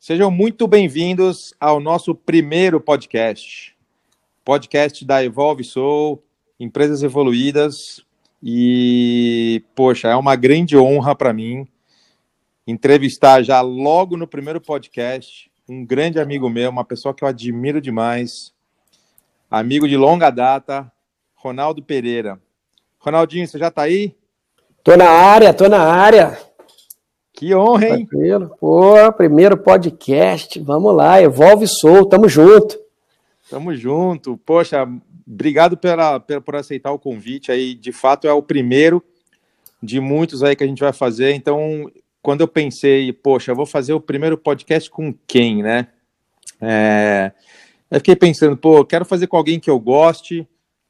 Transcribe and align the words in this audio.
Sejam 0.00 0.30
muito 0.30 0.68
bem-vindos 0.68 1.52
ao 1.58 1.80
nosso 1.80 2.14
primeiro 2.14 2.80
podcast. 2.80 3.76
Podcast 4.44 5.04
da 5.04 5.24
Evolve 5.24 5.64
Soul, 5.64 6.22
Empresas 6.58 7.02
Evoluídas. 7.02 8.06
E, 8.40 9.60
poxa, 9.74 10.06
é 10.06 10.14
uma 10.14 10.36
grande 10.36 10.76
honra 10.76 11.16
para 11.16 11.32
mim 11.32 11.66
entrevistar 12.64 13.42
já 13.42 13.60
logo 13.60 14.16
no 14.16 14.28
primeiro 14.28 14.60
podcast 14.60 15.50
um 15.68 15.84
grande 15.84 16.20
amigo 16.20 16.48
meu, 16.48 16.70
uma 16.70 16.84
pessoa 16.84 17.12
que 17.12 17.24
eu 17.24 17.28
admiro 17.28 17.80
demais, 17.80 18.54
amigo 19.50 19.88
de 19.88 19.96
longa 19.96 20.30
data, 20.30 20.90
Ronaldo 21.34 21.82
Pereira. 21.82 22.40
Ronaldinho, 23.00 23.48
você 23.48 23.58
já 23.58 23.66
está 23.66 23.82
aí? 23.82 24.16
Tô 24.84 24.96
na 24.96 25.10
área, 25.10 25.52
tô 25.52 25.68
na 25.68 25.82
área. 25.82 26.47
Que 27.32 27.54
honra, 27.54 27.88
hein? 27.88 28.06
Tranquilo. 28.06 28.56
Pô, 28.58 29.12
primeiro 29.12 29.56
podcast. 29.56 30.58
Vamos 30.60 30.94
lá, 30.94 31.20
Evolve 31.22 31.66
Soul, 31.66 32.06
tamo 32.06 32.28
junto. 32.28 32.78
Tamo 33.48 33.74
junto. 33.74 34.36
Poxa, 34.38 34.86
obrigado 35.26 35.76
pela, 35.76 36.18
pela, 36.20 36.40
por 36.40 36.56
aceitar 36.56 36.92
o 36.92 36.98
convite 36.98 37.52
aí. 37.52 37.74
De 37.74 37.92
fato, 37.92 38.26
é 38.26 38.32
o 38.32 38.42
primeiro 38.42 39.02
de 39.82 40.00
muitos 40.00 40.42
aí 40.42 40.56
que 40.56 40.64
a 40.64 40.66
gente 40.66 40.80
vai 40.80 40.92
fazer. 40.92 41.32
Então, 41.32 41.90
quando 42.20 42.40
eu 42.40 42.48
pensei, 42.48 43.12
poxa, 43.12 43.52
eu 43.52 43.56
vou 43.56 43.66
fazer 43.66 43.92
o 43.92 44.00
primeiro 44.00 44.36
podcast 44.36 44.90
com 44.90 45.14
quem, 45.26 45.62
né? 45.62 45.88
É, 46.60 47.32
eu 47.90 47.98
fiquei 48.00 48.16
pensando, 48.16 48.56
pô, 48.56 48.84
quero 48.84 49.04
fazer 49.04 49.26
com 49.26 49.36
alguém 49.36 49.60
que 49.60 49.70
eu 49.70 49.78
goste, 49.78 50.46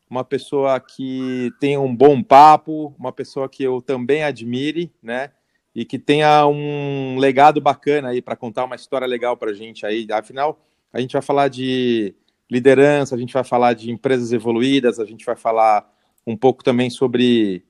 uma 0.09 0.25
pessoa 0.25 0.81
que 0.81 1.53
tenha 1.61 1.81
um 1.81 1.95
bom 1.95 2.23
papo, 2.23 2.95
uma 2.99 3.13
pessoa 3.13 3.49
que 3.49 3.63
eu 3.63 3.83
também 3.83 4.25
admire, 4.25 4.91
né? 5.03 5.31
E 5.79 5.85
que 5.85 5.97
tenha 5.97 6.45
um 6.45 7.19
legado 7.19 7.61
bacana 7.61 8.09
aí 8.09 8.21
para 8.21 8.35
contar 8.35 8.65
uma 8.65 8.75
história 8.75 9.07
legal 9.07 9.37
para 9.37 9.53
a 9.53 9.55
gente 9.55 9.87
aí. 9.87 10.09
Afinal, 10.11 10.59
a 10.93 11.01
gente 11.01 11.13
vai 11.13 11.23
falar 11.23 11.47
de 11.47 12.17
liderança, 12.51 13.15
a 13.15 13.19
gente 13.19 13.33
vai 13.33 13.45
falar 13.45 13.75
de 13.75 13.89
empresas 13.89 14.33
evoluídas, 14.33 14.99
a 14.99 15.05
gente 15.05 15.25
vai 15.25 15.37
falar 15.37 15.89
um 16.27 16.37
pouco 16.37 16.65
também 16.65 16.91
sobre 16.91 17.63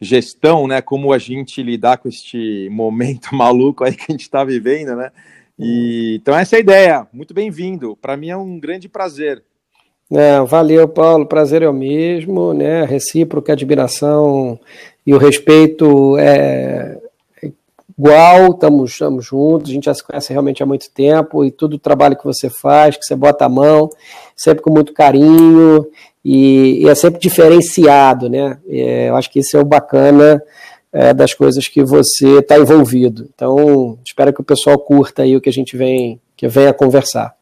gestão, 0.00 0.68
né? 0.68 0.80
Como 0.80 1.12
a 1.12 1.18
gente 1.18 1.60
lidar 1.60 1.98
com 1.98 2.08
este 2.08 2.68
momento 2.70 3.34
maluco 3.34 3.82
aí 3.82 3.96
que 3.96 4.04
a 4.08 4.12
gente 4.12 4.22
está 4.22 4.44
vivendo, 4.44 4.94
né? 4.94 5.10
E, 5.58 6.20
então 6.22 6.38
essa 6.38 6.54
é 6.54 6.58
a 6.58 6.60
ideia. 6.60 7.08
Muito 7.12 7.34
bem-vindo. 7.34 7.96
Para 7.96 8.16
mim 8.16 8.30
é 8.30 8.36
um 8.36 8.60
grande 8.60 8.88
prazer. 8.88 9.42
É, 10.08 10.40
valeu, 10.42 10.86
Paulo. 10.86 11.26
Prazer 11.26 11.62
é 11.62 11.68
o 11.68 11.72
mesmo, 11.74 12.54
né? 12.54 12.84
Recíproca 12.84 13.54
admiração 13.54 14.56
e 15.04 15.12
o 15.12 15.18
respeito 15.18 16.16
é, 16.16 16.99
igual, 18.00 18.52
estamos, 18.52 19.26
juntos, 19.26 19.70
a 19.70 19.74
gente 19.74 19.84
já 19.84 19.92
se 19.92 20.02
conhece 20.02 20.32
realmente 20.32 20.62
há 20.62 20.66
muito 20.66 20.90
tempo 20.90 21.44
e 21.44 21.50
todo 21.50 21.74
o 21.74 21.78
trabalho 21.78 22.16
que 22.16 22.24
você 22.24 22.48
faz, 22.48 22.96
que 22.96 23.04
você 23.04 23.14
bota 23.14 23.44
a 23.44 23.48
mão, 23.48 23.90
sempre 24.34 24.62
com 24.62 24.72
muito 24.72 24.94
carinho 24.94 25.86
e, 26.24 26.82
e 26.82 26.88
é 26.88 26.94
sempre 26.94 27.20
diferenciado, 27.20 28.30
né? 28.30 28.58
É, 28.66 29.10
eu 29.10 29.16
acho 29.16 29.30
que 29.30 29.40
isso 29.40 29.54
é 29.54 29.60
o 29.60 29.66
bacana 29.66 30.42
é, 30.90 31.12
das 31.12 31.34
coisas 31.34 31.68
que 31.68 31.84
você 31.84 32.38
está 32.38 32.58
envolvido. 32.58 33.28
Então, 33.34 33.98
espero 34.04 34.32
que 34.32 34.40
o 34.40 34.44
pessoal 34.44 34.78
curta 34.78 35.22
aí 35.22 35.36
o 35.36 35.40
que 35.40 35.50
a 35.50 35.52
gente 35.52 35.76
vem, 35.76 36.18
que 36.34 36.48
venha 36.48 36.72
conversar. 36.72 37.36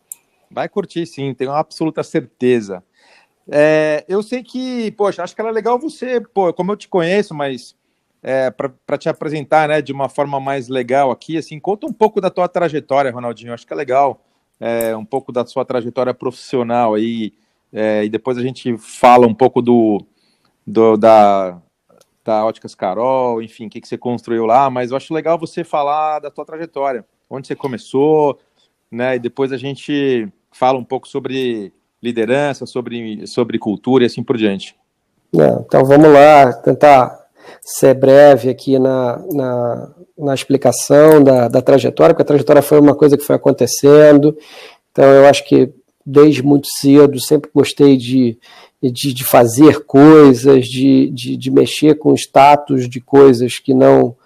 Vai 0.50 0.68
curtir 0.68 1.06
sim, 1.06 1.34
tenho 1.34 1.52
absoluta 1.52 2.02
certeza. 2.02 2.82
É, 3.48 4.04
eu 4.08 4.24
sei 4.24 4.42
que, 4.42 4.90
poxa, 4.92 5.22
acho 5.22 5.36
que 5.36 5.40
era 5.40 5.50
legal 5.52 5.78
você, 5.78 6.20
pô, 6.20 6.52
como 6.52 6.72
eu 6.72 6.76
te 6.76 6.88
conheço, 6.88 7.32
mas 7.32 7.76
é, 8.22 8.50
para 8.50 8.98
te 8.98 9.08
apresentar 9.08 9.68
né, 9.68 9.80
de 9.80 9.92
uma 9.92 10.08
forma 10.08 10.40
mais 10.40 10.68
legal 10.68 11.10
aqui, 11.10 11.36
assim, 11.36 11.58
conta 11.58 11.86
um 11.86 11.92
pouco 11.92 12.20
da 12.20 12.30
tua 12.30 12.48
trajetória, 12.48 13.12
Ronaldinho. 13.12 13.52
Acho 13.52 13.66
que 13.66 13.72
é 13.72 13.76
legal 13.76 14.20
é, 14.60 14.96
um 14.96 15.04
pouco 15.04 15.32
da 15.32 15.44
sua 15.46 15.64
trajetória 15.64 16.12
profissional 16.12 16.94
aí, 16.94 17.32
é, 17.72 18.04
e 18.04 18.08
depois 18.08 18.38
a 18.38 18.42
gente 18.42 18.76
fala 18.78 19.26
um 19.26 19.34
pouco 19.34 19.62
do, 19.62 20.04
do 20.66 20.96
da, 20.96 21.60
da 22.24 22.44
Óticas 22.44 22.74
Carol, 22.74 23.42
enfim, 23.42 23.66
o 23.66 23.70
que, 23.70 23.80
que 23.80 23.88
você 23.88 23.98
construiu 23.98 24.46
lá, 24.46 24.68
mas 24.68 24.90
eu 24.90 24.96
acho 24.96 25.14
legal 25.14 25.38
você 25.38 25.62
falar 25.62 26.18
da 26.18 26.30
tua 26.30 26.44
trajetória, 26.44 27.04
onde 27.30 27.46
você 27.46 27.54
começou, 27.54 28.38
né, 28.90 29.16
e 29.16 29.18
depois 29.18 29.52
a 29.52 29.56
gente 29.56 30.28
fala 30.50 30.78
um 30.78 30.84
pouco 30.84 31.06
sobre 31.06 31.72
liderança, 32.02 32.64
sobre, 32.64 33.26
sobre 33.26 33.58
cultura 33.58 34.04
e 34.04 34.06
assim 34.06 34.22
por 34.22 34.36
diante. 34.36 34.74
É, 35.38 35.46
então 35.60 35.84
vamos 35.84 36.10
lá, 36.10 36.52
tentar 36.54 37.27
ser 37.62 37.94
breve 37.94 38.50
aqui 38.50 38.78
na, 38.78 39.22
na, 39.32 39.90
na 40.18 40.34
explicação 40.34 41.22
da, 41.22 41.48
da 41.48 41.62
trajetória, 41.62 42.14
porque 42.14 42.22
a 42.22 42.26
trajetória 42.26 42.62
foi 42.62 42.80
uma 42.80 42.94
coisa 42.94 43.16
que 43.16 43.24
foi 43.24 43.36
acontecendo. 43.36 44.36
Então, 44.90 45.04
eu 45.04 45.26
acho 45.26 45.46
que 45.46 45.70
desde 46.04 46.42
muito 46.42 46.66
cedo 46.80 47.20
sempre 47.20 47.50
gostei 47.54 47.96
de, 47.96 48.38
de, 48.82 49.12
de 49.12 49.24
fazer 49.24 49.84
coisas, 49.84 50.66
de, 50.66 51.10
de, 51.10 51.36
de, 51.36 51.50
mexer 51.50 51.96
com 51.96 52.14
status 52.14 52.88
de 52.88 53.00
coisas 53.00 53.58
que 53.58 53.74
não. 53.74 54.16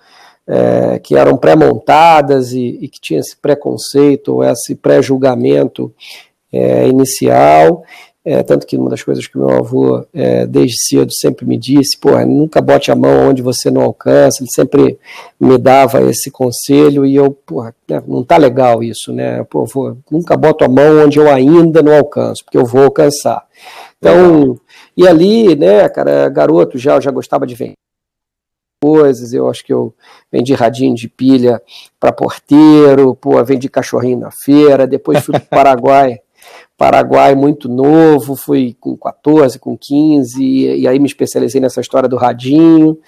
É, 0.44 0.98
que 0.98 1.14
eram 1.14 1.36
pré-montadas 1.36 2.52
e, 2.52 2.76
e, 2.80 2.88
que 2.88 3.00
tinha 3.00 3.20
esse 3.20 3.36
preconceito 3.36 4.42
esse 4.42 4.74
pré-julgamento 4.74 5.94
é, 6.52 6.88
inicial. 6.88 7.84
É, 8.24 8.40
tanto 8.44 8.68
que 8.68 8.76
uma 8.76 8.88
das 8.88 9.02
coisas 9.02 9.26
que 9.26 9.36
meu 9.36 9.50
avô, 9.50 10.06
é, 10.14 10.46
desde 10.46 10.76
cedo, 10.80 11.12
sempre 11.12 11.44
me 11.44 11.58
disse, 11.58 11.98
porra, 11.98 12.24
nunca 12.24 12.60
bote 12.60 12.92
a 12.92 12.94
mão 12.94 13.30
onde 13.30 13.42
você 13.42 13.68
não 13.68 13.82
alcança, 13.82 14.42
ele 14.42 14.50
sempre 14.54 14.96
me 15.40 15.58
dava 15.58 16.00
esse 16.02 16.30
conselho 16.30 17.04
e 17.04 17.16
eu, 17.16 17.32
porra, 17.32 17.74
né, 17.88 18.00
não 18.06 18.22
tá 18.22 18.36
legal 18.36 18.80
isso, 18.80 19.12
né, 19.12 19.42
pô, 19.50 19.64
vou, 19.66 19.98
nunca 20.08 20.36
boto 20.36 20.64
a 20.64 20.68
mão 20.68 21.04
onde 21.04 21.18
eu 21.18 21.28
ainda 21.28 21.82
não 21.82 21.96
alcanço, 21.96 22.44
porque 22.44 22.56
eu 22.56 22.64
vou 22.64 22.84
alcançar. 22.84 23.44
Então, 23.98 24.56
e 24.96 25.06
ali, 25.08 25.56
né, 25.56 25.88
cara, 25.88 26.28
garoto 26.28 26.78
já, 26.78 26.94
eu 26.94 27.00
já 27.00 27.10
gostava 27.10 27.44
de 27.44 27.56
vender 27.56 27.74
coisas, 28.80 29.32
eu 29.32 29.48
acho 29.48 29.64
que 29.64 29.72
eu 29.72 29.94
vendi 30.30 30.54
radinho 30.54 30.94
de 30.94 31.08
pilha 31.08 31.62
para 32.00 32.12
porteiro, 32.12 33.14
pô, 33.16 33.42
vendi 33.44 33.68
cachorrinho 33.68 34.18
na 34.18 34.30
feira, 34.32 34.88
depois 34.88 35.24
fui 35.24 35.38
para 35.38 35.42
o 35.42 35.46
Paraguai 35.50 36.21
Paraguai 36.82 37.36
muito 37.36 37.68
novo, 37.68 38.34
fui 38.34 38.76
com 38.80 38.96
14, 38.96 39.56
com 39.56 39.78
15, 39.78 40.42
e, 40.42 40.88
aí 40.88 40.98
me 40.98 41.06
especializei 41.06 41.60
nessa 41.60 41.80
história 41.80 42.08
do 42.08 42.16
radinho, 42.16 42.98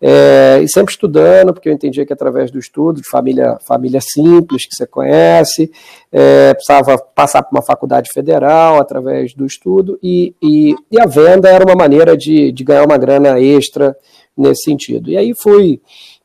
é, 0.00 0.60
e 0.62 0.68
sempre 0.68 0.92
estudando, 0.92 1.52
porque 1.52 1.68
eu 1.68 1.72
entendia 1.72 2.06
que 2.06 2.12
através 2.12 2.52
do 2.52 2.60
estudo, 2.60 3.02
de 3.02 3.08
família, 3.08 3.58
família 3.66 4.00
simples, 4.00 4.66
que 4.66 4.76
você 4.76 4.86
conhece, 4.86 5.68
é, 6.12 6.54
precisava 6.54 6.96
passar 6.96 7.42
por 7.42 7.56
uma 7.56 7.60
faculdade 7.60 8.08
federal 8.14 8.78
através 8.78 9.34
do 9.34 9.44
estudo, 9.44 9.98
e, 10.00 10.32
e, 10.40 10.76
e 10.88 11.00
a 11.00 11.04
venda 11.04 11.48
era 11.48 11.64
uma 11.64 11.74
maneira 11.74 12.16
de, 12.16 12.52
de 12.52 12.62
ganhar 12.62 12.84
uma 12.84 12.96
grana 12.96 13.40
extra 13.40 13.96
nesse 14.38 14.62
sentido. 14.62 15.10
E 15.10 15.16
aí 15.16 15.34
fui, 15.34 15.80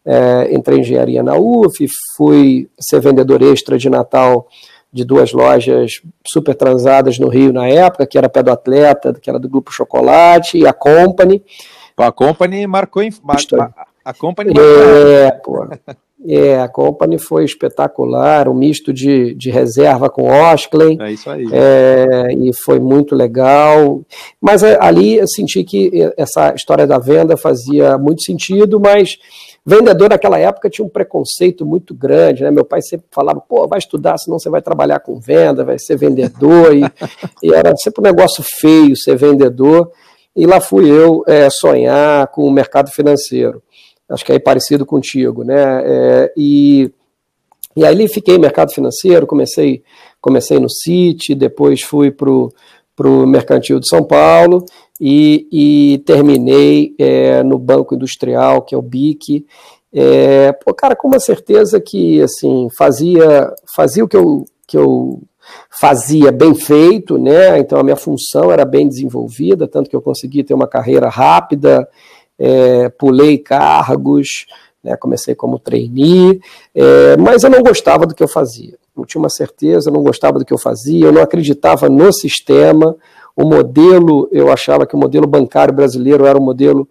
é, 0.06 0.53
entrei 0.53 0.78
em 0.78 0.81
engenharia 0.81 1.24
na 1.24 1.36
UF, 1.36 1.88
fui 2.16 2.70
ser 2.80 3.02
vendedor 3.02 3.41
extra 3.41 3.80
de 3.80 3.90
Natal 3.90 4.47
de 4.92 5.06
duas 5.06 5.32
lojas 5.32 6.02
super 6.26 6.56
transadas 6.56 7.20
no 7.20 7.28
Rio 7.28 7.54
na 7.54 7.68
época, 7.68 8.08
que 8.08 8.18
era 8.18 8.30
Pé 8.30 8.42
do 8.42 8.52
Atleta, 8.52 9.14
que 9.14 9.30
era 9.30 9.40
do 9.40 9.50
Grupo 9.50 9.72
Chocolate, 9.72 10.58
e 10.58 10.68
a 10.68 10.74
Company. 10.74 11.44
A 11.96 12.12
Company 12.12 12.66
marcou 12.66 13.04
em. 13.04 13.12
A 14.04 14.14
Company 14.14 14.54
é, 14.58 15.32
pô. 15.32 15.68
É, 16.28 16.60
a 16.60 16.68
Company 16.68 17.18
foi 17.18 17.46
espetacular, 17.46 18.50
um 18.50 18.54
misto 18.54 18.92
de, 18.92 19.34
de 19.36 19.50
reserva 19.50 20.10
com 20.10 20.30
Oskley. 20.30 20.98
É 21.00 21.12
isso 21.12 21.30
aí. 21.30 21.46
É, 21.52 22.34
e 22.34 22.52
foi 22.54 22.80
muito 22.80 23.16
legal. 23.16 24.02
Mas 24.42 24.64
é, 24.64 24.78
ali 24.82 25.16
eu 25.16 25.28
senti 25.28 25.64
que 25.64 26.12
essa 26.18 26.54
história 26.54 26.86
da 26.86 26.98
venda 26.98 27.38
fazia 27.38 27.98
muito 27.98 28.24
sentido, 28.24 28.80
mas 28.80 29.18
Vendedor 29.69 30.09
naquela 30.09 30.40
época 30.40 30.68
tinha 30.68 30.84
um 30.84 30.90
preconceito 30.90 31.63
muito 31.63 31.94
grande, 31.94 32.44
né? 32.44 32.50
Meu 32.50 32.66
pai 32.66 32.81
sempre 32.81 33.06
falava, 33.12 33.40
pô, 33.40 33.68
vai 33.68 33.78
estudar, 33.78 34.18
senão 34.18 34.40
você 34.40 34.50
vai 34.50 34.63
trabalhar 34.63 35.00
com 35.00 35.20
venda, 35.20 35.64
vai 35.64 35.78
ser 35.78 35.96
vendedor, 35.96 36.76
e, 36.76 36.82
e 37.44 37.53
era 37.53 37.76
sempre 37.78 38.02
um 38.02 38.03
negócio 38.03 38.44
feio 38.44 38.97
ser 38.97 39.16
vendedor. 39.16 39.91
E 40.35 40.47
lá 40.47 40.59
fui 40.59 40.90
eu 40.90 41.23
é, 41.28 41.47
sonhar 41.52 42.28
com 42.29 42.46
o 42.46 42.52
mercado 42.52 42.90
financeiro. 42.90 43.61
Acho 44.09 44.26
que 44.26 44.34
é 44.34 44.40
parecido 44.40 44.88
contigo, 44.88 45.44
né? 45.44 45.84
É, 45.85 46.34
e, 46.35 46.91
e 47.76 47.85
aí 47.85 48.08
fiquei 48.08 48.35
no 48.35 48.41
mercado 48.41 48.73
financeiro, 48.73 49.28
comecei, 49.28 49.84
comecei 50.20 50.59
no 50.59 50.67
Citi, 50.70 51.35
depois 51.35 51.84
fui 51.84 52.09
para 52.09 52.29
o 52.32 52.52
Mercantil 53.07 53.79
de 53.79 53.87
São 53.87 54.03
Paulo, 54.03 54.66
e, 54.99 55.47
e 55.51 55.97
terminei 55.99 56.93
é, 56.99 57.41
no 57.43 57.57
Banco 57.57 57.96
Industrial, 57.96 58.61
que 58.61 58.75
é 58.75 58.78
o 58.78 58.81
BIC. 58.81 59.46
É, 59.93 60.51
pô, 60.51 60.73
cara, 60.73 60.96
com 60.96 61.07
uma 61.07 61.19
certeza 61.19 61.79
que 61.79 62.22
assim 62.22 62.67
fazia, 62.78 63.51
fazia 63.75 64.03
o 64.03 64.07
que 64.07 64.17
eu, 64.17 64.46
que 64.67 64.78
eu 64.78 65.22
fazia 65.69 66.31
bem 66.31 66.53
feito, 66.53 67.17
né? 67.17 67.57
Então 67.57 67.79
a 67.79 67.84
minha 67.84 67.96
função 67.96 68.51
era 68.51 68.66
bem 68.66 68.87
desenvolvida, 68.87 69.67
tanto 69.67 69.90
que 69.90 69.96
eu 69.96 70.01
consegui 70.01 70.43
ter 70.43 70.53
uma 70.53 70.67
carreira 70.67 71.09
rápida, 71.09 71.87
é, 72.37 72.90
pulei 72.90 73.37
cargos, 73.37 74.46
né? 74.84 74.96
comecei 74.96 75.35
como 75.35 75.59
trainee, 75.59 76.40
é, 76.75 77.17
mas 77.17 77.43
eu 77.43 77.49
não 77.49 77.61
gostava 77.63 78.05
do 78.05 78.13
que 78.13 78.23
eu 78.23 78.28
fazia. 78.28 78.78
Não 78.99 79.05
tinha 79.05 79.22
uma 79.22 79.29
certeza, 79.29 79.90
não 79.90 80.03
gostava 80.03 80.37
do 80.37 80.46
que 80.46 80.53
eu 80.53 80.57
fazia, 80.57 81.05
eu 81.05 81.11
não 81.11 81.22
acreditava 81.22 81.90
no 81.90 82.13
sistema, 82.13 82.96
o 83.35 83.46
modelo, 83.46 84.28
eu 84.31 84.51
achava 84.51 84.85
que 84.85 84.96
o 84.96 84.99
modelo 84.99 85.25
bancário 85.25 85.73
brasileiro 85.73 86.25
era 86.25 86.37
um 86.37 86.43
modelo 86.43 86.87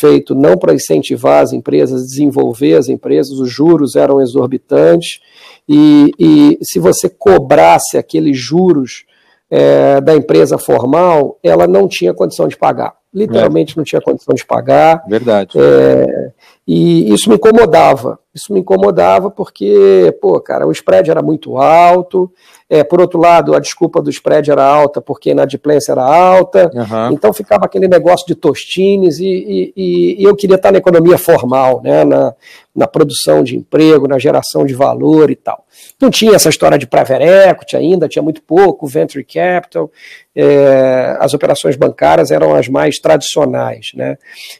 feito 0.00 0.34
não 0.34 0.56
para 0.56 0.74
incentivar 0.74 1.42
as 1.42 1.52
empresas, 1.52 2.06
desenvolver 2.06 2.74
as 2.74 2.88
empresas, 2.88 3.38
os 3.38 3.50
juros 3.50 3.94
eram 3.94 4.20
exorbitantes, 4.20 5.20
e, 5.68 6.10
e 6.18 6.58
se 6.62 6.78
você 6.80 7.08
cobrasse 7.08 7.96
aqueles 7.96 8.36
juros 8.36 9.04
é, 9.48 10.00
da 10.00 10.16
empresa 10.16 10.58
formal, 10.58 11.38
ela 11.42 11.66
não 11.66 11.86
tinha 11.86 12.14
condição 12.14 12.48
de 12.48 12.56
pagar. 12.56 12.94
Literalmente 13.14 13.74
é. 13.74 13.76
não 13.76 13.84
tinha 13.84 14.00
condição 14.00 14.34
de 14.34 14.44
pagar. 14.46 15.04
Verdade. 15.06 15.58
É, 15.60 16.32
e 16.66 17.12
isso 17.12 17.28
me 17.28 17.36
incomodava. 17.36 18.18
Isso 18.34 18.52
me 18.52 18.60
incomodava 18.60 19.30
porque, 19.30 20.16
pô, 20.20 20.40
cara, 20.40 20.66
o 20.66 20.72
spread 20.72 21.10
era 21.10 21.20
muito 21.20 21.58
alto. 21.58 22.32
É, 22.68 22.82
por 22.82 23.02
outro 23.02 23.20
lado, 23.20 23.54
a 23.54 23.58
desculpa 23.58 24.00
do 24.00 24.08
spread 24.08 24.50
era 24.50 24.64
alta 24.64 25.02
porque 25.02 25.28
a 25.28 25.32
inadimplência 25.32 25.92
era 25.92 26.02
alta. 26.02 26.70
Uhum. 26.72 27.12
Então 27.12 27.30
ficava 27.34 27.66
aquele 27.66 27.86
negócio 27.86 28.26
de 28.26 28.34
tostines 28.34 29.18
e, 29.18 29.72
e, 29.76 30.16
e, 30.18 30.24
eu 30.24 30.34
queria 30.34 30.56
estar 30.56 30.72
na 30.72 30.78
economia 30.78 31.18
formal, 31.18 31.82
né, 31.82 32.02
na, 32.02 32.34
na 32.74 32.86
produção 32.86 33.42
de 33.42 33.56
emprego, 33.56 34.08
na 34.08 34.18
geração 34.18 34.64
de 34.64 34.72
valor 34.72 35.30
e 35.30 35.36
tal. 35.36 35.66
Não 36.00 36.10
tinha 36.10 36.34
essa 36.34 36.48
história 36.48 36.78
de 36.78 36.86
private 36.86 37.22
equity 37.22 37.76
ainda, 37.76 38.08
tinha 38.08 38.22
muito 38.22 38.42
pouco, 38.42 38.86
venture 38.86 39.24
capital, 39.24 39.90
é, 40.34 41.16
as 41.20 41.34
operações 41.34 41.76
bancárias 41.76 42.30
eram 42.30 42.54
as 42.54 42.68
mais 42.68 42.98
tradicionais. 42.98 43.92
Né? 43.94 44.16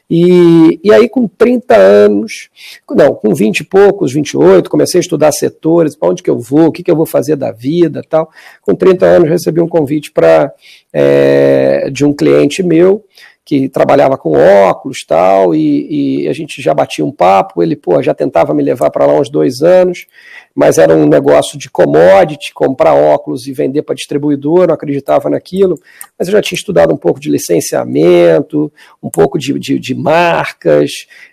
E, 0.09 0.79
e 0.83 0.93
aí, 0.93 1.09
com 1.09 1.27
30 1.27 1.75
anos, 1.75 2.49
não, 2.89 3.15
com 3.15 3.33
20 3.33 3.62
e 3.63 3.65
poucos, 3.65 4.13
28, 4.13 4.69
comecei 4.69 4.99
a 4.99 5.01
estudar 5.01 5.31
setores, 5.31 5.95
para 5.95 6.09
onde 6.09 6.21
que 6.21 6.29
eu 6.29 6.39
vou, 6.39 6.67
o 6.67 6.71
que, 6.71 6.83
que 6.83 6.91
eu 6.91 6.95
vou 6.95 7.05
fazer 7.05 7.35
da 7.35 7.51
vida 7.51 8.03
tal. 8.07 8.29
Com 8.61 8.75
30 8.75 9.05
anos, 9.05 9.29
recebi 9.29 9.59
um 9.59 9.67
convite 9.67 10.11
para 10.11 10.53
é, 10.91 11.89
de 11.91 12.05
um 12.05 12.13
cliente 12.13 12.61
meu, 12.61 13.03
que 13.45 13.67
trabalhava 13.67 14.17
com 14.17 14.37
óculos 14.37 14.99
tal, 15.05 15.53
e, 15.53 16.23
e 16.23 16.27
a 16.27 16.33
gente 16.33 16.61
já 16.61 16.73
batia 16.73 17.05
um 17.05 17.11
papo, 17.11 17.61
ele 17.61 17.75
pô, 17.75 18.01
já 18.01 18.13
tentava 18.13 18.53
me 18.53 18.63
levar 18.63 18.89
para 18.89 19.05
lá 19.05 19.19
uns 19.19 19.29
dois 19.29 19.61
anos, 19.61 20.05
mas 20.55 20.77
era 20.77 20.95
um 20.95 21.07
negócio 21.07 21.57
de 21.57 21.69
commodity, 21.69 22.53
comprar 22.53 22.93
óculos 22.93 23.47
e 23.47 23.53
vender 23.53 23.81
para 23.81 23.95
distribuidor, 23.95 24.67
não 24.67 24.75
acreditava 24.75 25.29
naquilo, 25.29 25.79
mas 26.17 26.27
eu 26.27 26.31
já 26.33 26.41
tinha 26.41 26.57
estudado 26.57 26.93
um 26.93 26.97
pouco 26.97 27.19
de 27.19 27.29
licenciamento, 27.29 28.71
um 29.01 29.09
pouco 29.09 29.39
de, 29.39 29.57
de, 29.57 29.79
de 29.79 29.95
marcas, 29.95 30.91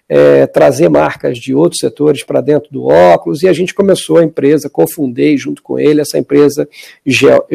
é, 0.09 0.47
trazer 0.47 0.89
marcas 0.89 1.39
de 1.39 1.55
outros 1.55 1.81
setores 1.81 2.25
para 2.25 2.41
dentro 2.41 2.71
do 2.73 2.87
óculos, 2.87 3.43
e 3.43 3.49
a 3.49 3.53
gente 3.53 3.75
começou 3.75 4.17
a 4.17 4.25
empresa, 4.25 4.71
cofundei 4.71 5.37
junto 5.37 5.63
com 5.63 5.79
ele 5.79 6.01
essa 6.01 6.19
empresa, 6.19 6.67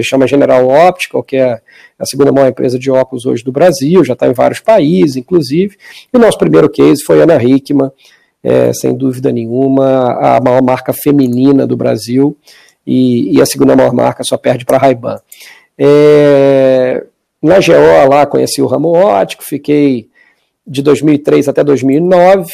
chama 0.03 0.27
General 0.27 0.67
Optical, 0.67 1.23
que 1.23 1.37
é 1.37 1.59
a 1.97 2.05
segunda 2.05 2.31
maior 2.31 2.49
empresa 2.49 2.77
de 2.77 2.91
óculos 2.91 3.25
hoje 3.25 3.43
do 3.43 3.51
Brasil, 3.51 4.03
já 4.03 4.13
está 4.13 4.27
em 4.27 4.33
vários 4.33 4.59
países, 4.59 5.15
inclusive. 5.15 5.77
E 6.13 6.17
o 6.17 6.19
nosso 6.19 6.37
primeiro 6.37 6.69
case 6.69 7.03
foi 7.03 7.21
Ana 7.21 7.41
Hickman, 7.41 7.89
é, 8.45 8.71
sem 8.71 8.95
dúvida 8.95 9.31
nenhuma, 9.31 10.13
a 10.21 10.39
maior 10.39 10.61
marca 10.61 10.93
feminina 10.93 11.65
do 11.65 11.75
Brasil, 11.75 12.37
e, 12.85 13.35
e 13.35 13.41
a 13.41 13.45
segunda 13.45 13.75
maior 13.75 13.91
marca 13.91 14.23
só 14.23 14.37
perde 14.37 14.63
para 14.63 14.77
a 14.77 14.79
Ray-Ban. 14.79 15.19
É, 15.75 17.03
na 17.41 17.55
GO 17.55 18.09
lá 18.09 18.27
conheci 18.27 18.61
o 18.61 18.67
ramo 18.67 18.89
ótico, 18.89 19.43
fiquei 19.43 20.09
de 20.65 20.83
2003 20.83 21.47
até 21.47 21.63
2009, 21.63 22.51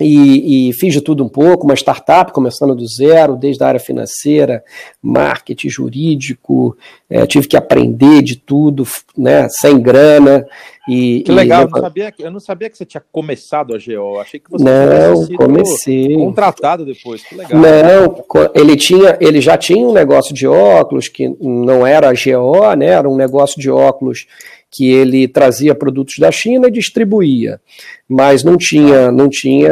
e, 0.00 0.68
e, 0.68 0.72
fiz 0.72 0.92
de 0.92 1.00
tudo 1.00 1.24
um 1.24 1.28
pouco, 1.28 1.64
uma 1.64 1.74
startup 1.74 2.32
começando 2.32 2.74
do 2.74 2.86
zero, 2.86 3.36
desde 3.36 3.62
a 3.62 3.68
área 3.68 3.80
financeira, 3.80 4.64
marketing, 5.00 5.68
jurídico, 5.68 6.76
é, 7.08 7.24
tive 7.26 7.46
que 7.46 7.56
aprender 7.56 8.22
de 8.22 8.36
tudo, 8.36 8.84
né, 9.16 9.48
sem 9.48 9.80
grana. 9.80 10.44
E, 10.88 11.22
que 11.22 11.30
legal, 11.30 11.62
e, 11.62 11.64
eu, 11.64 11.70
não 11.70 11.80
sabia, 11.80 12.14
eu 12.18 12.30
não 12.30 12.40
sabia 12.40 12.70
que 12.70 12.76
você 12.76 12.84
tinha 12.84 13.02
começado 13.12 13.74
a 13.74 13.78
GO, 13.78 14.18
achei 14.18 14.40
que 14.40 14.50
você 14.50 14.64
não, 14.64 15.26
comecei. 15.36 16.14
contratado 16.16 16.84
depois, 16.84 17.22
que 17.22 17.36
legal. 17.36 17.60
Não, 17.60 18.24
ele, 18.54 18.76
tinha, 18.76 19.16
ele 19.20 19.40
já 19.40 19.56
tinha 19.56 19.86
um 19.86 19.92
negócio 19.92 20.34
de 20.34 20.46
óculos, 20.46 21.08
que 21.08 21.28
não 21.40 21.86
era 21.86 22.10
a 22.10 22.12
GO, 22.12 22.74
né, 22.76 22.86
era 22.86 23.08
um 23.08 23.16
negócio 23.16 23.60
de 23.60 23.70
óculos 23.70 24.26
que 24.74 24.90
ele 24.92 25.28
trazia 25.28 25.72
produtos 25.72 26.16
da 26.18 26.32
China 26.32 26.66
e 26.66 26.72
distribuía, 26.72 27.60
mas 28.08 28.42
não 28.42 28.56
tinha, 28.56 29.12
não 29.12 29.28
tinha, 29.28 29.70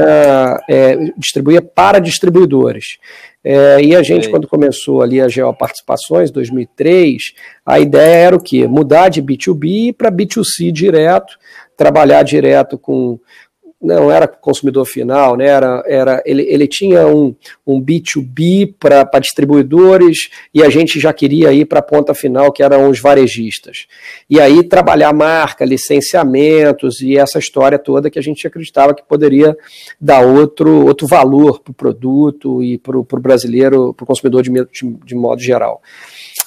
é, 0.71 0.97
distribuía 1.19 1.61
para 1.61 1.99
distribuidores. 1.99 2.99
É, 3.45 3.83
e 3.83 3.97
a 3.97 4.03
gente, 4.05 4.31
quando 4.31 4.47
começou 4.47 5.03
ali 5.03 5.21
a 5.21 5.27
Geoparticipações, 5.27 6.31
2003, 6.31 7.35
a 7.67 7.81
ideia 7.81 8.27
era 8.27 8.37
o 8.37 8.41
quê? 8.41 8.69
Mudar 8.69 9.09
de 9.09 9.21
B2B 9.21 9.93
para 9.93 10.13
B2C 10.13 10.71
direto, 10.71 11.37
trabalhar 11.77 12.23
direto 12.23 12.79
com, 12.79 13.19
não 13.83 14.11
era 14.11 14.29
consumidor 14.29 14.87
final, 14.87 15.37
né? 15.37 15.47
era, 15.47 15.83
era, 15.87 16.23
ele, 16.25 16.43
ele 16.43 16.69
tinha 16.69 17.07
um, 17.07 17.35
um 17.67 17.83
B2B 17.83 18.75
para 18.79 19.19
distribuidores 19.19 20.31
e 20.55 20.63
a 20.63 20.71
gente 20.71 21.01
já 21.01 21.13
queria 21.13 21.53
ir 21.53 21.65
para 21.65 21.81
a 21.81 21.83
ponta 21.83 22.15
final, 22.15 22.53
que 22.53 22.63
eram 22.63 22.89
os 22.89 23.01
varejistas. 23.01 23.87
E 24.31 24.41
aí 24.41 24.63
trabalhar 24.63 25.13
marca, 25.13 25.65
licenciamentos 25.65 27.01
e 27.01 27.19
essa 27.19 27.39
história 27.39 27.79
toda 27.79 28.11
que 28.11 28.19
a 28.19 28.23
gente 28.23 28.47
acreditava 28.47 28.95
que 28.95 29.03
poderia 29.03 29.57
dar 30.01 30.21
outro, 30.21 30.87
outro 30.87 31.07
valor 31.07 31.61
para 31.61 31.73
o 31.73 31.75
produto 31.75 32.63
e 32.63 32.79
para 32.79 32.97
o 32.97 33.05
brasileiro, 33.05 33.93
para 33.95 34.05
o 34.05 34.07
consumidor 34.07 34.43
de, 34.43 34.51
de, 34.51 34.97
de 35.05 35.15
modo 35.15 35.41
geral. 35.41 35.83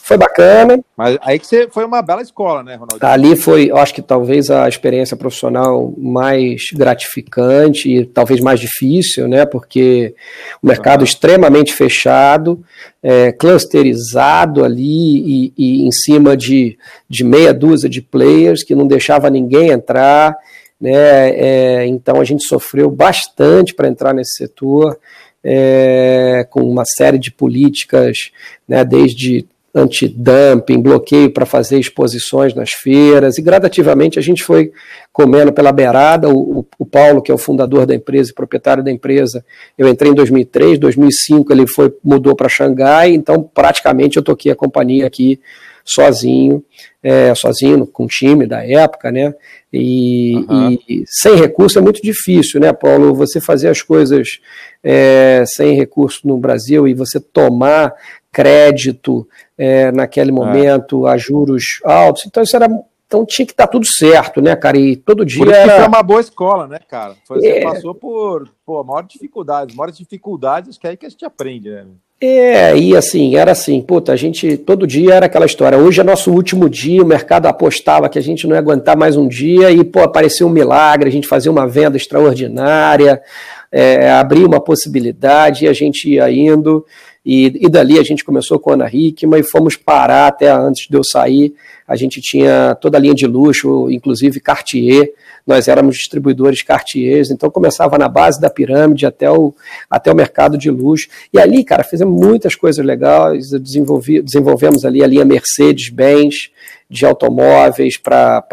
Foi 0.02 0.18
bacana. 0.18 0.80
Mas 0.96 1.18
aí 1.22 1.40
que 1.40 1.48
você 1.48 1.68
foi 1.68 1.84
uma 1.84 2.02
bela 2.02 2.22
escola, 2.22 2.62
né, 2.64 2.76
Ronaldo? 2.76 3.04
Ali 3.06 3.36
foi, 3.36 3.72
eu 3.72 3.78
acho 3.78 3.94
que 3.94 4.02
talvez 4.02 4.50
a 4.50 4.68
experiência 4.68 5.18
profissional 5.18 5.94
mais 5.98 6.62
gratificante 6.74 7.90
e 7.90 8.06
talvez 8.06 8.40
mais 8.40 8.60
difícil, 8.60 9.28
né? 9.28 9.46
Porque 9.46 10.14
o 10.62 10.68
mercado 10.68 11.00
uhum. 11.00 11.06
extremamente 11.06 11.74
fechado, 11.74 12.64
é, 13.02 13.32
clusterizado 13.32 14.64
ali 14.64 15.48
e, 15.48 15.54
e, 15.58 15.88
em 15.88 15.92
cima 15.92 16.38
de, 16.38 16.78
de 17.10 17.24
meia 17.24 17.54
dúzia 17.54 17.90
de 17.90 18.02
players 18.02 18.64
que 18.64 18.76
não 18.76 18.88
deixava 18.88 19.30
ninguém 19.30 19.70
entrar. 19.70 20.36
Né, 20.80 21.30
é, 21.30 21.86
então 21.88 22.20
a 22.20 22.26
gente 22.26 22.44
sofreu 22.44 22.92
bastante 22.92 23.74
para 23.74 23.88
entrar 23.88 24.14
nesse 24.14 24.36
setor, 24.36 25.00
é, 25.42 26.46
com 26.50 26.62
uma 26.62 26.84
série 26.86 27.18
de 27.18 27.32
políticas, 27.32 28.30
né, 28.68 28.84
desde 28.84 29.46
antidumping, 29.76 30.82
bloqueio 30.82 31.30
para 31.30 31.46
fazer 31.46 31.78
exposições 31.78 32.54
nas 32.54 32.72
feiras, 32.72 33.38
e 33.38 33.42
gradativamente 33.42 34.18
a 34.18 34.22
gente 34.22 34.42
foi 34.42 34.72
comendo 35.12 35.52
pela 35.52 35.74
beirada. 35.74 36.30
O, 36.30 36.60
o, 36.60 36.66
o, 36.80 36.86
Paulo, 36.86 37.22
que 37.22 37.30
é 37.30 37.34
o 37.34 37.38
fundador 37.38 37.86
da 37.86 37.94
empresa 37.94 38.32
e 38.32 38.34
proprietário 38.34 38.82
da 38.82 38.90
empresa, 38.90 39.46
eu 39.78 39.88
entrei 39.90 40.12
em 40.12 40.16
2003, 40.16 40.80
2005 40.80 41.52
ele 41.52 41.68
foi 41.68 41.94
mudou 42.02 42.36
para 42.36 42.48
Xangai, 42.48 43.12
então 43.14 43.44
praticamente 43.44 44.16
eu 44.16 44.24
toquei 44.24 44.52
a 44.52 44.56
companhia 44.56 45.06
aqui 45.06 45.40
sozinho, 45.86 46.64
é, 47.04 47.36
sozinho 47.36 47.86
com 47.86 48.06
o 48.06 48.08
time 48.08 48.48
da 48.48 48.66
época, 48.66 49.12
né? 49.12 49.36
E, 49.72 50.34
uhum. 50.50 50.78
e, 50.90 51.04
sem 51.06 51.36
recurso 51.36 51.78
é 51.78 51.82
muito 51.82 52.02
difícil, 52.02 52.60
né, 52.60 52.74
Paulo? 52.74 53.14
Você 53.14 53.40
fazer 53.40 53.70
as 53.70 53.84
coisas 53.84 54.40
é, 54.84 55.44
sem 55.46 55.76
recurso 55.76 56.28
no 56.28 56.38
Brasil 56.38 56.88
e 56.88 56.96
você 56.96 57.20
tomar 57.20 57.94
crédito 58.36 59.26
é, 59.58 59.94
naquele 59.94 60.30
é. 60.30 60.34
momento, 60.34 61.08
é. 61.08 61.14
a 61.14 61.18
juros 61.18 61.80
altos. 61.86 62.26
Então, 62.26 62.44
isso 62.44 62.54
era. 62.54 62.68
Então 63.08 63.24
tinha 63.24 63.46
que 63.46 63.54
estar 63.54 63.68
tudo 63.68 63.86
certo, 63.86 64.42
né, 64.42 64.56
cara? 64.56 64.78
E 64.78 64.96
todo 64.96 65.24
dia. 65.24 65.38
Por 65.38 65.48
isso 65.48 65.56
era... 65.56 65.76
foi 65.78 65.88
uma 65.88 66.04
boa 66.04 66.20
escola, 66.20 66.68
né, 66.68 66.80
cara? 66.80 67.16
Você 67.30 67.48
é... 67.48 67.62
passou 67.62 67.94
por 67.94 68.50
pô, 68.66 68.84
maiores 68.84 69.10
dificuldades, 69.10 69.76
maiores 69.76 69.98
dificuldades 69.98 70.78
que 70.78 70.88
é 70.88 70.90
aí 70.90 70.98
que 70.98 71.06
a 71.06 71.10
gente 71.10 71.24
aprende, 71.24 71.70
né? 71.70 71.86
É, 72.20 72.78
e 72.78 72.96
assim, 72.96 73.36
era 73.36 73.52
assim, 73.52 73.82
puta, 73.82 74.14
a 74.14 74.16
gente, 74.16 74.56
todo 74.58 74.88
dia 74.88 75.16
era 75.16 75.26
aquela 75.26 75.46
história, 75.46 75.78
hoje 75.78 76.00
é 76.00 76.04
nosso 76.04 76.32
último 76.32 76.70
dia, 76.70 77.04
o 77.04 77.06
mercado 77.06 77.46
apostava 77.46 78.08
que 78.08 78.18
a 78.18 78.22
gente 78.22 78.48
não 78.48 78.56
ia 78.56 78.60
aguentar 78.60 78.96
mais 78.96 79.18
um 79.18 79.28
dia, 79.28 79.70
e, 79.70 79.84
pô, 79.84 80.00
apareceu 80.00 80.48
um 80.48 80.50
milagre, 80.50 81.10
a 81.10 81.12
gente 81.12 81.28
fazia 81.28 81.52
uma 81.52 81.68
venda 81.68 81.98
extraordinária, 81.98 83.22
é, 83.70 84.10
abria 84.12 84.48
uma 84.48 84.62
possibilidade, 84.62 85.66
e 85.66 85.68
a 85.68 85.74
gente 85.74 86.10
ia 86.10 86.32
indo, 86.32 86.86
e, 87.26 87.66
e 87.66 87.70
dali 87.70 87.98
a 87.98 88.04
gente 88.04 88.24
começou 88.24 88.60
com 88.60 88.70
a 88.70 88.74
Ana 88.76 88.90
Hickman 88.92 89.40
e 89.40 89.44
fomos 89.44 89.76
parar 89.76 90.28
até 90.28 90.50
antes 90.52 90.88
de 90.88 90.96
eu 90.96 91.04
sair. 91.04 91.56
A 91.88 91.96
gente 91.96 92.22
tinha 92.22 92.76
toda 92.80 93.00
a 93.00 93.02
linha 93.02 93.16
de 93.16 93.26
luxo, 93.26 93.90
inclusive 93.90 94.40
Cartier. 94.40 95.12
Nós 95.46 95.68
éramos 95.68 95.96
distribuidores 95.96 96.64
Cartiers, 96.64 97.30
então 97.30 97.52
começava 97.52 97.98
na 97.98 98.08
base 98.08 98.42
da 98.42 98.50
pirâmide 98.50 99.06
até 99.06 99.30
o, 99.30 99.54
até 99.90 100.12
o 100.12 100.16
mercado 100.16 100.58
de 100.58 100.72
luxo. 100.72 101.08
E 101.32 101.40
ali, 101.40 101.64
cara, 101.64 101.84
fizemos 101.84 102.20
muitas 102.20 102.56
coisas 102.56 102.84
legais. 102.84 103.52
Desenvolvi, 103.52 104.22
desenvolvemos 104.22 104.86
ali 104.86 105.04
a 105.04 105.08
linha 105.08 105.24
Mercedes-Benz 105.24 106.50
de 106.90 107.06
automóveis 107.06 107.98
para 107.98 108.44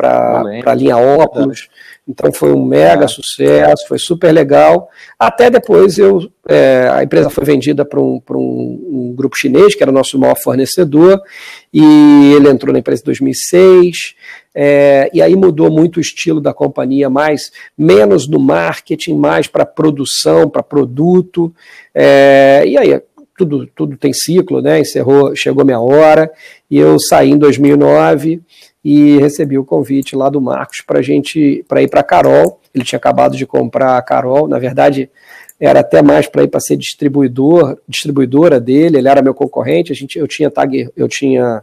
a 0.67 0.75
linha 0.75 0.97
óculos. 0.97 1.69
Então 2.07 2.33
foi 2.33 2.53
um 2.53 2.65
mega 2.65 3.07
sucesso, 3.07 3.87
foi 3.87 3.99
super 3.99 4.33
legal. 4.33 4.89
Até 5.17 5.49
depois 5.49 5.99
eu, 5.99 6.29
é, 6.49 6.89
a 6.93 7.03
empresa 7.05 7.31
foi 7.31 7.45
vendida 7.45 7.85
para 7.85 8.01
um, 8.01 8.21
um, 8.31 8.89
um, 8.91 9.15
grupo 9.15 9.37
chinês, 9.37 9.75
que 9.75 9.83
era 9.83 9.91
o 9.91 9.95
nosso 9.95 10.19
maior 10.19 10.37
fornecedor, 10.37 11.21
e 11.73 12.35
ele 12.35 12.49
entrou 12.49 12.73
na 12.73 12.81
empresa 12.81 13.03
em 13.03 13.07
2006. 13.07 14.15
É, 14.55 15.09
e 15.15 15.23
aí 15.23 15.35
mudou 15.37 15.71
muito 15.71 15.99
o 15.99 16.01
estilo 16.01 16.41
da 16.41 16.53
companhia, 16.53 17.09
mais 17.09 17.53
menos 17.79 18.29
no 18.29 18.41
marketing, 18.41 19.15
mais 19.15 19.47
para 19.47 19.65
produção, 19.65 20.51
para 20.51 20.63
produto. 20.63 21.55
É, 21.95 22.65
e 22.67 22.77
aí 22.77 23.01
tudo, 23.39 23.67
tudo 23.75 23.97
tem 23.97 24.13
ciclo, 24.13 24.61
né? 24.61 24.81
Encerrou, 24.81 25.35
chegou 25.37 25.65
minha 25.65 25.81
hora, 25.81 26.31
e 26.69 26.79
eu 26.79 26.99
saí 26.99 27.31
em 27.31 27.39
2009 27.39 28.43
e 28.85 29.19
recebi 29.19 29.57
o 29.57 29.65
convite 29.65 30.17
lá 30.17 30.29
do 30.29 30.41
Marcos 30.41 30.83
para 30.87 31.03
gente 31.03 31.65
para 31.69 31.83
ir 31.83 31.89
para 31.89 32.03
Carol. 32.03 32.61
Ele 32.75 32.85
tinha 32.85 32.97
acabado 32.97 33.37
de 33.37 33.47
comprar 33.47 33.97
a 33.97 34.03
Carol, 34.03 34.49
na 34.49 34.59
verdade 34.59 35.11
era 35.61 35.79
até 35.79 36.03
mais 36.03 36.27
para 36.27 36.43
ir 36.43 36.49
para 36.49 36.59
ser 36.59 36.77
distribuidor, 36.77 37.79
distribuidora 37.89 38.59
dele. 38.59 38.99
Ele 38.99 39.09
era 39.09 39.23
meu 39.23 39.33
concorrente. 39.33 39.93
A 39.93 39.95
gente, 39.95 40.19
eu 40.19 40.27
tinha 40.27 40.51
tag, 40.51 40.91
eu 40.97 41.07
tinha 41.07 41.63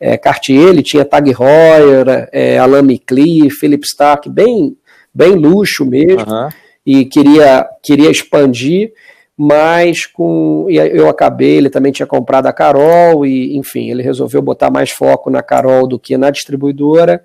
é, 0.00 0.16
Cartier, 0.16 0.68
ele 0.70 0.82
tinha 0.82 1.04
Tag 1.04 1.30
Heuer, 1.30 2.28
é, 2.32 2.58
Alain 2.58 2.82
Micli, 2.82 3.48
Philip 3.50 3.84
Stark, 3.86 4.28
bem 4.28 4.76
bem 5.14 5.36
luxo 5.36 5.84
mesmo. 5.84 6.28
Uhum. 6.28 6.48
E 6.84 7.04
queria 7.04 7.66
queria 7.82 8.10
expandir 8.10 8.92
mas 9.36 10.06
com 10.06 10.66
eu 10.68 11.08
acabei, 11.08 11.56
ele 11.56 11.68
também 11.68 11.92
tinha 11.92 12.06
comprado 12.06 12.46
a 12.46 12.52
Carol 12.52 13.26
e 13.26 13.56
enfim, 13.56 13.90
ele 13.90 14.02
resolveu 14.02 14.40
botar 14.40 14.70
mais 14.70 14.90
foco 14.90 15.28
na 15.28 15.42
Carol 15.42 15.86
do 15.86 15.98
que 15.98 16.16
na 16.16 16.30
distribuidora, 16.30 17.22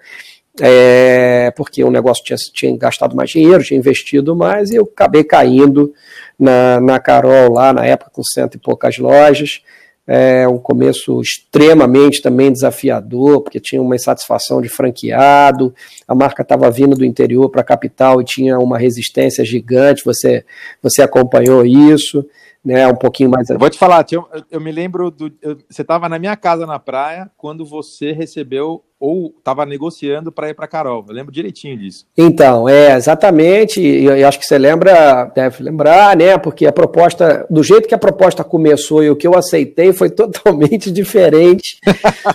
é, 0.60 1.52
porque 1.56 1.82
o 1.84 1.90
negócio 1.90 2.24
tinha, 2.24 2.36
tinha 2.54 2.78
gastado 2.78 3.16
mais 3.16 3.30
dinheiro, 3.30 3.64
tinha 3.64 3.80
investido 3.80 4.36
mais 4.36 4.72
e 4.72 4.76
eu 4.76 4.84
acabei 4.84 5.24
caindo 5.24 5.94
na, 6.38 6.82
na 6.82 7.00
Carol 7.00 7.54
lá 7.54 7.72
na 7.72 7.86
época 7.86 8.12
com 8.14 8.24
cento 8.24 8.56
e 8.56 8.60
poucas 8.60 8.98
lojas 8.98 9.62
é 10.08 10.48
um 10.48 10.58
começo 10.58 11.22
extremamente 11.22 12.22
também 12.22 12.52
desafiador, 12.52 13.42
porque 13.42 13.60
tinha 13.60 13.82
uma 13.82 13.96
insatisfação 13.96 14.62
de 14.62 14.68
franqueado, 14.70 15.74
a 16.08 16.16
marca 16.16 16.42
estava 16.42 16.70
vindo 16.72 16.96
do 16.96 17.06
interior 17.06 17.50
para 17.50 17.62
a 17.62 17.66
capital 17.66 18.22
e 18.22 18.26
tinha 18.26 18.58
uma 18.60 18.78
resistência 18.78 19.46
gigante, 19.46 20.04
você, 20.04 20.44
você 20.82 21.02
acompanhou 21.02 21.66
isso, 21.66 22.26
né, 22.64 22.88
um 22.88 22.96
pouquinho 22.96 23.30
mais... 23.30 23.48
Vou 23.50 23.70
te 23.70 23.78
falar, 23.78 24.06
eu, 24.12 24.28
eu 24.50 24.60
me 24.60 24.72
lembro, 24.72 25.10
do, 25.12 25.32
eu, 25.42 25.58
você 25.70 25.82
estava 25.82 26.10
na 26.10 26.20
minha 26.20 26.36
casa 26.36 26.66
na 26.66 26.80
praia, 26.80 27.30
quando 27.38 27.66
você 27.66 28.12
recebeu 28.12 28.84
ou 29.02 29.34
estava 29.36 29.66
negociando 29.66 30.32
para 30.32 30.50
ir 30.50 30.54
para 30.54 30.68
Carol. 30.68 31.04
Eu 31.10 31.16
lembro 31.16 31.32
direitinho 31.32 31.76
disso. 31.76 32.06
Então, 32.16 32.70
é, 32.70 32.96
exatamente, 32.96 33.82
eu, 33.82 34.16
eu, 34.16 34.28
acho 34.28 34.38
que 34.38 34.46
você 34.46 34.60
lembra, 34.60 35.26
deve 35.34 35.64
lembrar, 35.64 36.16
né, 36.16 36.38
porque 36.38 36.68
a 36.68 36.72
proposta, 36.72 37.48
do 37.50 37.64
jeito 37.64 37.88
que 37.88 37.96
a 37.96 37.98
proposta 37.98 38.44
começou 38.44 39.04
e 39.04 39.10
o 39.10 39.16
que 39.16 39.26
eu 39.26 39.36
aceitei 39.36 39.92
foi 39.92 40.12
totalmente 40.12 40.92
diferente 40.92 41.80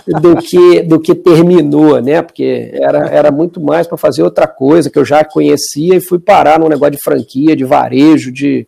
do 0.05 0.35
que, 0.35 0.81
do 0.81 0.99
que 0.99 1.15
terminou, 1.15 2.01
né, 2.01 2.21
porque 2.21 2.71
era, 2.73 3.07
era 3.07 3.31
muito 3.31 3.61
mais 3.61 3.87
para 3.87 3.97
fazer 3.97 4.21
outra 4.21 4.45
coisa 4.45 4.89
que 4.89 4.99
eu 4.99 5.05
já 5.05 5.23
conhecia 5.23 5.95
e 5.95 6.01
fui 6.01 6.19
parar 6.19 6.59
num 6.59 6.67
negócio 6.67 6.91
de 6.91 7.01
franquia, 7.01 7.55
de 7.55 7.63
varejo, 7.63 8.29
de 8.29 8.67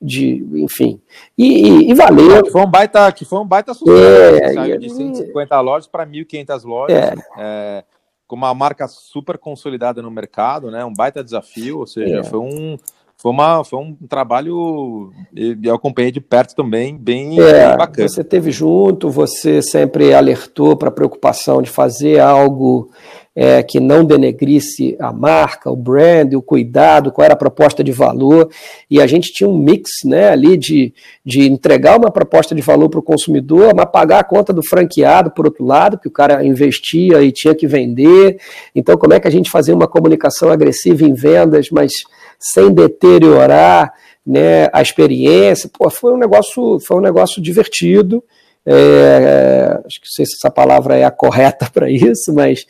de, 0.00 0.46
enfim, 0.54 1.00
e, 1.36 1.68
e, 1.68 1.90
e 1.90 1.94
valeu. 1.94 2.42
Que 2.42 2.50
foi 2.50 2.60
um 2.60 2.70
baita, 2.70 3.10
que 3.12 3.24
foi 3.24 3.38
um 3.38 3.46
baita 3.46 3.74
sucesso, 3.74 4.44
é, 4.44 4.52
saiu 4.52 4.78
de 4.78 4.90
150 4.90 5.60
lojas 5.60 5.88
para 5.88 6.06
1.500 6.06 6.64
lojas, 6.64 6.96
é. 6.96 7.14
É, 7.38 7.84
com 8.26 8.36
uma 8.36 8.52
marca 8.54 8.86
super 8.88 9.38
consolidada 9.38 10.02
no 10.02 10.10
mercado, 10.10 10.70
né, 10.70 10.84
um 10.84 10.92
baita 10.92 11.24
desafio, 11.24 11.78
ou 11.78 11.86
seja, 11.86 12.18
é. 12.18 12.24
foi 12.24 12.38
um 12.38 12.76
foi, 13.18 13.32
uma, 13.32 13.64
foi 13.64 13.78
um 13.78 13.94
trabalho, 14.08 15.10
eu 15.34 15.74
acompanhei 15.74 16.12
de 16.12 16.20
perto 16.20 16.54
também, 16.54 16.96
bem, 16.96 17.40
é, 17.40 17.68
bem 17.68 17.78
bacana. 17.78 18.08
Você 18.08 18.22
teve 18.22 18.50
junto, 18.50 19.08
você 19.08 19.62
sempre 19.62 20.12
alertou 20.12 20.76
para 20.76 20.90
a 20.90 20.92
preocupação 20.92 21.62
de 21.62 21.70
fazer 21.70 22.20
algo 22.20 22.90
é, 23.36 23.62
que 23.62 23.78
não 23.78 24.02
denegrisse 24.02 24.96
a 24.98 25.12
marca, 25.12 25.70
o 25.70 25.76
brand, 25.76 26.32
o 26.32 26.40
cuidado, 26.40 27.12
qual 27.12 27.26
era 27.26 27.34
a 27.34 27.36
proposta 27.36 27.84
de 27.84 27.92
valor, 27.92 28.48
e 28.90 28.98
a 28.98 29.06
gente 29.06 29.30
tinha 29.30 29.46
um 29.46 29.58
mix 29.58 29.90
né, 30.06 30.30
ali 30.30 30.56
de, 30.56 30.94
de 31.22 31.46
entregar 31.46 31.98
uma 31.98 32.10
proposta 32.10 32.54
de 32.54 32.62
valor 32.62 32.88
para 32.88 32.98
o 32.98 33.02
consumidor, 33.02 33.74
mas 33.76 33.90
pagar 33.92 34.20
a 34.20 34.24
conta 34.24 34.54
do 34.54 34.62
franqueado, 34.62 35.30
por 35.30 35.44
outro 35.44 35.66
lado, 35.66 35.98
que 35.98 36.08
o 36.08 36.10
cara 36.10 36.42
investia 36.46 37.22
e 37.22 37.30
tinha 37.30 37.54
que 37.54 37.66
vender. 37.66 38.38
Então, 38.74 38.96
como 38.96 39.12
é 39.12 39.20
que 39.20 39.28
a 39.28 39.30
gente 39.30 39.50
fazia 39.50 39.74
uma 39.74 39.86
comunicação 39.86 40.50
agressiva 40.50 41.04
em 41.04 41.12
vendas, 41.12 41.68
mas 41.70 41.92
sem 42.40 42.72
deteriorar 42.72 43.92
né, 44.26 44.68
a 44.72 44.80
experiência? 44.80 45.68
Pô, 45.78 45.90
foi 45.90 46.14
um 46.14 46.18
negócio, 46.18 46.80
foi 46.80 46.96
um 46.96 47.02
negócio 47.02 47.42
divertido. 47.42 48.24
É, 48.68 49.78
acho 49.84 50.00
que 50.00 50.06
não 50.06 50.12
sei 50.12 50.26
se 50.26 50.34
essa 50.34 50.50
palavra 50.50 50.96
é 50.96 51.04
a 51.04 51.10
correta 51.10 51.68
para 51.72 51.90
isso, 51.90 52.32
mas 52.34 52.66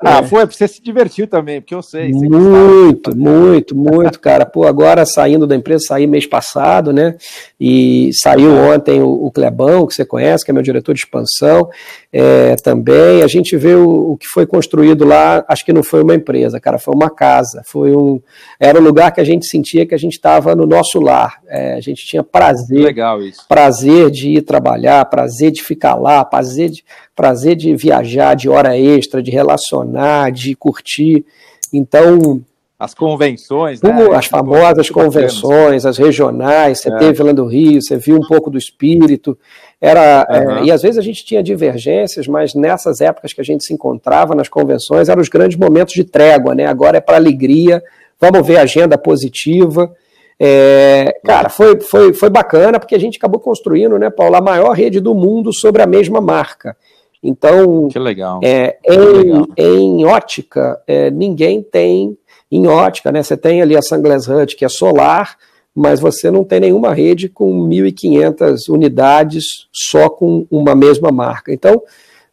ah, 0.00 0.18
é. 0.18 0.22
foi, 0.22 0.46
você 0.46 0.68
se 0.68 0.80
divertiu 0.80 1.26
também, 1.26 1.60
porque 1.60 1.74
eu 1.74 1.82
sei. 1.82 2.12
Muito, 2.12 3.16
muito, 3.16 3.74
muito, 3.74 4.20
cara. 4.20 4.46
Pô, 4.46 4.64
agora 4.64 5.04
saindo 5.04 5.44
da 5.44 5.56
empresa, 5.56 5.86
saí 5.88 6.06
mês 6.06 6.24
passado, 6.24 6.92
né? 6.92 7.16
E 7.60 8.10
saiu 8.12 8.54
ontem 8.54 9.02
o, 9.02 9.26
o 9.26 9.32
Clebão, 9.32 9.88
que 9.88 9.94
você 9.94 10.04
conhece, 10.04 10.44
que 10.44 10.52
é 10.52 10.54
meu 10.54 10.62
diretor 10.62 10.94
de 10.94 11.00
expansão, 11.00 11.68
é, 12.12 12.54
também. 12.56 13.22
A 13.22 13.26
gente 13.26 13.56
vê 13.56 13.74
o, 13.74 14.12
o, 14.12 14.16
que 14.16 14.28
foi 14.28 14.46
construído 14.46 15.04
lá, 15.04 15.44
acho 15.48 15.64
que 15.64 15.72
não 15.72 15.82
foi 15.82 16.04
uma 16.04 16.14
empresa, 16.14 16.60
cara, 16.60 16.78
foi 16.78 16.94
uma 16.94 17.10
casa. 17.10 17.62
Foi 17.66 17.90
um. 17.90 18.20
Era 18.60 18.78
um 18.78 18.84
lugar 18.84 19.10
que 19.10 19.20
a 19.20 19.24
gente 19.24 19.46
sentia 19.46 19.84
que 19.84 19.96
a 19.96 19.98
gente 19.98 20.12
estava 20.12 20.54
no 20.54 20.64
nosso 20.64 21.00
lar. 21.00 21.40
É, 21.48 21.74
a 21.74 21.80
gente 21.80 22.06
tinha 22.06 22.22
prazer. 22.22 22.84
Legal 22.84 23.20
isso. 23.20 23.44
Prazer 23.48 24.12
de 24.12 24.36
ir 24.36 24.42
trabalhar, 24.42 25.04
prazer 25.06 25.50
de 25.50 25.60
ficar 25.60 25.96
lá, 25.96 26.24
prazer 26.24 26.70
de 26.70 26.84
prazer 27.18 27.56
de 27.56 27.74
viajar, 27.74 28.36
de 28.36 28.48
hora 28.48 28.78
extra, 28.78 29.20
de 29.20 29.28
relacionar, 29.32 29.87
de 30.32 30.54
curtir. 30.54 31.24
Então. 31.72 32.42
As 32.78 32.94
convenções, 32.94 33.82
né? 33.82 33.90
As 34.14 34.26
famosas 34.26 34.88
convenções, 34.88 35.84
as 35.84 35.98
regionais, 35.98 36.80
você 36.80 36.88
é. 36.88 36.96
teve 36.96 37.24
lá 37.24 37.32
do 37.32 37.44
Rio, 37.44 37.82
você 37.82 37.96
viu 37.96 38.16
um 38.16 38.26
pouco 38.26 38.50
do 38.50 38.56
espírito. 38.56 39.36
Era, 39.80 40.24
uhum. 40.30 40.58
é, 40.58 40.64
e 40.64 40.70
às 40.70 40.82
vezes 40.82 40.96
a 40.96 41.02
gente 41.02 41.24
tinha 41.24 41.42
divergências, 41.42 42.28
mas 42.28 42.54
nessas 42.54 43.00
épocas 43.00 43.32
que 43.32 43.40
a 43.40 43.44
gente 43.44 43.64
se 43.64 43.74
encontrava 43.74 44.32
nas 44.32 44.48
convenções, 44.48 45.08
eram 45.08 45.20
os 45.20 45.28
grandes 45.28 45.58
momentos 45.58 45.92
de 45.92 46.04
trégua, 46.04 46.54
né? 46.54 46.66
Agora 46.66 46.98
é 46.98 47.00
para 47.00 47.16
alegria, 47.16 47.82
vamos 48.20 48.46
ver 48.46 48.58
agenda 48.58 48.96
positiva. 48.96 49.92
É, 50.40 51.18
cara, 51.24 51.48
foi, 51.48 51.80
foi, 51.80 52.12
foi 52.12 52.30
bacana 52.30 52.78
porque 52.78 52.94
a 52.94 53.00
gente 53.00 53.18
acabou 53.18 53.40
construindo, 53.40 53.98
né, 53.98 54.08
Paulo, 54.08 54.36
a 54.36 54.40
maior 54.40 54.70
rede 54.70 55.00
do 55.00 55.12
mundo 55.14 55.52
sobre 55.52 55.82
a 55.82 55.86
mesma 55.86 56.20
marca. 56.20 56.76
Então, 57.22 57.88
que 57.88 57.98
legal. 57.98 58.40
É, 58.42 58.78
em, 58.84 59.46
em 59.56 60.04
ótica, 60.04 60.80
é, 60.86 61.10
ninguém 61.10 61.62
tem, 61.62 62.16
em 62.50 62.66
ótica, 62.66 63.10
né? 63.10 63.22
Você 63.22 63.36
tem 63.36 63.60
ali 63.60 63.76
a 63.76 63.82
Sunglass 63.82 64.28
Hut, 64.28 64.56
que 64.56 64.64
é 64.64 64.68
solar, 64.68 65.36
mas 65.74 66.00
você 66.00 66.30
não 66.30 66.44
tem 66.44 66.60
nenhuma 66.60 66.94
rede 66.94 67.28
com 67.28 67.68
1.500 67.68 68.68
unidades 68.68 69.44
só 69.72 70.08
com 70.08 70.46
uma 70.50 70.74
mesma 70.74 71.10
marca. 71.10 71.52
Então, 71.52 71.82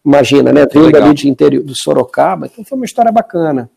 imagina, 0.06 0.54
né? 0.54 0.65
Vindo 0.72 0.96
ali 0.96 1.13
de 1.13 1.30
interior 1.30 1.63
do 1.63 1.74
Sorocaba, 1.75 2.48
então 2.48 2.63
foi 2.63 2.77
uma 2.77 2.86
história 2.86 3.12
bacana. 3.12 3.70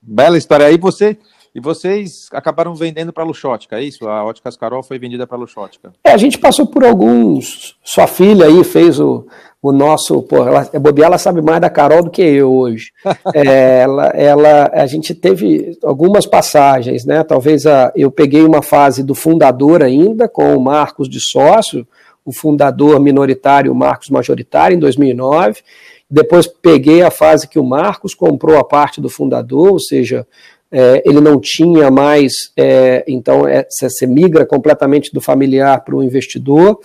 Bela 0.00 0.38
história. 0.38 0.66
Aí 0.66 0.78
você 0.78 1.18
e 1.56 1.60
vocês 1.60 2.28
acabaram 2.32 2.74
vendendo 2.74 3.14
para 3.14 3.24
a 3.24 3.26
Luxótica, 3.26 3.78
é 3.78 3.82
isso? 3.82 4.06
A 4.06 4.22
Óticas 4.22 4.58
Carol 4.58 4.82
foi 4.82 4.98
vendida 4.98 5.26
para 5.26 5.38
a 5.38 5.40
Luxótica. 5.40 5.90
É, 6.04 6.10
a 6.10 6.16
gente 6.18 6.36
passou 6.36 6.66
por 6.66 6.84
alguns. 6.84 7.78
Sua 7.82 8.06
filha 8.06 8.44
aí 8.44 8.62
fez 8.62 9.00
o, 9.00 9.26
o 9.62 9.72
nosso. 9.72 10.20
Pô, 10.20 10.46
ela, 10.46 10.68
a 10.70 10.78
Bobi, 10.78 11.00
ela 11.00 11.16
sabe 11.16 11.40
mais 11.40 11.58
da 11.62 11.70
Carol 11.70 12.02
do 12.02 12.10
que 12.10 12.20
eu 12.20 12.52
hoje. 12.52 12.92
é, 13.34 13.80
ela, 13.80 14.08
ela, 14.08 14.70
a 14.70 14.86
gente 14.86 15.14
teve 15.14 15.78
algumas 15.82 16.26
passagens, 16.26 17.06
né? 17.06 17.24
Talvez 17.24 17.64
a, 17.64 17.90
eu 17.96 18.10
peguei 18.10 18.42
uma 18.42 18.60
fase 18.60 19.02
do 19.02 19.14
fundador 19.14 19.82
ainda, 19.82 20.28
com 20.28 20.54
o 20.54 20.60
Marcos 20.60 21.08
de 21.08 21.20
sócio, 21.20 21.88
o 22.22 22.34
fundador 22.34 23.00
minoritário, 23.00 23.72
o 23.72 23.74
Marcos 23.74 24.10
majoritário, 24.10 24.76
em 24.76 24.78
2009. 24.78 25.62
Depois 26.08 26.46
peguei 26.46 27.00
a 27.00 27.10
fase 27.10 27.48
que 27.48 27.58
o 27.58 27.64
Marcos 27.64 28.14
comprou 28.14 28.58
a 28.58 28.64
parte 28.64 29.00
do 29.00 29.08
fundador, 29.08 29.72
ou 29.72 29.80
seja, 29.80 30.26
é, 30.70 31.02
ele 31.04 31.20
não 31.20 31.40
tinha 31.40 31.90
mais, 31.90 32.32
é, 32.56 33.04
então 33.06 33.46
é, 33.46 33.66
você 33.70 34.06
migra 34.06 34.44
completamente 34.44 35.12
do 35.12 35.20
familiar 35.20 35.82
para 35.84 35.96
o 35.96 36.02
investidor. 36.02 36.78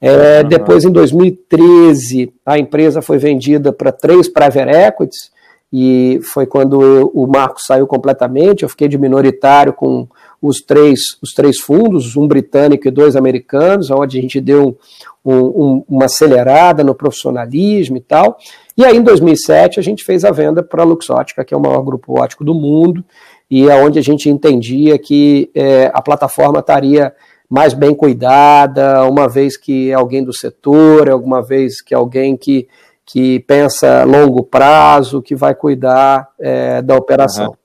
É. 0.00 0.42
Depois, 0.44 0.84
em 0.84 0.92
2013, 0.92 2.30
a 2.44 2.58
empresa 2.58 3.00
foi 3.00 3.16
vendida 3.16 3.72
para 3.72 3.90
três 3.90 4.28
private 4.28 4.70
equities, 4.70 5.30
e 5.76 6.20
foi 6.22 6.46
quando 6.46 6.80
eu, 6.80 7.10
o 7.12 7.26
Marco 7.26 7.60
saiu 7.60 7.84
completamente, 7.84 8.62
eu 8.62 8.68
fiquei 8.68 8.86
de 8.86 8.96
minoritário 8.96 9.72
com 9.72 10.06
os 10.40 10.60
três, 10.60 11.00
os 11.20 11.32
três 11.32 11.58
fundos, 11.58 12.16
um 12.16 12.28
britânico 12.28 12.86
e 12.86 12.92
dois 12.92 13.16
americanos, 13.16 13.90
onde 13.90 14.16
a 14.16 14.22
gente 14.22 14.40
deu 14.40 14.78
um, 15.24 15.34
um, 15.34 15.84
uma 15.88 16.04
acelerada 16.04 16.84
no 16.84 16.94
profissionalismo 16.94 17.96
e 17.96 18.00
tal. 18.00 18.38
E 18.76 18.84
aí, 18.84 18.96
em 18.96 19.02
2007, 19.02 19.80
a 19.80 19.82
gente 19.82 20.04
fez 20.04 20.24
a 20.24 20.30
venda 20.30 20.62
para 20.62 20.84
a 20.84 20.86
Luxótica, 20.86 21.44
que 21.44 21.52
é 21.52 21.56
o 21.56 21.60
maior 21.60 21.82
grupo 21.82 22.20
ótico 22.20 22.44
do 22.44 22.54
mundo, 22.54 23.04
e 23.50 23.68
é 23.68 23.74
onde 23.74 23.98
a 23.98 24.02
gente 24.02 24.30
entendia 24.30 24.96
que 24.96 25.50
é, 25.56 25.90
a 25.92 26.00
plataforma 26.00 26.60
estaria 26.60 27.12
mais 27.50 27.74
bem 27.74 27.96
cuidada, 27.96 29.04
uma 29.08 29.28
vez 29.28 29.56
que 29.56 29.92
alguém 29.92 30.22
do 30.22 30.32
setor, 30.32 31.10
alguma 31.10 31.42
vez 31.42 31.80
que 31.82 31.94
alguém 31.94 32.36
que, 32.36 32.68
que 33.04 33.40
pensa 33.40 34.04
longo 34.04 34.42
prazo, 34.44 35.22
que 35.22 35.36
vai 35.36 35.54
cuidar 35.54 36.30
é, 36.38 36.80
da 36.80 36.96
operação. 36.96 37.48
Uhum. 37.48 37.56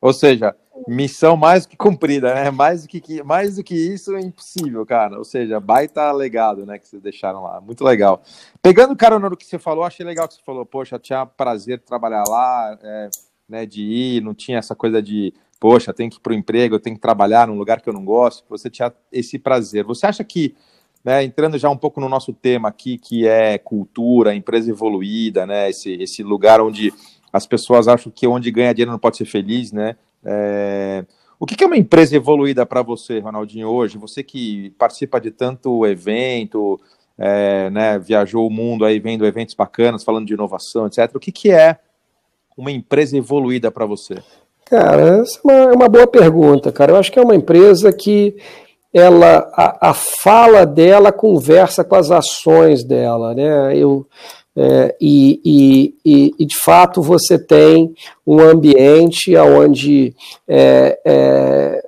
Ou 0.00 0.12
seja, 0.12 0.54
missão 0.86 1.36
mais 1.36 1.64
do 1.64 1.70
que 1.70 1.76
cumprida, 1.76 2.34
né? 2.34 2.50
Mais 2.50 2.82
do 2.82 2.88
que, 2.88 3.22
mais 3.22 3.56
do 3.56 3.64
que 3.64 3.74
isso 3.74 4.14
é 4.14 4.20
impossível, 4.20 4.84
cara. 4.84 5.18
Ou 5.18 5.24
seja, 5.24 5.58
baita 5.58 6.12
legado, 6.12 6.66
né? 6.66 6.78
Que 6.78 6.88
vocês 6.88 7.02
deixaram 7.02 7.42
lá. 7.42 7.60
Muito 7.60 7.82
legal. 7.82 8.22
Pegando 8.62 8.92
o 8.92 8.96
cara 8.96 9.18
no 9.18 9.36
que 9.36 9.46
você 9.46 9.58
falou, 9.58 9.84
achei 9.84 10.04
legal 10.04 10.28
que 10.28 10.34
você 10.34 10.42
falou, 10.44 10.66
poxa, 10.66 10.98
tinha 10.98 11.24
prazer 11.24 11.78
de 11.78 11.84
trabalhar 11.84 12.24
lá, 12.28 12.78
é, 12.82 13.08
né? 13.48 13.66
De 13.66 13.82
ir, 13.82 14.22
não 14.22 14.34
tinha 14.34 14.58
essa 14.58 14.74
coisa 14.74 15.02
de, 15.02 15.32
poxa, 15.58 15.94
tem 15.94 16.10
que 16.10 16.16
ir 16.16 16.20
para 16.20 16.32
o 16.32 16.36
emprego, 16.36 16.74
eu 16.74 16.80
tenho 16.80 16.96
que 16.96 17.02
trabalhar 17.02 17.48
num 17.48 17.56
lugar 17.56 17.80
que 17.80 17.88
eu 17.88 17.94
não 17.94 18.04
gosto. 18.04 18.44
Você 18.48 18.68
tinha 18.68 18.92
esse 19.10 19.38
prazer. 19.38 19.84
Você 19.84 20.06
acha 20.06 20.22
que, 20.22 20.54
né, 21.06 21.22
entrando 21.22 21.56
já 21.56 21.70
um 21.70 21.76
pouco 21.76 22.00
no 22.00 22.08
nosso 22.08 22.32
tema 22.32 22.68
aqui, 22.68 22.98
que 22.98 23.28
é 23.28 23.56
cultura, 23.58 24.34
empresa 24.34 24.72
evoluída, 24.72 25.46
né? 25.46 25.70
Esse, 25.70 25.92
esse 26.02 26.20
lugar 26.24 26.60
onde 26.60 26.92
as 27.32 27.46
pessoas 27.46 27.86
acham 27.86 28.10
que 28.10 28.26
onde 28.26 28.50
ganha 28.50 28.74
dinheiro 28.74 28.90
não 28.90 28.98
pode 28.98 29.16
ser 29.16 29.24
feliz, 29.24 29.70
né? 29.70 29.94
É... 30.24 31.04
O 31.38 31.46
que 31.46 31.62
é 31.62 31.66
uma 31.66 31.76
empresa 31.76 32.16
evoluída 32.16 32.66
para 32.66 32.82
você, 32.82 33.20
Ronaldinho, 33.20 33.68
hoje? 33.68 33.98
Você 33.98 34.24
que 34.24 34.70
participa 34.78 35.20
de 35.20 35.30
tanto 35.30 35.86
evento, 35.86 36.80
é, 37.16 37.70
né, 37.70 37.98
viajou 37.98 38.44
o 38.44 38.50
mundo 38.50 38.84
aí 38.84 38.98
vendo 38.98 39.24
eventos 39.26 39.54
bacanas, 39.54 40.02
falando 40.02 40.26
de 40.26 40.34
inovação, 40.34 40.86
etc. 40.86 41.14
O 41.14 41.20
que, 41.20 41.30
que 41.30 41.52
é 41.52 41.78
uma 42.56 42.72
empresa 42.72 43.16
evoluída 43.16 43.70
para 43.70 43.86
você? 43.86 44.16
Cara, 44.64 45.20
essa 45.20 45.38
é 45.38 45.40
uma, 45.44 45.52
é 45.52 45.72
uma, 45.72 45.88
boa 45.88 46.06
pergunta, 46.08 46.72
cara. 46.72 46.92
Eu 46.92 46.96
acho 46.96 47.12
que 47.12 47.18
é 47.18 47.22
uma 47.22 47.36
empresa 47.36 47.92
que 47.92 48.36
ela 48.96 49.46
a, 49.52 49.90
a 49.90 49.94
fala 49.94 50.64
dela 50.64 51.12
conversa 51.12 51.84
com 51.84 51.96
as 51.96 52.10
ações 52.10 52.82
dela, 52.82 53.34
né? 53.34 53.76
Eu, 53.76 54.06
é, 54.56 54.96
e, 54.98 55.92
e, 56.02 56.34
e, 56.38 56.46
de 56.46 56.56
fato 56.56 57.02
você 57.02 57.38
tem 57.38 57.94
um 58.26 58.40
ambiente 58.40 59.36
onde 59.36 60.14
é, 60.48 60.98
é, 61.04 61.82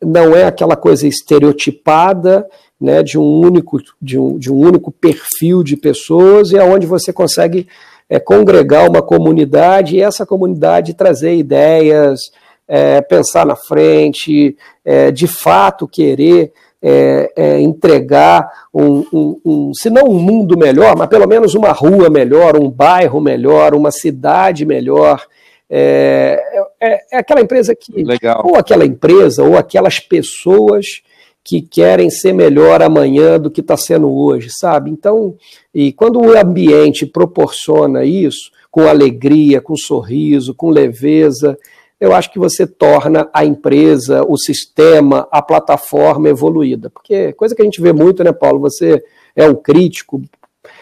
não 0.00 0.36
é 0.36 0.44
aquela 0.44 0.76
coisa 0.76 1.08
estereotipada 1.08 2.46
né, 2.80 3.02
de, 3.02 3.18
um 3.18 3.40
único, 3.40 3.78
de, 4.00 4.16
um, 4.16 4.38
de 4.38 4.52
um 4.52 4.56
único 4.56 4.92
perfil 4.92 5.64
de 5.64 5.76
pessoas 5.76 6.52
e 6.52 6.58
aonde 6.58 6.86
você 6.86 7.12
consegue 7.12 7.66
é, 8.08 8.20
congregar 8.20 8.88
uma 8.88 9.02
comunidade 9.02 9.96
e 9.96 10.00
essa 10.00 10.24
comunidade 10.24 10.94
trazer 10.94 11.34
ideias, 11.34 12.30
é, 12.66 13.00
pensar 13.00 13.44
na 13.46 13.56
frente, 13.56 14.56
é, 14.84 15.10
de 15.10 15.26
fato 15.26 15.86
querer 15.86 16.52
é, 16.86 17.32
é, 17.34 17.60
entregar 17.60 18.46
um, 18.72 19.04
um, 19.10 19.40
um, 19.44 19.72
se 19.74 19.88
não 19.88 20.04
um 20.04 20.18
mundo 20.18 20.58
melhor, 20.58 20.94
mas 20.96 21.08
pelo 21.08 21.26
menos 21.26 21.54
uma 21.54 21.72
rua 21.72 22.10
melhor, 22.10 22.56
um 22.60 22.70
bairro 22.70 23.22
melhor, 23.22 23.74
uma 23.74 23.90
cidade 23.90 24.66
melhor. 24.66 25.24
É, 25.70 26.42
é, 26.78 27.00
é 27.12 27.18
aquela 27.18 27.40
empresa 27.40 27.74
que. 27.74 28.04
Legal. 28.04 28.42
Ou 28.44 28.56
aquela 28.56 28.84
empresa, 28.84 29.42
ou 29.42 29.56
aquelas 29.56 29.98
pessoas 29.98 31.02
que 31.42 31.62
querem 31.62 32.10
ser 32.10 32.34
melhor 32.34 32.82
amanhã 32.82 33.40
do 33.40 33.50
que 33.50 33.62
está 33.62 33.76
sendo 33.76 34.10
hoje, 34.10 34.48
sabe? 34.50 34.90
Então, 34.90 35.34
e 35.74 35.92
quando 35.92 36.20
o 36.20 36.38
ambiente 36.38 37.06
proporciona 37.06 38.04
isso, 38.04 38.50
com 38.70 38.88
alegria, 38.88 39.60
com 39.60 39.76
sorriso, 39.76 40.54
com 40.54 40.68
leveza, 40.68 41.56
eu 42.04 42.14
acho 42.14 42.30
que 42.32 42.38
você 42.38 42.66
torna 42.66 43.28
a 43.32 43.44
empresa, 43.44 44.24
o 44.28 44.36
sistema, 44.36 45.26
a 45.30 45.40
plataforma 45.40 46.28
evoluída. 46.28 46.90
Porque 46.90 47.32
coisa 47.32 47.54
que 47.54 47.62
a 47.62 47.64
gente 47.64 47.80
vê 47.80 47.92
muito, 47.92 48.22
né, 48.22 48.32
Paulo? 48.32 48.60
Você 48.60 49.02
é 49.34 49.48
um 49.48 49.54
crítico 49.54 50.22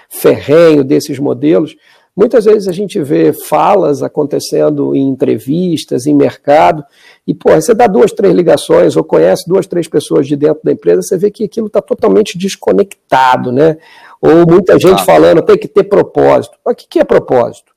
ferrenho 0.08 0.84
desses 0.84 1.18
modelos. 1.18 1.76
Muitas 2.14 2.44
vezes 2.44 2.68
a 2.68 2.72
gente 2.72 3.02
vê 3.02 3.32
falas 3.32 4.02
acontecendo 4.02 4.94
em 4.94 5.08
entrevistas, 5.08 6.06
em 6.06 6.14
mercado, 6.14 6.84
e 7.26 7.32
pô, 7.32 7.54
você 7.54 7.72
dá 7.72 7.86
duas, 7.86 8.12
três 8.12 8.34
ligações, 8.34 8.96
ou 8.96 9.02
conhece 9.02 9.48
duas, 9.48 9.66
três 9.66 9.88
pessoas 9.88 10.26
de 10.26 10.36
dentro 10.36 10.60
da 10.62 10.72
empresa, 10.72 11.00
você 11.00 11.16
vê 11.16 11.30
que 11.30 11.44
aquilo 11.44 11.68
está 11.68 11.80
totalmente 11.80 12.36
desconectado, 12.36 13.50
né? 13.50 13.78
Ou 14.20 14.46
muita 14.46 14.78
gente 14.78 15.02
falando 15.06 15.40
tem 15.40 15.56
que 15.56 15.66
ter 15.66 15.84
propósito. 15.84 16.58
Mas 16.64 16.74
o 16.74 16.76
que 16.76 16.98
é 16.98 17.04
propósito? 17.04 17.71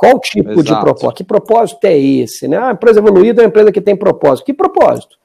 Qual 0.00 0.18
tipo 0.18 0.52
Exato. 0.52 0.62
de 0.62 0.80
propósito? 0.80 1.16
Que 1.18 1.24
propósito 1.24 1.84
é 1.84 1.98
esse? 1.98 2.48
Né? 2.48 2.56
Ah, 2.56 2.70
a 2.70 2.72
empresa 2.72 3.00
evoluída 3.00 3.42
é 3.42 3.44
uma 3.44 3.48
empresa 3.48 3.70
que 3.70 3.82
tem 3.82 3.94
propósito. 3.94 4.46
Que 4.46 4.54
propósito? 4.54 5.18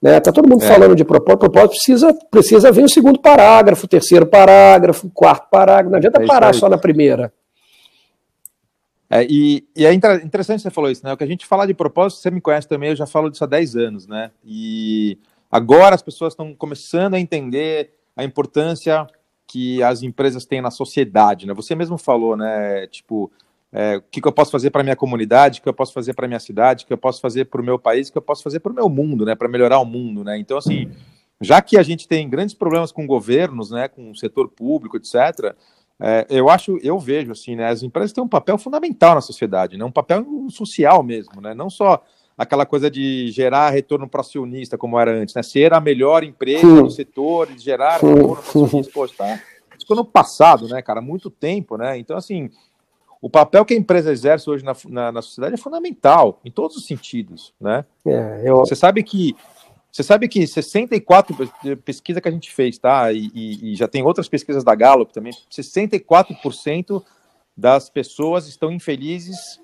Né? 0.00 0.18
Tá 0.20 0.32
todo 0.32 0.48
mundo 0.48 0.64
é. 0.64 0.66
falando 0.66 0.96
de 0.96 1.04
propósito. 1.04 1.40
Propósito 1.40 1.72
precisa, 1.72 2.14
precisa 2.30 2.72
vir 2.72 2.82
o 2.82 2.88
segundo 2.88 3.20
parágrafo, 3.20 3.84
o 3.84 3.88
terceiro 3.88 4.24
parágrafo, 4.24 5.06
o 5.06 5.10
quarto 5.10 5.50
parágrafo. 5.50 5.90
Não 5.90 5.98
adianta 5.98 6.22
é 6.22 6.26
parar 6.26 6.54
só 6.54 6.66
na 6.66 6.78
primeira. 6.78 7.30
É, 9.10 9.22
e, 9.28 9.68
e, 9.76 9.84
é 9.84 9.92
interessante 9.92 10.62
você 10.62 10.70
falou 10.70 10.90
isso, 10.90 11.04
né? 11.04 11.12
O 11.12 11.16
que 11.18 11.24
a 11.24 11.26
gente 11.26 11.44
fala 11.44 11.66
de 11.66 11.74
propósito, 11.74 12.22
você 12.22 12.30
me 12.30 12.40
conhece 12.40 12.66
também, 12.66 12.88
eu 12.88 12.96
já 12.96 13.06
falo 13.06 13.28
disso 13.28 13.44
há 13.44 13.46
10 13.46 13.76
anos, 13.76 14.06
né? 14.06 14.30
E 14.42 15.18
agora 15.50 15.94
as 15.94 16.00
pessoas 16.00 16.32
estão 16.32 16.54
começando 16.54 17.12
a 17.12 17.20
entender 17.20 17.92
a 18.16 18.24
importância 18.24 19.06
que 19.46 19.82
as 19.82 20.02
empresas 20.02 20.46
têm 20.46 20.62
na 20.62 20.70
sociedade, 20.70 21.46
né? 21.46 21.52
Você 21.52 21.74
mesmo 21.74 21.98
falou, 21.98 22.34
né? 22.34 22.86
Tipo, 22.86 23.30
é, 23.72 23.96
o 23.96 24.02
que, 24.02 24.20
que, 24.20 24.28
eu 24.28 24.32
posso 24.32 24.50
fazer 24.50 24.70
para 24.70 24.82
minha 24.82 24.94
comunidade, 24.94 25.60
o 25.60 25.62
que 25.62 25.68
eu 25.68 25.72
posso 25.72 25.94
fazer 25.94 26.12
para 26.12 26.28
minha 26.28 26.38
cidade, 26.38 26.84
o 26.84 26.86
que 26.86 26.92
eu 26.92 26.98
posso 26.98 27.20
fazer 27.20 27.46
para 27.46 27.60
o 27.60 27.64
meu 27.64 27.78
país, 27.78 28.08
o 28.08 28.12
que 28.12 28.18
eu 28.18 28.22
posso 28.22 28.42
fazer 28.42 28.60
para 28.60 28.70
o 28.70 28.74
meu 28.74 28.88
mundo, 28.88 29.24
né, 29.24 29.34
para 29.34 29.48
melhorar 29.48 29.78
o 29.78 29.84
mundo, 29.84 30.22
né? 30.22 30.38
Então, 30.38 30.58
assim, 30.58 30.90
já 31.40 31.62
que 31.62 31.78
a 31.78 31.82
gente 31.82 32.06
tem 32.06 32.28
grandes 32.28 32.54
problemas 32.54 32.92
com 32.92 33.06
governos, 33.06 33.70
né, 33.70 33.88
com 33.88 34.10
o 34.10 34.16
setor 34.16 34.48
público, 34.48 34.98
etc., 34.98 35.54
é, 35.98 36.26
eu 36.28 36.50
acho, 36.50 36.78
eu 36.82 36.98
vejo 36.98 37.32
assim, 37.32 37.56
né, 37.56 37.68
as 37.68 37.82
empresas 37.82 38.12
têm 38.12 38.22
um 38.22 38.28
papel 38.28 38.58
fundamental 38.58 39.14
na 39.14 39.20
sociedade, 39.20 39.78
né, 39.78 39.84
um 39.84 39.92
papel 39.92 40.26
social 40.50 41.02
mesmo, 41.02 41.40
né, 41.40 41.54
não 41.54 41.70
só 41.70 42.02
aquela 42.36 42.66
coisa 42.66 42.90
de 42.90 43.30
gerar 43.30 43.70
retorno 43.70 44.08
para 44.08 44.20
acionista 44.20 44.76
como 44.76 44.98
era 44.98 45.12
antes, 45.12 45.34
né, 45.34 45.42
ser 45.42 45.72
a 45.72 45.80
melhor 45.80 46.24
empresa 46.24 46.66
no 46.66 46.90
setor 46.90 47.48
gerar 47.56 47.94
retorno 47.94 48.36
para 48.36 48.40
acionista, 48.40 48.92
pô, 48.92 49.06
tá, 49.08 49.40
isso 49.78 49.86
foi 49.86 49.96
no 49.96 50.04
passado, 50.04 50.66
né, 50.66 50.82
cara, 50.82 51.00
muito 51.00 51.30
tempo, 51.30 51.76
né, 51.76 51.96
então 51.96 52.16
assim 52.16 52.50
o 53.22 53.30
papel 53.30 53.64
que 53.64 53.72
a 53.72 53.76
empresa 53.76 54.10
exerce 54.10 54.50
hoje 54.50 54.64
na, 54.64 54.74
na, 54.88 55.12
na 55.12 55.22
sociedade 55.22 55.54
é 55.54 55.56
fundamental, 55.56 56.40
em 56.44 56.50
todos 56.50 56.76
os 56.76 56.84
sentidos, 56.84 57.54
né? 57.60 57.84
É, 58.04 58.42
eu... 58.44 58.56
Você 58.56 58.74
sabe 58.74 59.04
que 59.04 59.36
você 59.92 60.02
sabe 60.02 60.26
que 60.26 60.46
64 60.46 61.36
pesquisa 61.84 62.18
que 62.18 62.26
a 62.26 62.32
gente 62.32 62.50
fez, 62.50 62.78
tá? 62.78 63.12
E, 63.12 63.30
e, 63.34 63.72
e 63.72 63.76
já 63.76 63.86
tem 63.86 64.02
outras 64.02 64.26
pesquisas 64.26 64.64
da 64.64 64.74
Gallup 64.74 65.12
também. 65.12 65.34
64% 65.50 67.02
das 67.54 67.90
pessoas 67.90 68.48
estão 68.48 68.72
infelizes 68.72 69.60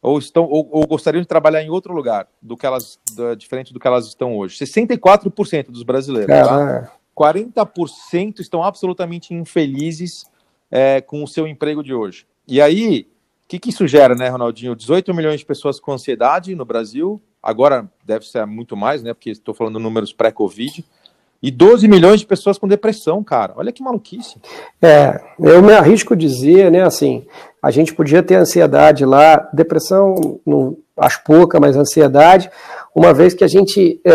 ou 0.00 0.18
estão 0.18 0.44
ou, 0.44 0.68
ou, 0.70 0.86
gostariam 0.86 1.20
de 1.20 1.26
trabalhar 1.26 1.62
em 1.62 1.68
outro 1.68 1.92
lugar 1.92 2.28
do 2.40 2.56
que 2.56 2.64
elas 2.64 2.98
da, 3.16 3.34
diferente 3.34 3.74
do 3.74 3.80
que 3.80 3.86
elas 3.86 4.06
estão 4.06 4.36
hoje. 4.36 4.56
64% 4.64 5.66
dos 5.66 5.82
brasileiros, 5.82 6.28
tá? 6.28 6.92
40% 7.14 8.38
estão 8.38 8.62
absolutamente 8.62 9.34
infelizes 9.34 10.24
é, 10.70 11.00
com 11.00 11.24
o 11.24 11.28
seu 11.28 11.46
emprego 11.46 11.82
de 11.82 11.92
hoje. 11.92 12.24
E 12.46 12.60
aí, 12.60 13.06
o 13.44 13.48
que, 13.48 13.58
que 13.58 13.70
isso 13.70 13.86
gera, 13.86 14.14
né, 14.14 14.28
Ronaldinho? 14.28 14.74
18 14.74 15.14
milhões 15.14 15.40
de 15.40 15.46
pessoas 15.46 15.78
com 15.78 15.92
ansiedade 15.92 16.54
no 16.54 16.64
Brasil, 16.64 17.20
agora 17.42 17.90
deve 18.04 18.26
ser 18.26 18.46
muito 18.46 18.76
mais, 18.76 19.02
né, 19.02 19.14
porque 19.14 19.30
estou 19.30 19.54
falando 19.54 19.78
números 19.78 20.12
pré-Covid, 20.12 20.84
e 21.42 21.50
12 21.50 21.88
milhões 21.88 22.20
de 22.20 22.26
pessoas 22.26 22.56
com 22.56 22.68
depressão, 22.68 23.22
cara. 23.24 23.54
Olha 23.56 23.72
que 23.72 23.82
maluquice. 23.82 24.36
É, 24.80 25.20
eu 25.40 25.60
me 25.60 25.72
arrisco 25.72 26.14
dizer, 26.14 26.70
né, 26.70 26.82
assim, 26.82 27.26
a 27.60 27.70
gente 27.70 27.92
podia 27.92 28.22
ter 28.22 28.36
ansiedade 28.36 29.04
lá, 29.04 29.50
depressão, 29.52 30.40
não, 30.46 30.76
acho 30.96 31.22
pouca, 31.24 31.58
mas 31.58 31.76
ansiedade, 31.76 32.50
uma 32.94 33.14
vez 33.14 33.32
que 33.32 33.44
a 33.44 33.48
gente 33.48 34.00
é, 34.04 34.12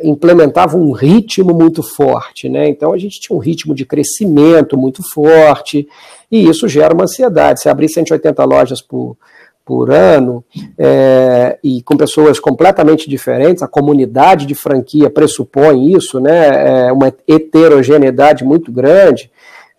implementava 0.08 0.76
um 0.76 0.92
ritmo 0.92 1.52
muito 1.52 1.82
forte, 1.82 2.48
né? 2.48 2.68
Então 2.68 2.92
a 2.92 2.98
gente 2.98 3.20
tinha 3.20 3.36
um 3.36 3.40
ritmo 3.40 3.74
de 3.74 3.84
crescimento 3.84 4.76
muito 4.76 5.02
forte, 5.02 5.88
e 6.30 6.48
isso 6.48 6.68
gera 6.68 6.94
uma 6.94 7.04
ansiedade. 7.04 7.60
Se 7.60 7.68
abrir 7.68 7.88
180 7.88 8.44
lojas 8.44 8.80
por, 8.80 9.16
por 9.64 9.90
ano, 9.90 10.44
é, 10.78 11.58
e 11.62 11.82
com 11.82 11.96
pessoas 11.96 12.38
completamente 12.38 13.10
diferentes, 13.10 13.62
a 13.62 13.68
comunidade 13.68 14.46
de 14.46 14.54
franquia 14.54 15.10
pressupõe 15.10 15.92
isso, 15.92 16.20
né? 16.20 16.86
É 16.86 16.92
uma 16.92 17.12
heterogeneidade 17.26 18.44
muito 18.44 18.70
grande. 18.70 19.30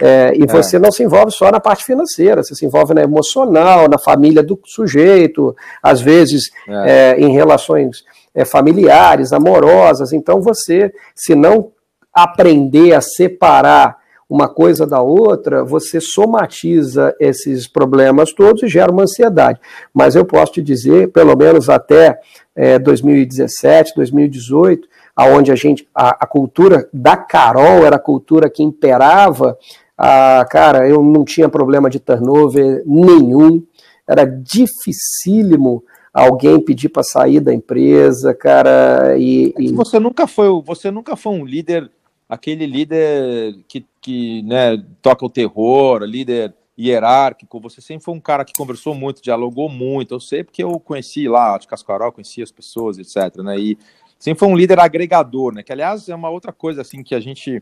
É, 0.02 0.34
e 0.36 0.44
é. 0.44 0.48
você 0.48 0.80
não 0.80 0.92
se 0.92 1.04
envolve 1.04 1.32
só 1.32 1.52
na 1.52 1.60
parte 1.60 1.84
financeira, 1.84 2.42
você 2.42 2.56
se 2.56 2.66
envolve 2.66 2.94
na 2.94 3.02
emocional, 3.02 3.90
na 3.90 3.98
família 3.98 4.42
do 4.42 4.58
sujeito, 4.64 5.56
às 5.84 6.00
vezes 6.00 6.50
é. 6.68 7.16
é 7.18 7.20
em 7.20 7.32
relações 7.34 8.04
é, 8.34 8.46
familiares, 8.46 9.34
amorosas. 9.34 10.14
Então 10.14 10.42
você, 10.42 10.94
se 11.14 11.36
não 11.36 11.72
aprender 12.14 12.94
a 12.94 13.02
separar 13.02 14.00
uma 14.30 14.48
coisa 14.48 14.86
da 14.86 15.02
outra, 15.02 15.64
você 15.64 16.00
somatiza 16.00 17.16
esses 17.20 17.68
problemas 17.68 18.32
todos 18.32 18.62
e 18.62 18.68
gera 18.68 18.92
uma 18.92 19.02
ansiedade. 19.02 19.60
Mas 19.92 20.16
eu 20.16 20.24
posso 20.24 20.54
te 20.54 20.62
dizer, 20.62 21.12
pelo 21.12 21.36
menos 21.36 21.68
até 21.68 22.20
é, 22.56 22.78
2017, 22.78 23.94
2018, 23.96 24.88
aonde 25.16 25.52
a 25.52 25.56
gente 25.56 25.88
a, 25.96 26.10
a, 26.24 26.28
cultura 26.28 26.88
da 26.94 27.18
Carol 27.18 27.86
era 27.86 27.96
a 27.96 28.00
cultura 28.00 28.50
que 28.50 28.62
imperava, 28.62 29.58
a, 30.02 30.46
cara, 30.46 30.88
eu 30.88 31.04
não 31.04 31.26
tinha 31.26 31.50
problema 31.50 31.90
de 31.90 32.00
turnover 32.00 32.82
nenhum, 32.86 33.62
era 34.08 34.24
dificílimo 34.24 35.84
alguém 36.14 36.58
pedir 36.58 36.88
para 36.88 37.04
sair 37.04 37.42
da 37.42 37.54
empresa, 37.54 38.34
cara, 38.34 39.18
e, 39.18 39.54
é 39.60 39.74
você 39.74 40.00
nunca 40.00 40.26
foi, 40.26 40.48
você 40.64 40.90
nunca 40.90 41.18
foi 41.18 41.34
um 41.34 41.46
líder, 41.46 41.92
aquele 42.30 42.66
líder 42.66 43.58
que, 43.68 43.86
que 44.00 44.42
né, 44.44 44.82
toca 45.02 45.26
o 45.26 45.30
terror, 45.30 46.02
líder 46.04 46.56
hierárquico, 46.80 47.60
você 47.60 47.82
sempre 47.82 48.06
foi 48.06 48.14
um 48.14 48.22
cara 48.22 48.46
que 48.46 48.54
conversou 48.54 48.96
muito, 48.96 49.22
dialogou 49.22 49.68
muito, 49.68 50.14
eu 50.14 50.20
sei 50.22 50.46
porque 50.46 50.64
eu 50.64 50.80
conheci 50.80 51.28
lá, 51.28 51.58
de 51.58 51.68
Cascarol, 51.68 52.14
conheci 52.14 52.42
as 52.42 52.54
pessoas, 52.54 52.98
etc, 52.98 53.44
né, 53.44 53.60
e 53.60 53.78
sempre 54.18 54.40
foi 54.40 54.48
um 54.48 54.56
líder 54.56 54.80
agregador, 54.80 55.54
né, 55.54 55.62
que 55.62 55.74
aliás 55.74 56.08
é 56.08 56.16
uma 56.16 56.30
outra 56.30 56.54
coisa, 56.54 56.82
assim, 56.82 57.04
que 57.04 57.14
a 57.14 57.20
gente 57.20 57.62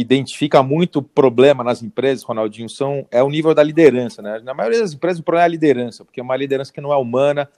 identifica 0.00 0.60
muito 0.60 1.00
problema 1.00 1.62
nas 1.62 1.80
empresas, 1.80 2.24
Ronaldinho, 2.24 2.68
são, 2.68 3.06
é 3.12 3.22
o 3.22 3.30
nível 3.30 3.54
da 3.54 3.62
liderança, 3.62 4.20
né? 4.20 4.40
Na 4.42 4.52
maioria 4.52 4.80
das 4.80 4.92
empresas 4.92 5.20
o 5.20 5.22
problema 5.22 5.44
é 5.44 5.46
a 5.46 5.48
liderança, 5.48 6.04
porque 6.04 6.18
é 6.18 6.22
uma 6.22 6.36
liderança 6.36 6.72
que 6.72 6.80
não 6.80 6.92
é 6.92 6.96
humana, 6.96 7.48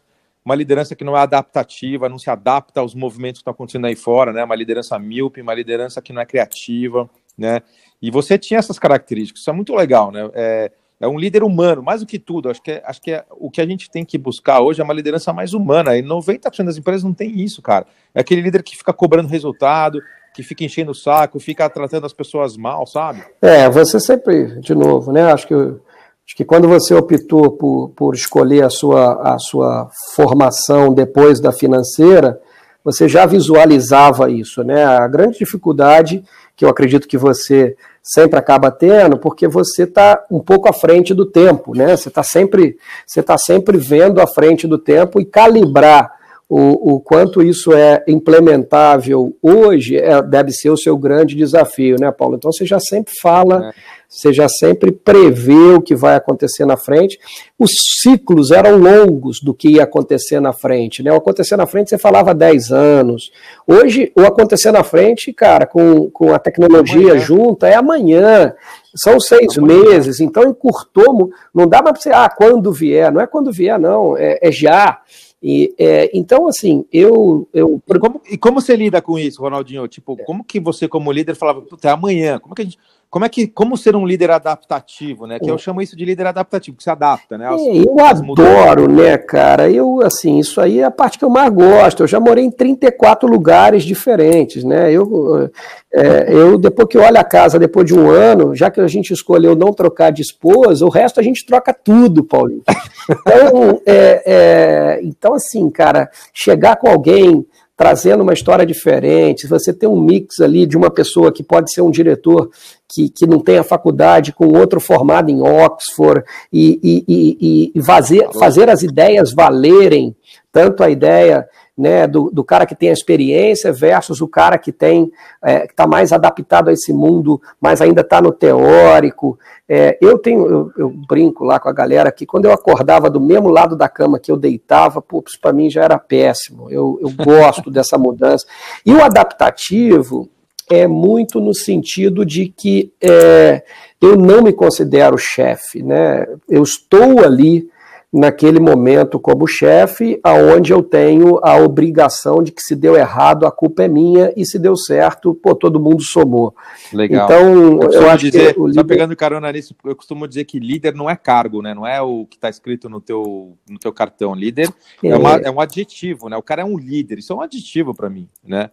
uma 0.45 0.55
liderança 0.55 0.95
que 0.95 1.03
não 1.03 1.17
é 1.17 1.21
adaptativa, 1.21 2.11
não 2.11 2.19
se 2.19 2.29
adapta 2.29 2.81
aos 2.81 2.95
movimentos 2.95 3.39
que 3.39 3.43
estão 3.43 3.53
acontecendo 3.53 3.87
aí 3.87 3.97
fora, 3.97 4.35
né? 4.35 4.45
Uma 4.45 4.55
liderança 4.55 4.99
míope, 4.99 5.41
uma 5.41 5.55
liderança 5.55 6.03
que 6.03 6.13
não 6.13 6.21
é 6.21 6.27
criativa, 6.27 7.09
né? 7.39 7.63
E 8.03 8.11
você 8.11 8.37
tinha 8.37 8.59
essas 8.59 8.79
características, 8.79 9.41
isso 9.41 9.49
é 9.49 9.53
muito 9.55 9.75
legal, 9.75 10.13
né? 10.13 10.31
É, 10.35 10.71
é 11.01 11.09
um 11.09 11.19
líder 11.19 11.43
humano, 11.43 11.83
mais 11.83 12.01
do 12.01 12.07
que 12.07 12.19
tudo. 12.19 12.51
Acho 12.51 12.63
que, 12.63 12.73
é, 12.73 12.83
acho 12.85 13.01
que 13.01 13.13
é, 13.13 13.25
o 13.31 13.51
que 13.51 13.63
a 13.63 13.67
gente 13.67 13.91
tem 13.91 14.05
que 14.05 14.19
buscar 14.19 14.61
hoje 14.61 14.81
é 14.81 14.85
uma 14.85 14.95
liderança 14.95 15.33
mais 15.33 15.55
humana. 15.55 15.97
E 15.97 16.03
90% 16.03 16.65
das 16.65 16.77
empresas 16.77 17.03
não 17.03 17.15
tem 17.15 17.41
isso, 17.41 17.63
cara. 17.63 17.87
É 18.15 18.21
aquele 18.21 18.43
líder 18.43 18.63
que 18.63 18.77
fica 18.77 18.93
cobrando 18.93 19.29
resultado, 19.29 20.03
que 20.37 20.43
fica 20.43 20.65
enchendo 20.65 20.91
o 20.91 20.95
saco, 20.95 21.41
fica 21.41 21.67
tratando 21.71 22.05
as 22.05 22.13
pessoas 22.13 22.59
mal, 22.59 22.87
sabe? 22.87 23.23
É, 23.41 23.71
você 23.71 23.99
sempre, 23.99 24.61
de 24.61 24.75
novo, 24.75 25.11
né? 25.11 25.33
Acho 25.33 25.49
que, 25.49 25.55
acho 25.55 26.37
que 26.37 26.45
quando 26.45 26.69
você 26.69 26.95
optou 26.95 27.53
por, 27.53 27.89
por 27.97 28.15
escolher 28.15 28.63
a 28.63 28.69
sua, 28.69 29.35
a 29.35 29.39
sua 29.39 29.89
formação 30.15 30.93
depois 30.93 31.41
da 31.41 31.53
financeira, 31.53 32.39
você 32.85 33.09
já 33.09 33.25
visualizava 33.25 34.31
isso, 34.31 34.63
né? 34.63 34.85
A 34.85 35.09
grande 35.09 35.39
dificuldade 35.39 36.23
que 36.55 36.67
eu 36.67 36.69
acredito 36.69 37.09
que 37.09 37.17
você 37.17 37.75
sempre 38.03 38.39
acaba 38.39 38.71
tendo, 38.71 39.17
porque 39.17 39.49
você 39.49 39.85
está 39.85 40.23
um 40.31 40.41
pouco 40.41 40.69
à 40.69 40.73
frente 40.75 41.15
do 41.15 41.25
tempo, 41.25 41.75
né? 41.75 41.97
Você 41.97 42.11
está 42.11 42.23
sempre, 42.23 42.77
você 43.07 43.23
tá 43.23 43.39
sempre 43.39 43.79
vendo 43.79 44.21
à 44.21 44.27
frente 44.27 44.67
do 44.67 44.77
tempo 44.77 45.19
e 45.19 45.25
calibrar 45.25 46.13
o, 46.49 46.95
o 46.95 47.01
quanto 47.01 47.43
isso 47.43 47.73
é 47.73 48.05
implementável 48.07 49.37
hoje 49.43 49.97
é, 49.97 50.23
deve 50.23 50.53
ser 50.53 50.71
o 50.71 50.77
seu 50.77 50.97
grande 50.97 51.35
desafio, 51.35 51.97
né, 51.99 52.13
Paulo? 52.13 52.37
Então 52.37 52.53
você 52.53 52.65
já 52.65 52.79
sempre 52.79 53.13
fala, 53.21 53.71
é. 53.71 53.73
você 54.09 54.33
já 54.33 54.49
sempre 54.49 54.93
prevê 54.93 55.75
o 55.75 55.83
que 55.83 55.97
vai 55.97 56.15
acontecer 56.15 56.65
na 56.65 56.77
frente. 56.77 57.19
Os 57.59 57.73
ciclos 58.01 58.53
eram 58.53 58.77
longos 58.77 59.41
do 59.43 59.53
que 59.53 59.71
ia 59.71 59.83
acontecer 59.83 60.39
na 60.39 60.53
frente, 60.53 61.03
né? 61.03 61.11
O 61.11 61.17
acontecer 61.17 61.57
na 61.57 61.67
frente 61.67 61.91
você 61.91 61.99
falava 61.99 62.33
10 62.33 62.71
anos. 62.71 63.33
Hoje, 63.67 64.13
o 64.17 64.21
acontecer 64.21 64.71
na 64.71 64.85
frente, 64.85 65.33
cara, 65.33 65.67
com, 65.67 66.09
com 66.11 66.33
a 66.33 66.39
tecnologia 66.39 67.11
amanhã. 67.11 67.19
junta, 67.19 67.67
é 67.67 67.75
amanhã. 67.75 68.55
São 68.95 69.19
seis 69.19 69.59
amanhã. 69.59 69.83
meses, 69.83 70.21
então 70.21 70.45
encurtou, 70.45 71.29
não 71.53 71.67
dá 71.67 71.83
para 71.83 71.93
você, 71.93 72.11
ah, 72.11 72.29
quando 72.29 72.73
vier, 72.73 73.11
não 73.13 73.21
é 73.21 73.27
quando 73.27 73.51
vier, 73.51 73.81
não, 73.81 74.17
é, 74.17 74.39
é 74.41 74.53
já. 74.53 75.01
E, 75.49 75.73
é, 75.79 76.11
então, 76.13 76.49
assim, 76.49 76.85
eu. 76.93 77.49
eu... 77.55 77.81
E, 77.89 77.99
como, 78.01 78.21
e 78.33 78.37
como 78.37 78.61
você 78.61 78.75
lida 78.75 79.01
com 79.01 79.17
isso, 79.17 79.41
Ronaldinho? 79.41 79.87
Tipo, 79.87 80.17
como 80.25 80.43
que 80.43 80.59
você, 80.59 80.89
como 80.89 81.13
líder, 81.13 81.37
falava, 81.37 81.63
puta, 81.63 81.87
é 81.87 81.93
amanhã? 81.93 82.41
Como 82.41 82.53
que 82.53 82.63
a 82.63 82.65
gente 82.65 82.77
como 83.09 83.25
é 83.25 83.29
que 83.29 83.47
como 83.47 83.77
ser 83.77 83.95
um 83.95 84.07
líder 84.07 84.31
adaptativo, 84.31 85.27
né? 85.27 85.39
Que 85.39 85.51
eu 85.51 85.57
chamo 85.57 85.81
isso 85.81 85.97
de 85.97 86.05
líder 86.05 86.27
adaptativo, 86.27 86.77
que 86.77 86.83
se 86.83 86.91
adapta, 86.91 87.39
né? 87.39 87.47
As, 87.47 87.61
é, 87.61 87.77
eu 87.77 87.99
adoro, 88.01 88.93
né, 88.93 89.17
cara? 89.17 89.71
Eu 89.71 90.01
assim, 90.03 90.39
isso 90.39 90.61
aí 90.61 90.81
é 90.81 90.85
a 90.85 90.91
parte 90.91 91.19
que 91.19 91.25
eu 91.25 91.31
mais 91.31 91.53
gosto. 91.53 92.03
Eu 92.03 92.07
já 92.07 92.21
morei 92.21 92.45
em 92.45 92.51
34 92.51 93.29
lugares 93.29 93.85
diferentes, 93.85 94.65
né? 94.65 94.93
Eu, 94.93 95.51
é, 95.93 96.33
eu 96.33 96.59
depois 96.59 96.89
que 96.89 96.99
olho 96.99 97.19
a 97.19 97.25
casa 97.25 97.59
depois 97.59 97.87
de 97.87 97.95
um 97.95 98.11
ano, 98.11 98.55
já 98.55 98.71
que 98.71 98.81
a 98.81 98.89
gente 98.89 99.13
escolheu 99.13 99.55
não 99.55 99.73
trocar 99.73 100.11
de 100.11 100.23
esposa, 100.23 100.85
o 100.85 100.91
resto 100.91 101.21
a 101.21 101.23
gente 101.23 101.47
troca 101.47 101.73
tudo, 101.73 102.25
Paulinho. 102.25 102.63
Então, 103.09 103.81
é, 103.87 104.23
é, 104.27 105.01
então 105.05 105.35
assim, 105.35 105.71
cara, 105.71 106.11
chegar 106.35 106.75
com 106.75 106.89
alguém 106.89 107.47
trazendo 107.77 108.23
uma 108.23 108.33
história 108.33 108.65
diferente, 108.65 109.47
você 109.47 109.73
tem 109.73 109.89
um 109.89 110.01
mix 110.01 110.41
ali 110.41 110.67
de 110.67 110.77
uma 110.77 110.91
pessoa 110.91 111.31
que 111.31 111.43
pode 111.43 111.71
ser 111.71 111.83
um 111.83 111.91
diretor 111.91 112.51
que, 112.89 113.11
que 113.11 113.27
não 113.27 113.39
tem 113.39 113.59
a 113.59 113.65
faculdade, 113.65 114.33
com 114.33 114.57
outro 114.57 114.81
formado 114.81 115.31
em 115.31 115.43
Oxford, 115.43 116.25
e, 116.53 116.81
e, 116.83 117.05
e, 117.07 117.73
e 117.75 117.83
fazer, 117.83 118.29
fazer 118.33 118.71
as 118.71 118.83
ideias 118.83 119.33
valerem, 119.33 120.17
tanto 120.57 120.83
a 120.83 120.89
ideia 120.89 121.47
né, 121.77 122.07
do, 122.07 122.31
do, 122.31 122.43
cara 122.43 122.65
que 122.65 122.75
tem 122.75 122.89
a 122.89 122.95
experiência 122.95 123.71
versus 123.71 124.23
o 124.23 124.27
cara 124.27 124.57
que 124.57 124.73
tem 124.73 125.13
é, 125.45 125.67
que 125.67 125.75
está 125.75 125.87
mais 125.87 126.15
adaptado 126.15 126.71
a 126.71 126.73
esse 126.73 126.95
mundo, 126.95 127.39
mas 127.61 127.83
ainda 127.83 128.01
está 128.01 128.23
no 128.23 128.33
teórico. 128.33 129.39
É, 129.69 129.99
eu 130.01 130.17
tenho, 130.17 130.47
eu, 130.47 130.73
eu, 130.79 130.89
brinco 130.89 131.45
lá 131.45 131.61
com 131.61 131.69
a 131.69 131.75
galera 131.75 132.11
que 132.11 132.25
quando 132.25 132.47
eu 132.47 132.53
acordava 132.53 133.11
do 133.11 133.21
mesmo 133.21 133.51
lado 133.51 133.77
da 133.77 133.87
cama 133.87 134.19
que 134.19 134.33
eu 134.33 134.37
deitava, 134.39 135.03
putz, 135.03 135.37
para 135.37 135.53
mim 135.53 135.69
já 135.69 135.85
era 135.85 135.99
péssimo. 135.99 136.71
Eu, 136.71 136.99
eu 137.03 137.11
gosto 137.11 137.69
dessa 137.71 137.99
mudança. 137.99 138.47
E 138.87 138.95
o 138.95 139.05
adaptativo 139.05 140.27
é 140.71 140.87
muito 140.87 141.39
no 141.39 141.53
sentido 141.53 142.25
de 142.25 142.49
que 142.49 142.95
é, 142.99 143.63
eu 144.01 144.17
não 144.17 144.41
me 144.41 144.55
considero 144.55 145.19
chefe, 145.19 145.83
né? 145.83 146.27
Eu 146.49 146.63
estou 146.63 147.23
ali 147.23 147.69
naquele 148.17 148.59
momento 148.59 149.21
como 149.21 149.47
chefe, 149.47 150.19
aonde 150.25 150.73
eu 150.73 150.83
tenho 150.83 151.39
a 151.43 151.57
obrigação 151.59 152.43
de 152.43 152.51
que 152.51 152.63
se 152.63 152.75
deu 152.75 152.97
errado, 152.97 153.47
a 153.47 153.53
culpa 153.53 153.83
é 153.83 153.89
minha, 153.89 154.33
e 154.35 154.47
se 154.47 154.59
deu 154.59 154.75
certo, 154.75 155.35
pô, 155.35 155.55
todo 155.55 155.79
mundo 155.79 156.03
somou. 156.03 156.55
Legal. 156.95 157.27
Então, 157.27 157.83
eu, 157.83 157.93
eu 157.93 158.11
acho 158.11 158.25
dizer, 158.25 158.55
que. 158.55 158.61
Líder... 158.61 158.75
Só 158.75 158.85
pegando 158.85 159.15
carona 159.15 159.53
nisso, 159.53 159.77
eu 159.85 159.95
costumo 159.95 160.27
dizer 160.27 160.45
que 160.45 160.59
líder 160.59 160.95
não 160.95 161.11
é 161.11 161.15
cargo, 161.15 161.61
né? 161.61 161.75
Não 161.75 161.87
é 161.87 162.01
o 162.01 162.25
que 162.25 162.37
está 162.37 162.49
escrito 162.49 162.89
no 162.89 163.03
teu, 163.03 163.55
no 163.69 163.79
teu 163.79 163.93
cartão. 163.93 164.35
Líder 164.35 164.71
é, 165.03 165.09
é, 165.09 165.17
uma, 165.17 165.37
é 165.37 165.51
um 165.51 165.61
adjetivo, 165.61 166.31
né? 166.31 166.39
O 166.39 166.43
cara 166.43 166.63
é 166.63 166.65
um 166.65 166.79
líder, 166.79 167.19
isso 167.19 167.35
é 167.35 167.37
um 167.37 167.43
adjetivo 167.43 167.95
para 167.95 168.09
mim, 168.09 168.27
né? 168.43 168.71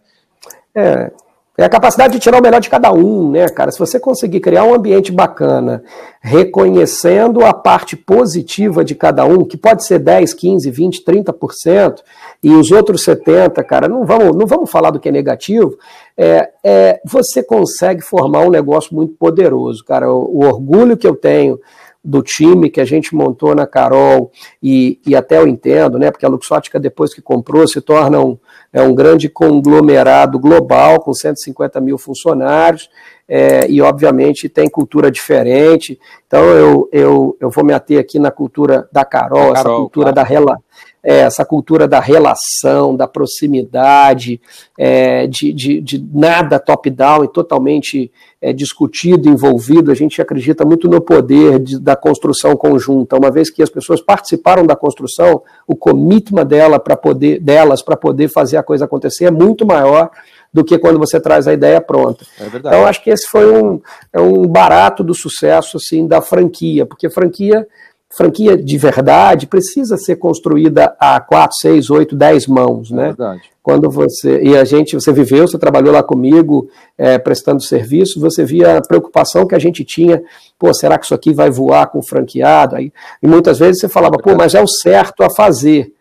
É, 0.74 1.12
é 1.56 1.64
a 1.64 1.68
capacidade 1.68 2.14
de 2.14 2.18
tirar 2.18 2.40
o 2.40 2.42
melhor 2.42 2.60
de 2.60 2.68
cada 2.68 2.92
um, 2.92 3.30
né, 3.30 3.48
cara? 3.48 3.70
Se 3.70 3.78
você 3.78 4.00
conseguir 4.00 4.40
criar 4.40 4.64
um 4.64 4.74
ambiente 4.74 5.12
bacana, 5.12 5.84
reconhecendo 6.20 7.44
a 7.44 7.54
parte 7.54 7.96
positiva 7.96 8.84
de 8.84 8.96
cada 8.96 9.24
um, 9.24 9.44
que 9.44 9.56
pode 9.56 9.86
ser 9.86 10.00
10, 10.00 10.34
15, 10.34 10.68
20, 10.68 11.04
30%, 11.04 12.00
e 12.42 12.50
os 12.50 12.72
outros 12.72 13.06
70%, 13.06 13.64
cara, 13.64 13.86
não 13.86 14.04
vamos, 14.04 14.36
não 14.36 14.46
vamos 14.46 14.68
falar 14.68 14.90
do 14.90 14.98
que 14.98 15.08
é 15.08 15.12
negativo, 15.12 15.78
é, 16.16 16.50
é, 16.64 17.00
você 17.04 17.40
consegue 17.40 18.00
formar 18.00 18.40
um 18.40 18.50
negócio 18.50 18.94
muito 18.94 19.14
poderoso, 19.14 19.84
cara. 19.84 20.12
O, 20.12 20.40
o 20.40 20.44
orgulho 20.44 20.96
que 20.96 21.06
eu 21.06 21.14
tenho 21.14 21.60
do 22.04 22.20
time 22.20 22.68
que 22.68 22.80
a 22.80 22.84
gente 22.84 23.14
montou 23.14 23.54
na 23.54 23.66
Carol, 23.66 24.30
e, 24.62 25.00
e 25.06 25.16
até 25.16 25.38
eu 25.38 25.46
entendo, 25.46 25.98
né, 25.98 26.10
porque 26.10 26.26
a 26.26 26.28
Luxótica, 26.28 26.78
depois 26.78 27.14
que 27.14 27.22
comprou, 27.22 27.66
se 27.66 27.80
torna 27.80 28.20
um, 28.20 28.36
é 28.74 28.82
um 28.82 28.92
grande 28.92 29.28
conglomerado 29.28 30.36
global, 30.36 31.00
com 31.00 31.14
150 31.14 31.80
mil 31.80 31.96
funcionários, 31.96 32.90
é, 33.28 33.70
e 33.70 33.80
obviamente 33.80 34.48
tem 34.48 34.68
cultura 34.68 35.12
diferente. 35.12 35.98
Então 36.26 36.44
eu, 36.44 36.88
eu, 36.92 37.36
eu 37.40 37.50
vou 37.50 37.64
me 37.64 37.72
ater 37.72 38.00
aqui 38.00 38.18
na 38.18 38.32
cultura 38.32 38.88
da 38.90 39.04
Carol, 39.04 39.52
Carol 39.52 39.54
essa 39.54 39.68
cultura 39.68 40.12
claro. 40.12 40.16
da 40.16 40.22
rela, 40.24 40.58
é, 41.04 41.18
essa 41.18 41.44
cultura 41.44 41.86
da 41.86 42.00
relação, 42.00 42.96
da 42.96 43.06
proximidade, 43.06 44.40
é, 44.78 45.26
de, 45.26 45.52
de, 45.52 45.80
de, 45.82 46.08
nada 46.12 46.58
top-down 46.58 47.24
e 47.24 47.28
totalmente 47.28 48.10
é, 48.40 48.54
discutido, 48.54 49.28
envolvido. 49.28 49.92
A 49.92 49.94
gente 49.94 50.22
acredita 50.22 50.64
muito 50.64 50.88
no 50.88 51.02
poder 51.02 51.58
de, 51.58 51.78
da 51.78 51.94
construção 51.94 52.56
conjunta. 52.56 53.18
Uma 53.18 53.30
vez 53.30 53.50
que 53.50 53.62
as 53.62 53.68
pessoas 53.68 54.00
participaram 54.00 54.66
da 54.66 54.74
construção, 54.74 55.42
o 55.68 55.76
commitment 55.76 56.46
dela 56.46 56.80
para 56.80 56.96
poder, 56.96 57.38
delas 57.38 57.82
para 57.82 57.96
poder 57.96 58.28
fazer 58.28 58.56
a 58.56 58.62
coisa 58.62 58.86
acontecer 58.86 59.26
é 59.26 59.30
muito 59.30 59.66
maior 59.66 60.10
do 60.54 60.64
que 60.64 60.78
quando 60.78 60.98
você 60.98 61.20
traz 61.20 61.46
a 61.46 61.52
ideia 61.52 61.80
pronta. 61.80 62.24
É. 62.40 62.46
Então, 62.56 62.86
acho 62.86 63.02
que 63.02 63.10
esse 63.10 63.28
foi 63.28 63.52
um, 63.52 63.80
é 64.12 64.20
um 64.20 64.46
barato 64.46 65.04
do 65.04 65.12
sucesso 65.12 65.76
assim 65.76 66.06
da 66.06 66.22
franquia, 66.22 66.86
porque 66.86 67.10
franquia 67.10 67.66
franquia 68.16 68.56
de 68.56 68.78
verdade 68.78 69.46
precisa 69.46 69.96
ser 69.96 70.16
construída 70.16 70.94
a 70.98 71.20
quatro, 71.20 71.56
seis, 71.56 71.90
oito, 71.90 72.14
dez 72.14 72.46
mãos, 72.46 72.90
né? 72.90 73.04
É 73.04 73.06
verdade. 73.08 73.42
Quando 73.62 73.90
você 73.90 74.42
e 74.42 74.56
a 74.56 74.64
gente, 74.64 74.94
você 74.94 75.12
viveu, 75.12 75.48
você 75.48 75.58
trabalhou 75.58 75.92
lá 75.92 76.02
comigo 76.02 76.68
é, 76.98 77.18
prestando 77.18 77.62
serviço, 77.62 78.20
você 78.20 78.44
via 78.44 78.78
a 78.78 78.82
preocupação 78.82 79.46
que 79.46 79.54
a 79.54 79.58
gente 79.58 79.84
tinha, 79.84 80.22
pô, 80.58 80.72
será 80.74 80.98
que 80.98 81.06
isso 81.06 81.14
aqui 81.14 81.32
vai 81.32 81.50
voar 81.50 81.86
com 81.86 81.98
o 81.98 82.06
franqueado? 82.06 82.76
Aí, 82.76 82.92
e 83.22 83.26
muitas 83.26 83.58
vezes 83.58 83.80
você 83.80 83.88
falava, 83.88 84.16
pô, 84.18 84.34
mas 84.34 84.54
é 84.54 84.62
o 84.62 84.68
certo 84.68 85.22
a 85.22 85.30
fazer. 85.30 85.92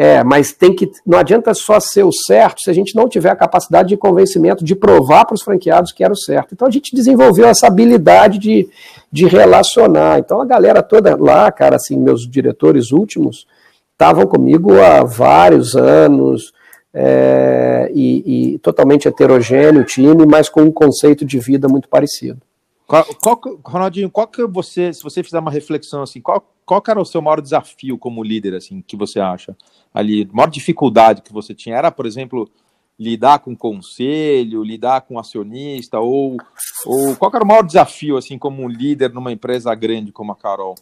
É, 0.00 0.22
mas 0.22 0.52
tem 0.52 0.72
que. 0.72 0.88
Não 1.04 1.18
adianta 1.18 1.52
só 1.52 1.80
ser 1.80 2.04
o 2.04 2.12
certo 2.12 2.60
se 2.60 2.70
a 2.70 2.72
gente 2.72 2.94
não 2.94 3.08
tiver 3.08 3.30
a 3.30 3.36
capacidade 3.36 3.88
de 3.88 3.96
convencimento 3.96 4.64
de 4.64 4.76
provar 4.76 5.24
para 5.24 5.34
os 5.34 5.42
franqueados 5.42 5.90
que 5.90 6.04
era 6.04 6.12
o 6.12 6.16
certo. 6.16 6.54
Então 6.54 6.68
a 6.68 6.70
gente 6.70 6.94
desenvolveu 6.94 7.48
essa 7.48 7.66
habilidade 7.66 8.38
de, 8.38 8.68
de 9.10 9.26
relacionar. 9.26 10.20
Então 10.20 10.40
a 10.40 10.44
galera 10.44 10.84
toda 10.84 11.16
lá, 11.16 11.50
cara, 11.50 11.74
assim, 11.74 11.98
meus 11.98 12.30
diretores 12.30 12.92
últimos, 12.92 13.44
estavam 13.90 14.24
comigo 14.24 14.80
há 14.80 15.02
vários 15.02 15.74
anos. 15.74 16.52
É, 16.94 17.90
e, 17.92 18.54
e, 18.54 18.58
totalmente 18.60 19.06
heterogêneo 19.06 19.82
o 19.82 19.84
time, 19.84 20.24
mas 20.24 20.48
com 20.48 20.62
um 20.62 20.72
conceito 20.72 21.24
de 21.24 21.38
vida 21.38 21.68
muito 21.68 21.88
parecido. 21.88 22.40
Qual, 22.86 23.04
qual, 23.20 23.40
Ronaldinho, 23.64 24.10
qual 24.10 24.26
que 24.26 24.46
você, 24.46 24.92
se 24.92 25.02
você 25.02 25.22
fizer 25.22 25.38
uma 25.38 25.50
reflexão 25.50 26.02
assim, 26.02 26.20
qual, 26.20 26.42
qual 26.64 26.82
era 26.88 27.00
o 27.00 27.04
seu 27.04 27.20
maior 27.20 27.40
desafio 27.40 27.98
como 27.98 28.22
líder, 28.22 28.54
assim, 28.54 28.82
que 28.86 28.96
você 28.96 29.20
acha? 29.20 29.54
Ali, 29.92 30.28
maior 30.32 30.50
dificuldade 30.50 31.22
que 31.22 31.32
você 31.32 31.54
tinha 31.54 31.76
era, 31.76 31.90
por 31.90 32.06
exemplo, 32.06 32.48
lidar 32.98 33.38
com 33.38 33.56
conselho, 33.56 34.62
lidar 34.62 35.02
com 35.02 35.18
acionista, 35.18 36.00
ou, 36.00 36.36
ou 36.84 37.16
qual 37.16 37.30
era 37.34 37.44
o 37.44 37.46
maior 37.46 37.62
desafio, 37.62 38.16
assim, 38.16 38.36
como 38.36 38.62
um 38.62 38.68
líder 38.68 39.12
numa 39.12 39.32
empresa 39.32 39.74
grande 39.74 40.12
como 40.12 40.32
a 40.32 40.36
Carol? 40.36 40.74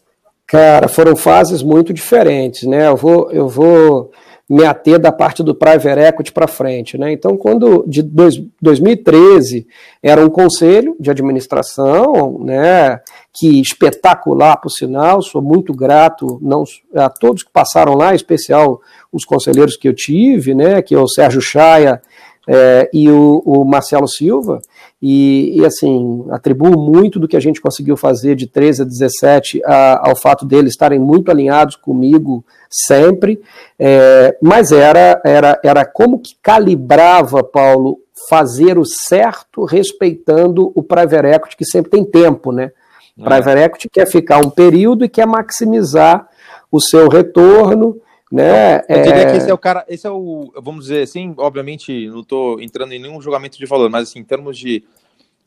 Cara, 0.47 0.89
foram 0.89 1.17
fases 1.17 1.63
muito 1.63 1.93
diferentes, 1.93 2.63
né? 2.63 2.87
Eu 2.87 2.97
vou, 2.97 3.31
eu 3.33 3.49
vou 3.49 4.13
me 4.49 4.65
ater 4.65 4.99
da 4.99 5.11
parte 5.11 5.43
do 5.43 5.55
private 5.55 5.99
equity 5.99 6.33
para 6.33 6.47
frente. 6.47 6.97
Né? 6.97 7.13
Então, 7.13 7.37
quando 7.37 7.85
de 7.87 8.01
dois, 8.01 8.41
2013 8.63 9.67
era 10.01 10.25
um 10.25 10.31
conselho 10.31 10.97
de 11.01 11.11
administração, 11.11 12.39
né, 12.45 13.01
que 13.35 13.61
espetacular, 13.61 14.57
por 14.59 14.71
sinal, 14.71 15.21
sou 15.21 15.43
muito 15.43 15.75
grato 15.75 16.39
não, 16.41 16.63
a 16.95 17.11
todos 17.11 17.43
que 17.43 17.51
passaram 17.51 17.95
lá, 17.95 18.13
em 18.13 18.17
especial 18.17 18.81
os 19.13 19.25
conselheiros 19.25 19.77
que 19.77 19.89
eu 19.89 19.95
tive, 19.95 20.55
né, 20.55 20.81
que 20.81 20.95
é 20.95 20.99
o 20.99 21.09
Sérgio 21.09 21.41
Chaia 21.41 22.01
é, 22.49 22.89
e 22.93 23.11
o, 23.11 23.43
o, 23.45 23.65
Marcelo 23.65 24.07
Silva, 24.07 24.61
e, 25.01 25.61
e, 25.61 25.67
assim, 25.67 26.25
atribuo 26.31 26.79
muito 26.79 27.21
do 27.21 27.29
que 27.29 27.37
a 27.37 27.41
gente 27.41 27.61
conseguiu 27.61 27.97
fazer 27.97 28.35
de 28.35 28.47
13 28.47 28.83
a 28.83 28.85
17 28.85 29.63
a, 29.65 30.09
ao 30.09 30.17
fato 30.17 30.47
deles 30.47 30.73
estarem 30.73 30.99
muito 30.99 31.31
alinhados 31.31 31.77
comigo 31.77 32.45
sempre, 32.71 33.41
é, 33.79 34.37
mas 34.43 34.73
era, 34.73 35.21
era, 35.23 35.61
era 35.63 35.85
como 35.85 36.19
que 36.19 36.35
calibrava, 36.43 37.45
Paulo, 37.45 37.99
fazer 38.29 38.79
o 38.79 38.85
certo 38.85 39.65
respeitando 39.65 40.73
o 40.75 40.83
private 40.83 41.27
equity, 41.27 41.57
que 41.57 41.65
sempre 41.67 41.91
tem 41.91 42.05
tempo, 42.05 42.51
né? 42.51 42.73
O 43.19 43.23
é. 43.23 43.25
private 43.25 43.61
equity 43.61 43.89
quer 43.91 44.07
ficar 44.07 44.39
um 44.39 44.51
período 44.51 45.05
e 45.05 45.09
quer 45.09 45.27
maximizar 45.27 46.27
o 46.73 46.81
seu 46.81 47.09
retorno, 47.09 48.01
né? 48.31 48.79
Eu 48.89 49.03
diria 49.03 49.23
é... 49.23 49.31
que 49.31 49.37
esse 49.37 49.51
é 49.51 49.55
o 49.55 49.59
cara, 49.59 49.85
esse 49.89 50.07
é 50.07 50.11
o, 50.11 50.53
vamos 50.61 50.87
dizer 50.87 51.03
assim, 51.03 51.35
obviamente 51.39 52.09
não 52.09 52.21
estou 52.21 52.61
entrando 52.61 52.93
em 52.93 52.99
nenhum 52.99 53.21
julgamento 53.21 53.59
de 53.59 53.67
valor, 53.67 53.89
mas 53.89 54.09
assim, 54.09 54.19
em 54.19 54.25
termos 54.25 54.59
de 54.59 54.85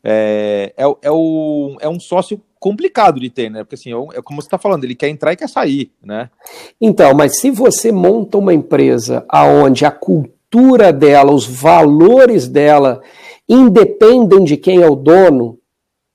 é, 0.02 0.72
é, 0.76 0.84
é, 1.02 1.10
o, 1.10 1.76
é 1.80 1.88
um 1.88 2.00
sócio 2.00 2.40
complicado 2.58 3.20
de 3.20 3.28
ter, 3.28 3.50
né? 3.50 3.62
Porque 3.62 3.74
assim, 3.74 3.92
é, 3.92 4.18
é 4.18 4.22
como 4.22 4.40
você 4.40 4.46
está 4.46 4.58
falando, 4.58 4.84
ele 4.84 4.94
quer 4.94 5.08
entrar 5.08 5.32
e 5.32 5.36
quer 5.36 5.48
sair, 5.48 5.90
né? 6.02 6.30
Então, 6.80 7.14
mas 7.14 7.38
se 7.38 7.50
você 7.50 7.92
monta 7.92 8.38
uma 8.38 8.54
empresa 8.54 9.24
aonde 9.28 9.84
a 9.84 9.90
cultura 9.90 10.92
dela, 10.92 11.32
os 11.32 11.46
valores 11.46 12.48
dela 12.48 13.02
independem 13.48 14.44
de 14.44 14.56
quem 14.56 14.80
é 14.80 14.88
o 14.88 14.94
dono, 14.94 15.58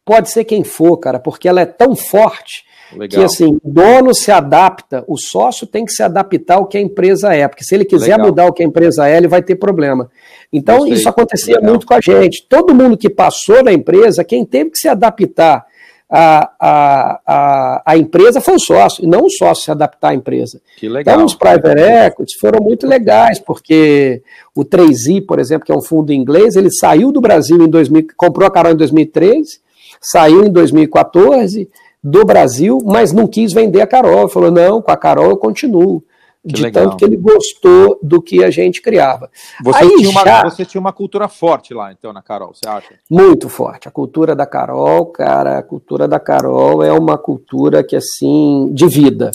pode 0.03 0.29
ser 0.29 0.45
quem 0.45 0.63
for, 0.63 0.97
cara, 0.97 1.19
porque 1.19 1.47
ela 1.47 1.61
é 1.61 1.65
tão 1.65 1.95
forte 1.95 2.63
Legal. 2.97 3.19
que 3.19 3.25
assim, 3.25 3.57
o 3.63 3.71
dono 3.71 4.13
se 4.13 4.31
adapta, 4.31 5.03
o 5.07 5.17
sócio 5.17 5.67
tem 5.67 5.85
que 5.85 5.91
se 5.91 6.03
adaptar 6.03 6.55
ao 6.55 6.65
que 6.65 6.77
a 6.77 6.81
empresa 6.81 7.33
é, 7.33 7.47
porque 7.47 7.63
se 7.63 7.75
ele 7.75 7.85
quiser 7.85 8.13
Legal. 8.17 8.27
mudar 8.27 8.45
o 8.47 8.53
que 8.53 8.63
a 8.63 8.65
empresa 8.65 9.07
é, 9.07 9.17
ele 9.17 9.27
vai 9.27 9.41
ter 9.41 9.55
problema. 9.55 10.09
Então, 10.51 10.77
Gostei. 10.77 10.93
isso 10.95 11.09
acontecia 11.09 11.55
Legal. 11.55 11.69
muito 11.69 11.85
com 11.85 11.93
a 11.93 12.01
gente. 12.01 12.45
Todo 12.47 12.73
mundo 12.73 12.97
que 12.97 13.09
passou 13.09 13.63
na 13.63 13.73
empresa, 13.73 14.23
quem 14.23 14.45
teve 14.45 14.71
que 14.71 14.77
se 14.77 14.87
adaptar 14.87 15.65
à, 16.09 16.51
à, 16.59 17.21
à, 17.25 17.83
à 17.85 17.97
empresa 17.97 18.39
foi 18.39 18.55
o 18.55 18.59
sócio, 18.59 19.03
e 19.03 19.07
não 19.07 19.25
o 19.25 19.29
sócio 19.29 19.65
se 19.65 19.71
adaptar 19.71 20.09
à 20.09 20.15
empresa. 20.15 20.61
Que 20.77 20.87
legal. 20.87 21.15
Então, 21.15 21.25
os 21.25 21.35
private 21.35 21.81
equities 21.81 22.37
foram 22.39 22.63
muito 22.63 22.87
legais, 22.87 23.39
porque 23.39 24.21
o 24.55 24.63
3i, 24.63 25.25
por 25.25 25.39
exemplo, 25.39 25.65
que 25.65 25.71
é 25.71 25.75
um 25.75 25.81
fundo 25.81 26.13
inglês, 26.13 26.55
ele 26.55 26.71
saiu 26.71 27.11
do 27.11 27.19
Brasil 27.19 27.61
em 27.61 27.69
2000, 27.69 28.07
comprou 28.15 28.47
a 28.47 28.51
Carol 28.51 28.71
em 28.71 28.77
2003, 28.77 29.59
saiu 29.99 30.45
em 30.45 30.51
2014 30.51 31.67
do 32.05 32.23
Brasil, 32.23 32.77
mas 32.85 33.11
não 33.11 33.25
quis 33.25 33.51
vender 33.51 33.81
a 33.81 33.87
Carol. 33.87 34.29
Falou: 34.29 34.51
não, 34.51 34.79
com 34.79 34.91
a 34.91 34.97
Carol 34.97 35.31
eu 35.31 35.37
continuo. 35.37 36.03
Que 36.47 36.53
de 36.53 36.61
legal. 36.61 36.83
tanto 36.83 36.97
que 36.97 37.05
ele 37.05 37.17
gostou 37.17 37.97
do 38.03 38.21
que 38.21 38.43
a 38.43 38.51
gente 38.51 38.79
criava. 38.79 39.31
Você, 39.63 39.83
Aí, 39.83 39.95
tinha 39.95 40.09
uma, 40.11 40.23
já... 40.23 40.43
você 40.43 40.63
tinha 40.63 40.79
uma 40.79 40.93
cultura 40.93 41.27
forte 41.27 41.73
lá, 41.73 41.91
então, 41.91 42.13
na 42.13 42.21
Carol, 42.21 42.53
você 42.53 42.69
acha? 42.69 42.93
Muito 43.09 43.49
forte. 43.49 43.87
A 43.87 43.91
cultura 43.91 44.35
da 44.35 44.45
Carol, 44.45 45.07
cara, 45.07 45.57
a 45.57 45.63
cultura 45.63 46.07
da 46.07 46.19
Carol 46.19 46.83
é 46.83 46.91
uma 46.91 47.17
cultura 47.17 47.83
que, 47.83 47.95
assim, 47.95 48.69
de 48.71 48.85
vida. 48.85 49.31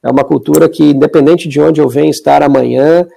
É 0.00 0.08
uma 0.08 0.22
cultura 0.22 0.68
que, 0.68 0.84
independente 0.84 1.48
de 1.48 1.60
onde 1.60 1.80
eu 1.80 1.88
venho 1.88 2.10
estar 2.10 2.44
amanhã, 2.44 3.08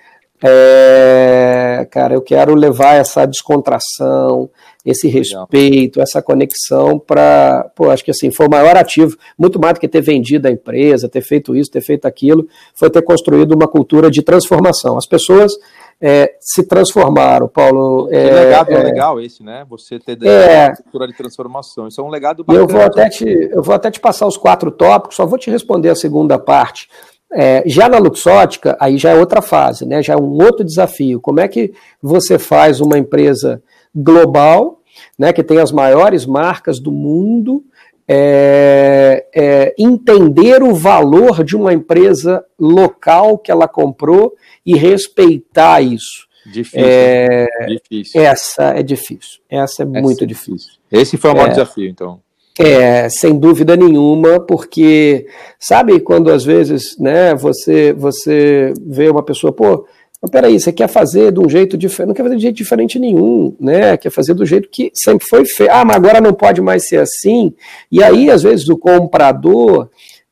é, 0.43 1.87
cara, 1.91 2.15
eu 2.15 2.21
quero 2.23 2.55
levar 2.55 2.95
essa 2.95 3.27
descontração, 3.27 4.49
esse 4.85 5.07
respeito, 5.07 5.99
essa 5.99 6.21
conexão 6.21 6.99
para, 6.99 7.71
pô, 7.75 7.89
acho 7.89 8.05
que 8.05 8.11
assim, 8.11 8.31
foi 8.31 8.45
o 8.45 8.49
maior 8.49 8.77
ativo, 8.77 9.17
muito 9.37 9.59
mais 9.59 9.73
do 9.73 9.79
que 9.79 9.87
ter 9.87 10.01
vendido 10.01 10.47
a 10.47 10.51
empresa, 10.51 11.09
ter 11.09 11.21
feito 11.21 11.55
isso, 11.55 11.71
ter 11.71 11.81
feito 11.81 12.05
aquilo, 12.05 12.47
foi 12.75 12.89
ter 12.89 13.01
construído 13.01 13.53
uma 13.53 13.67
cultura 13.67 14.11
de 14.11 14.21
transformação. 14.21 14.97
As 14.97 15.07
pessoas 15.07 15.53
é, 15.99 16.35
se 16.39 16.63
transformaram, 16.63 17.47
Paulo. 17.47 18.07
É, 18.11 18.27
que 18.27 18.33
legado 18.35 18.71
é, 18.71 18.83
legal 18.83 19.19
esse, 19.19 19.43
né? 19.43 19.65
Você 19.69 19.97
ter 19.97 20.21
é, 20.23 20.75
cultura 20.75 21.07
de 21.07 21.13
transformação. 21.13 21.87
Isso 21.87 21.99
é 21.99 22.03
um 22.03 22.09
legado 22.09 22.43
bacana. 22.43 22.63
Eu 22.63 22.67
vou, 22.67 22.81
até 22.81 23.09
te, 23.09 23.25
eu 23.25 23.63
vou 23.63 23.73
até 23.73 23.89
te 23.89 23.99
passar 23.99 24.27
os 24.27 24.37
quatro 24.37 24.69
tópicos, 24.71 25.15
só 25.15 25.25
vou 25.25 25.39
te 25.39 25.49
responder 25.49 25.89
a 25.89 25.95
segunda 25.95 26.37
parte. 26.37 26.89
É, 27.33 27.63
já 27.65 27.89
na 27.89 27.97
Luxótica, 27.97 28.77
aí 28.79 28.97
já 28.97 29.11
é 29.11 29.15
outra 29.15 29.41
fase, 29.41 29.85
né? 29.85 30.01
já 30.01 30.13
é 30.13 30.17
um 30.17 30.41
outro 30.43 30.63
desafio. 30.63 31.19
Como 31.19 31.39
é 31.39 31.47
que 31.47 31.73
você 32.01 32.37
faz 32.37 32.79
uma 32.79 32.97
empresa 32.97 33.61
global, 33.95 34.81
né, 35.17 35.31
que 35.31 35.43
tem 35.43 35.59
as 35.59 35.71
maiores 35.71 36.25
marcas 36.25 36.79
do 36.79 36.91
mundo, 36.91 37.63
é, 38.07 39.25
é, 39.33 39.75
entender 39.79 40.61
o 40.61 40.75
valor 40.75 41.43
de 41.43 41.55
uma 41.55 41.73
empresa 41.73 42.43
local 42.59 43.37
que 43.37 43.51
ela 43.51 43.67
comprou 43.67 44.33
e 44.65 44.75
respeitar 44.75 45.81
isso. 45.81 46.27
Difícil. 46.45 46.85
É, 46.87 47.47
difícil. 47.67 48.21
Essa 48.21 48.63
é 48.77 48.83
difícil. 48.83 49.39
Essa 49.49 49.83
é 49.83 49.85
essa 49.85 49.85
muito 49.85 50.23
é 50.23 50.27
difícil. 50.27 50.73
Esse 50.91 51.17
foi 51.17 51.31
o 51.31 51.33
maior 51.33 51.47
é. 51.47 51.51
desafio, 51.51 51.89
então. 51.89 52.19
É, 52.57 53.09
sem 53.09 53.37
dúvida 53.37 53.75
nenhuma, 53.75 54.39
porque 54.39 55.27
sabe 55.59 55.99
quando 55.99 56.31
às 56.31 56.45
vezes, 56.45 56.97
né, 56.97 57.35
você 57.35 57.91
você 57.91 58.73
vê 58.79 59.09
uma 59.09 59.23
pessoa, 59.23 59.51
pô, 59.51 59.85
mas 60.25 60.31
peraí, 60.31 60.59
você 60.59 60.71
quer 60.71 60.87
fazer 60.87 61.31
de 61.31 61.39
um 61.39 61.47
jeito 61.47 61.77
diferente, 61.77 62.07
não 62.07 62.15
quer 62.15 62.23
fazer 62.23 62.35
de 62.35 62.41
jeito 62.41 62.55
diferente 62.55 62.97
nenhum, 62.97 63.55
né? 63.59 63.95
Quer 63.95 64.09
fazer 64.09 64.33
do 64.33 64.43
jeito 64.43 64.67
que 64.69 64.89
sempre 64.91 65.23
foi 65.29 65.45
feito. 65.45 65.69
Ah, 65.69 65.85
mas 65.85 65.97
agora 65.97 66.19
não 66.19 66.33
pode 66.33 66.61
mais 66.61 66.87
ser 66.87 66.97
assim. 66.97 67.53
E 67.91 68.01
aí, 68.01 68.31
às 68.31 68.41
vezes, 68.41 68.67
o 68.67 68.75
comprador, 68.75 69.87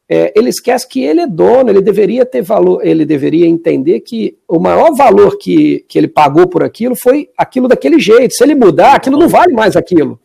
é, 0.09 0.33
ele 0.35 0.49
esquece 0.49 0.87
que 0.87 1.03
ele 1.03 1.21
é 1.21 1.27
dono, 1.27 1.69
ele 1.69 1.79
deveria 1.79 2.25
ter 2.25 2.41
valor, 2.41 2.83
ele 2.83 3.05
deveria 3.05 3.45
entender 3.45 3.99
que 3.99 4.35
o 4.47 4.59
maior 4.59 4.95
valor 4.95 5.37
que, 5.37 5.85
que 5.87 5.99
ele 5.99 6.07
pagou 6.07 6.47
por 6.47 6.63
aquilo 6.63 6.95
foi 6.95 7.29
aquilo 7.37 7.67
daquele 7.67 7.99
jeito. 7.99 8.33
Se 8.33 8.43
ele 8.43 8.55
mudar, 8.55 8.95
aquilo 8.95 9.19
não 9.19 9.29
vale 9.29 9.53
mais 9.53 9.75
aquilo. 9.75 10.19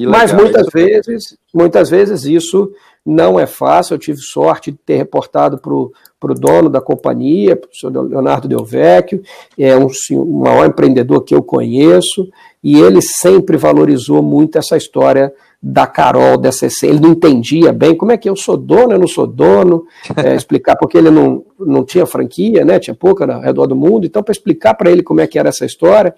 Mas 0.00 0.32
muitas 0.32 0.66
vezes, 0.72 1.36
muitas 1.54 1.90
vezes 1.90 2.24
isso 2.24 2.72
não 3.04 3.38
é 3.38 3.46
fácil. 3.46 3.94
Eu 3.94 3.98
tive 3.98 4.18
sorte 4.20 4.70
de 4.70 4.78
ter 4.78 4.96
reportado 4.96 5.58
para 5.58 5.72
o 5.72 6.34
dono 6.34 6.68
da 6.68 6.80
companhia, 6.80 7.56
para 7.56 7.68
o 7.70 7.74
senhor 7.74 8.08
Leonardo 8.08 8.48
Del 8.48 8.64
Vecchio, 8.64 9.22
é 9.58 9.76
um, 9.76 9.88
o 10.12 10.40
maior 10.40 10.66
empreendedor 10.66 11.22
que 11.22 11.34
eu 11.34 11.42
conheço, 11.42 12.28
e 12.62 12.78
ele 12.78 13.00
sempre 13.00 13.56
valorizou 13.56 14.22
muito 14.22 14.58
essa 14.58 14.76
história 14.76 15.32
da 15.62 15.86
Carol, 15.86 16.38
dessa 16.38 16.66
Ele 16.82 17.00
não 17.00 17.10
entendia 17.10 17.72
bem 17.72 17.94
como 17.94 18.12
é 18.12 18.16
que 18.16 18.28
eu 18.28 18.34
sou 18.34 18.56
dono, 18.56 18.92
eu 18.92 18.98
não 18.98 19.06
sou 19.06 19.26
dono, 19.26 19.84
é, 20.16 20.34
explicar, 20.34 20.76
porque 20.76 20.96
ele 20.96 21.10
não, 21.10 21.44
não 21.58 21.84
tinha 21.84 22.06
franquia, 22.06 22.64
né? 22.64 22.78
Tinha 22.78 22.94
pouca 22.94 23.30
ao 23.30 23.40
redor 23.40 23.66
do 23.66 23.76
mundo, 23.76 24.06
então, 24.06 24.22
para 24.22 24.32
explicar 24.32 24.74
para 24.74 24.90
ele 24.90 25.02
como 25.02 25.20
é 25.20 25.26
que 25.26 25.38
era 25.38 25.50
essa 25.50 25.66
história, 25.66 26.14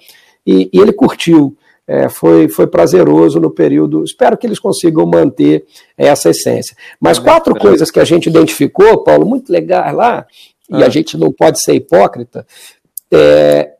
e, 0.47 0.71
e 0.73 0.79
ele 0.81 0.93
curtiu. 0.93 1.57
É, 1.87 2.09
foi, 2.09 2.49
foi 2.49 2.67
prazeroso 2.67 3.41
no 3.41 3.51
período. 3.51 4.05
Espero 4.05 4.37
que 4.37 4.47
eles 4.47 4.59
consigam 4.59 5.05
manter 5.05 5.65
essa 5.97 6.31
essência. 6.31 6.77
Mas 7.01 7.19
quatro 7.19 7.55
coisas 7.59 7.91
que 7.91 7.99
a 7.99 8.05
gente 8.05 8.29
identificou, 8.29 9.03
Paulo, 9.03 9.27
muito 9.27 9.53
legais 9.53 9.95
lá, 9.95 10.27
e 10.71 10.83
a 10.83 10.87
ah. 10.87 10.91
gente 10.91 11.17
não 11.17 11.33
pode 11.33 11.61
ser 11.61 11.75
hipócrita. 11.75 12.47
É, 13.13 13.73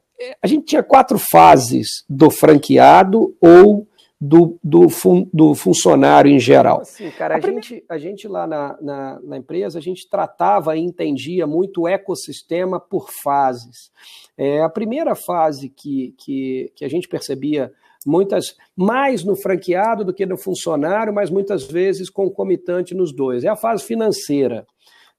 a 0.43 0.47
gente 0.47 0.67
tinha 0.67 0.83
quatro 0.83 1.19
fases 1.19 2.05
do 2.09 2.31
franqueado 2.31 3.35
ou 3.41 3.87
do, 4.21 4.57
do, 4.63 4.89
fun, 4.89 5.29
do 5.35 5.53
funcionário 5.53 6.31
em 6.31 6.39
geral. 6.39 6.85
Sim, 6.85 7.11
cara, 7.11 7.35
a, 7.35 7.39
a 7.39 7.41
gente, 7.41 7.85
a 7.89 7.99
gente 7.99 8.29
lá 8.29 8.47
na, 8.47 8.79
na, 8.81 9.21
na, 9.21 9.37
empresa, 9.37 9.81
a 9.81 9.83
gente 9.83 10.09
tratava 10.09 10.77
e 10.77 10.81
entendia 10.81 11.45
muito 11.45 11.83
o 11.83 11.89
ecossistema 11.89 12.79
por 12.79 13.11
fases. 13.11 13.91
É, 14.39 14.63
a 14.63 14.69
primeira 14.69 15.17
fase 15.17 15.69
que, 15.69 16.15
que, 16.17 16.71
que 16.77 16.85
a 16.85 16.89
gente 16.89 17.09
percebia 17.09 17.73
muitas 18.07 18.57
mais 18.77 19.25
no 19.25 19.37
franqueado 19.37 20.05
do 20.05 20.15
que 20.15 20.27
no 20.27 20.37
funcionário, 20.37 21.13
mas 21.13 21.31
muitas 21.31 21.65
vezes 21.65 22.11
concomitante 22.11 22.95
nos 22.95 23.15
dois. 23.15 23.45
É 23.45 23.49
a 23.49 23.57
fase 23.57 23.85
financeira. 23.85 24.67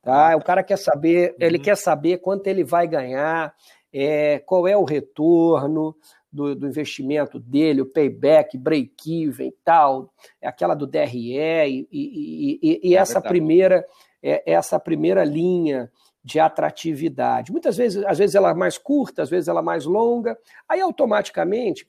Tá? 0.02 0.36
O 0.36 0.44
cara 0.44 0.64
quer 0.64 0.78
saber, 0.78 1.36
ele 1.40 1.58
uhum. 1.58 1.64
quer 1.64 1.78
saber 1.78 2.18
quanto 2.18 2.48
ele 2.48 2.64
vai 2.64 2.88
ganhar, 2.88 3.54
é, 3.94 4.40
qual 4.40 4.68
é 4.68 4.76
o 4.76 4.84
retorno 4.84 5.96
do, 6.32 6.56
do 6.56 6.68
investimento 6.68 7.40
dele, 7.40 7.82
o 7.82 7.92
payback, 7.92 8.58
break-even 8.58 9.48
e 9.48 9.56
tal, 9.64 10.12
é 10.42 10.48
aquela 10.48 10.74
do 10.74 10.88
DRE, 10.88 11.38
e, 11.38 11.88
e, 11.92 12.60
e, 12.62 12.90
e 12.90 12.96
é 12.96 13.00
essa 13.00 13.22
primeira 13.22 13.86
é, 14.22 14.42
essa 14.52 14.80
primeira 14.80 15.24
linha 15.24 15.92
de 16.24 16.40
atratividade. 16.40 17.52
Muitas 17.52 17.76
vezes, 17.76 18.04
às 18.06 18.18
vezes 18.18 18.34
ela 18.34 18.52
é 18.52 18.54
mais 18.54 18.78
curta, 18.78 19.22
às 19.22 19.30
vezes 19.30 19.50
ela 19.50 19.60
é 19.60 19.64
mais 19.64 19.86
longa, 19.86 20.38
aí 20.68 20.80
automaticamente 20.80 21.86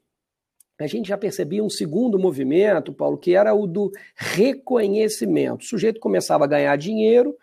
a 0.79 0.87
gente 0.87 1.09
já 1.09 1.17
percebia 1.17 1.63
um 1.63 1.71
segundo 1.71 2.19
movimento, 2.19 2.93
Paulo, 2.93 3.17
que 3.17 3.35
era 3.35 3.55
o 3.55 3.67
do 3.67 3.93
reconhecimento. 4.17 5.63
O 5.63 5.67
sujeito 5.67 6.01
começava 6.01 6.45
a 6.45 6.49
ganhar 6.49 6.77
dinheiro 6.77 7.37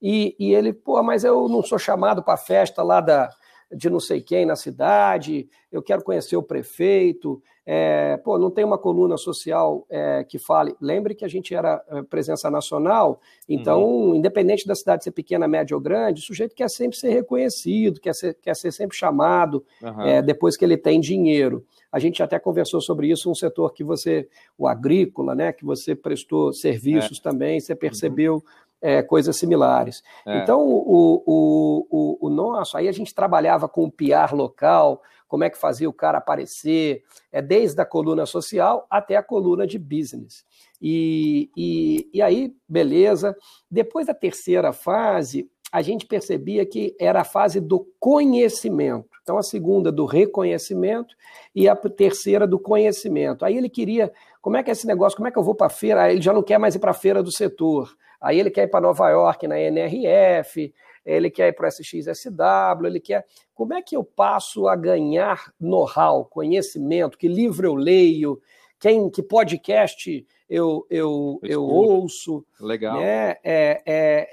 e, 0.00 0.34
e 0.38 0.54
ele, 0.54 0.72
pô, 0.72 1.02
mas 1.02 1.24
eu 1.24 1.48
não 1.48 1.62
sou 1.62 1.78
chamado 1.78 2.22
para 2.22 2.34
a 2.34 2.38
festa 2.38 2.82
lá 2.82 3.00
da, 3.00 3.28
de 3.70 3.90
não 3.90 4.00
sei 4.00 4.20
quem 4.20 4.46
na 4.46 4.56
cidade, 4.56 5.48
eu 5.70 5.82
quero 5.82 6.02
conhecer 6.02 6.36
o 6.36 6.42
prefeito, 6.42 7.42
é, 7.66 8.16
pô, 8.16 8.38
não 8.38 8.50
tem 8.50 8.64
uma 8.64 8.78
coluna 8.78 9.18
social 9.18 9.86
é, 9.90 10.24
que 10.24 10.38
fale. 10.38 10.74
Lembre 10.80 11.14
que 11.14 11.24
a 11.24 11.28
gente 11.28 11.54
era 11.54 11.84
é, 11.88 12.02
presença 12.02 12.50
nacional, 12.50 13.20
então, 13.46 13.84
uhum. 13.84 14.14
independente 14.14 14.66
da 14.66 14.74
cidade 14.74 15.04
ser 15.04 15.10
pequena, 15.10 15.46
média 15.46 15.76
ou 15.76 15.80
grande, 15.80 16.22
o 16.22 16.24
sujeito 16.24 16.54
quer 16.54 16.70
sempre 16.70 16.96
ser 16.96 17.10
reconhecido, 17.10 18.00
quer 18.00 18.14
ser, 18.14 18.34
quer 18.40 18.56
ser 18.56 18.72
sempre 18.72 18.96
chamado 18.96 19.62
uhum. 19.82 20.22
depois 20.24 20.56
que 20.56 20.64
ele 20.64 20.78
tem 20.78 20.98
dinheiro. 20.98 21.66
A 21.90 21.98
gente 21.98 22.22
até 22.22 22.38
conversou 22.38 22.80
sobre 22.80 23.10
isso, 23.10 23.30
um 23.30 23.34
setor 23.34 23.72
que 23.72 23.82
você, 23.82 24.28
o 24.56 24.68
agrícola, 24.68 25.34
né, 25.34 25.52
que 25.52 25.64
você 25.64 25.94
prestou 25.94 26.52
serviços 26.52 27.18
é. 27.18 27.22
também, 27.22 27.60
você 27.60 27.74
percebeu 27.74 28.34
uhum 28.34 28.42
é, 28.80 29.02
coisas 29.02 29.36
similares. 29.36 30.02
É. 30.26 30.38
Então, 30.38 30.66
o, 30.66 31.22
o, 31.26 31.86
o, 31.90 32.26
o, 32.26 32.30
nosso, 32.30 32.76
aí 32.76 32.88
a 32.88 32.92
gente 32.92 33.14
trabalhava 33.14 33.68
com 33.68 33.84
o 33.84 33.90
PR 33.90 34.34
local, 34.34 35.02
como 35.26 35.44
é 35.44 35.50
que 35.50 35.58
fazia 35.58 35.88
o 35.88 35.92
cara 35.92 36.18
aparecer, 36.18 37.02
é 37.30 37.42
desde 37.42 37.80
a 37.80 37.84
coluna 37.84 38.24
social 38.24 38.86
até 38.88 39.16
a 39.16 39.22
coluna 39.22 39.66
de 39.66 39.78
business. 39.78 40.44
E, 40.80 41.50
e, 41.56 42.08
e 42.14 42.22
aí, 42.22 42.54
beleza. 42.68 43.36
Depois 43.70 44.06
da 44.06 44.14
terceira 44.14 44.72
fase, 44.72 45.50
a 45.70 45.82
gente 45.82 46.06
percebia 46.06 46.64
que 46.64 46.96
era 46.98 47.20
a 47.20 47.24
fase 47.24 47.60
do 47.60 47.86
conhecimento. 48.00 49.17
Então, 49.28 49.36
a 49.36 49.42
segunda 49.42 49.92
do 49.92 50.06
reconhecimento 50.06 51.14
e 51.54 51.68
a 51.68 51.76
terceira 51.76 52.46
do 52.46 52.58
conhecimento. 52.58 53.44
Aí 53.44 53.58
ele 53.58 53.68
queria, 53.68 54.10
como 54.40 54.56
é 54.56 54.62
que 54.62 54.70
é 54.70 54.72
esse 54.72 54.86
negócio, 54.86 55.18
como 55.18 55.28
é 55.28 55.30
que 55.30 55.38
eu 55.38 55.42
vou 55.42 55.54
para 55.54 55.66
a 55.66 55.70
feira? 55.70 56.04
Aí 56.04 56.14
ele 56.14 56.22
já 56.22 56.32
não 56.32 56.42
quer 56.42 56.56
mais 56.56 56.74
ir 56.74 56.78
para 56.78 56.92
a 56.92 56.94
feira 56.94 57.22
do 57.22 57.30
setor. 57.30 57.94
Aí 58.18 58.40
ele 58.40 58.48
quer 58.50 58.62
ir 58.62 58.68
para 58.68 58.80
Nova 58.80 59.10
York 59.10 59.46
na 59.46 59.60
NRF, 59.60 60.72
ele 61.04 61.30
quer 61.30 61.48
ir 61.48 61.52
para 61.52 61.66
o 61.66 61.68
SXSW, 61.68 62.86
ele 62.86 63.00
quer. 63.00 63.26
Como 63.54 63.74
é 63.74 63.82
que 63.82 63.94
eu 63.94 64.02
passo 64.02 64.66
a 64.66 64.74
ganhar 64.74 65.52
know-how, 65.60 66.24
conhecimento? 66.24 67.18
Que 67.18 67.28
livro 67.28 67.66
eu 67.66 67.74
leio? 67.74 68.40
Quem, 68.78 69.10
que 69.10 69.22
podcast 69.22 70.26
eu, 70.48 70.86
eu, 70.88 71.40
eu 71.42 71.62
ouço? 71.62 72.44
Legal. 72.60 72.98
Né? 72.98 73.04
É, 73.04 73.38
é, 73.44 73.82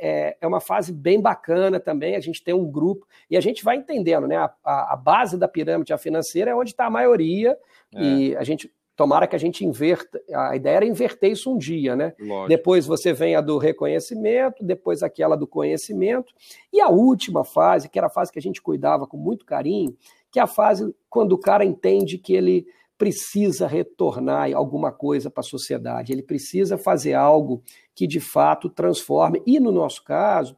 é, 0.02 0.38
é 0.40 0.48
uma 0.48 0.62
fase 0.62 0.94
bem 0.94 1.20
bacana 1.20 1.80
também. 1.80 2.16
A 2.16 2.20
gente 2.20 2.44
tem 2.44 2.54
um 2.54 2.70
grupo 2.70 3.08
e 3.30 3.36
a 3.36 3.42
gente 3.42 3.64
vai 3.64 3.76
entendendo, 3.76 4.28
né? 4.28 4.38
A, 4.38 4.54
a, 4.64 4.94
a 4.94 4.96
base 4.96 5.38
da 5.38 5.48
pirâmide 5.48 5.98
financeira 5.98 6.52
é 6.52 6.56
onde 6.56 6.72
está 6.72 6.86
a 6.86 6.90
maioria, 6.90 7.58
é. 7.94 8.04
e 8.04 8.36
a 8.36 8.44
gente 8.44 8.72
Tomara 8.96 9.28
que 9.28 9.36
a 9.36 9.40
gente 9.40 9.66
inverta. 9.66 10.22
A 10.34 10.56
ideia 10.56 10.78
era 10.78 10.86
inverter 10.86 11.30
isso 11.30 11.54
um 11.54 11.58
dia, 11.58 11.98
né? 11.98 12.14
Lógico. 12.18 12.48
Depois 12.48 12.86
você 12.86 13.12
vem 13.12 13.36
a 13.36 13.42
do 13.42 13.58
reconhecimento, 13.58 14.64
depois 14.64 15.04
aquela 15.04 15.36
do 15.36 15.46
conhecimento. 15.46 16.34
E 16.72 16.80
a 16.80 16.88
última 16.88 17.44
fase, 17.44 17.90
que 17.90 18.00
era 18.00 18.08
a 18.08 18.10
fase 18.10 18.32
que 18.32 18.40
a 18.40 18.42
gente 18.42 18.62
cuidava 18.62 19.06
com 19.06 19.18
muito 19.18 19.46
carinho, 19.46 19.98
que 20.32 20.40
é 20.40 20.42
a 20.42 20.48
fase 20.48 20.96
quando 21.10 21.34
o 21.34 21.38
cara 21.38 21.66
entende 21.66 22.18
que 22.18 22.34
ele 22.34 22.66
precisa 22.98 23.68
retornar 23.68 24.52
alguma 24.54 24.92
coisa 24.92 25.30
para 25.30 25.42
a 25.42 25.44
sociedade, 25.44 26.14
ele 26.14 26.24
precisa 26.24 26.78
fazer 26.78 27.14
algo 27.14 27.62
que 27.94 28.08
de 28.08 28.20
fato 28.20 28.70
transforme. 28.70 29.42
E 29.46 29.60
no 29.60 29.72
nosso 29.72 30.04
caso, 30.04 30.56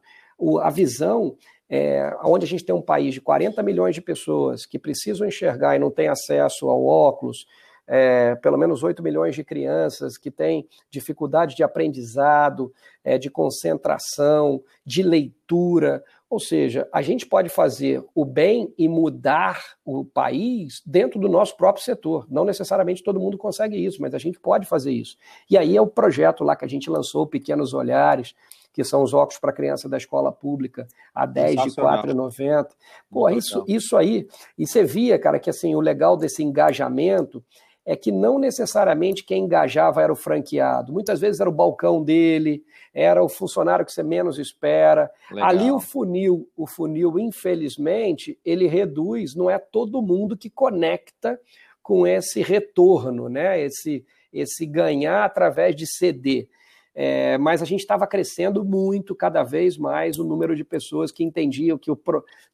a 0.62 0.70
visão 0.70 1.36
é, 1.68 2.16
onde 2.24 2.44
a 2.44 2.48
gente 2.48 2.64
tem 2.64 2.74
um 2.74 2.82
país 2.82 3.12
de 3.12 3.20
40 3.20 3.62
milhões 3.62 3.94
de 3.94 4.00
pessoas 4.00 4.64
que 4.64 4.78
precisam 4.78 5.26
enxergar 5.26 5.76
e 5.76 5.78
não 5.78 5.90
têm 5.90 6.08
acesso 6.08 6.68
ao 6.68 6.84
óculos, 6.84 7.46
é, 7.86 8.34
pelo 8.36 8.58
menos 8.58 8.82
8 8.82 9.02
milhões 9.02 9.34
de 9.34 9.44
crianças 9.44 10.16
que 10.16 10.30
têm 10.30 10.66
dificuldade 10.90 11.54
de 11.54 11.62
aprendizado, 11.62 12.72
é, 13.02 13.18
de 13.18 13.30
concentração, 13.30 14.62
de 14.84 15.02
leitura. 15.02 16.02
Ou 16.30 16.38
seja, 16.38 16.86
a 16.92 17.00
gente 17.00 17.24
pode 17.24 17.48
fazer 17.48 18.04
o 18.14 18.22
bem 18.22 18.72
e 18.76 18.86
mudar 18.86 19.62
o 19.82 20.04
país 20.04 20.82
dentro 20.84 21.18
do 21.18 21.28
nosso 21.28 21.56
próprio 21.56 21.82
setor. 21.82 22.26
Não 22.30 22.44
necessariamente 22.44 23.02
todo 23.02 23.18
mundo 23.18 23.38
consegue 23.38 23.82
isso, 23.82 24.02
mas 24.02 24.14
a 24.14 24.18
gente 24.18 24.38
pode 24.38 24.66
fazer 24.66 24.92
isso. 24.92 25.16
E 25.50 25.56
aí 25.56 25.74
é 25.74 25.80
o 25.80 25.86
projeto 25.86 26.44
lá 26.44 26.54
que 26.54 26.66
a 26.66 26.68
gente 26.68 26.90
lançou, 26.90 27.26
Pequenos 27.26 27.72
Olhares, 27.72 28.34
que 28.74 28.84
são 28.84 29.02
os 29.02 29.14
óculos 29.14 29.40
para 29.40 29.52
criança 29.52 29.88
da 29.88 29.96
escola 29.96 30.30
pública, 30.30 30.86
a 31.14 31.24
10 31.24 31.62
de 31.62 31.68
R$ 31.70 31.76
4,90. 31.76 32.68
Pô, 33.10 33.28
isso, 33.30 33.64
isso 33.66 33.96
aí. 33.96 34.28
E 34.56 34.66
você 34.66 34.84
via, 34.84 35.18
cara, 35.18 35.40
que 35.40 35.48
assim, 35.48 35.74
o 35.74 35.80
legal 35.80 36.16
desse 36.16 36.44
engajamento 36.44 37.42
é 37.88 37.96
que 37.96 38.12
não 38.12 38.38
necessariamente 38.38 39.24
quem 39.24 39.44
engajava 39.44 40.02
era 40.02 40.12
o 40.12 40.16
franqueado. 40.16 40.92
Muitas 40.92 41.20
vezes 41.20 41.40
era 41.40 41.48
o 41.48 41.52
balcão 41.52 42.04
dele, 42.04 42.62
era 42.92 43.24
o 43.24 43.30
funcionário 43.30 43.82
que 43.82 43.90
você 43.90 44.02
menos 44.02 44.38
espera. 44.38 45.10
Legal. 45.30 45.48
Ali 45.48 45.70
o 45.70 45.80
funil, 45.80 46.46
o 46.54 46.66
funil, 46.66 47.18
infelizmente, 47.18 48.38
ele 48.44 48.66
reduz, 48.66 49.34
não 49.34 49.48
é 49.48 49.58
todo 49.58 50.02
mundo 50.02 50.36
que 50.36 50.50
conecta 50.50 51.40
com 51.82 52.06
esse 52.06 52.42
retorno, 52.42 53.30
né? 53.30 53.58
Esse, 53.58 54.04
esse 54.30 54.66
ganhar 54.66 55.24
através 55.24 55.74
de 55.74 55.86
CD. 55.86 56.46
É, 56.94 57.38
mas 57.38 57.62
a 57.62 57.64
gente 57.64 57.80
estava 57.80 58.06
crescendo 58.06 58.62
muito, 58.66 59.14
cada 59.14 59.42
vez 59.42 59.78
mais, 59.78 60.18
o 60.18 60.24
número 60.24 60.54
de 60.54 60.62
pessoas 60.62 61.10
que 61.10 61.24
entendiam 61.24 61.78
que 61.78 61.90
o, 61.90 61.98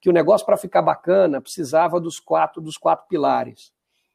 que 0.00 0.08
o 0.08 0.12
negócio, 0.12 0.46
para 0.46 0.56
ficar 0.56 0.82
bacana, 0.82 1.40
precisava 1.40 2.00
dos 2.00 2.20
quatro, 2.20 2.62
dos 2.62 2.76
quatro 2.76 3.08
pilares. 3.08 3.73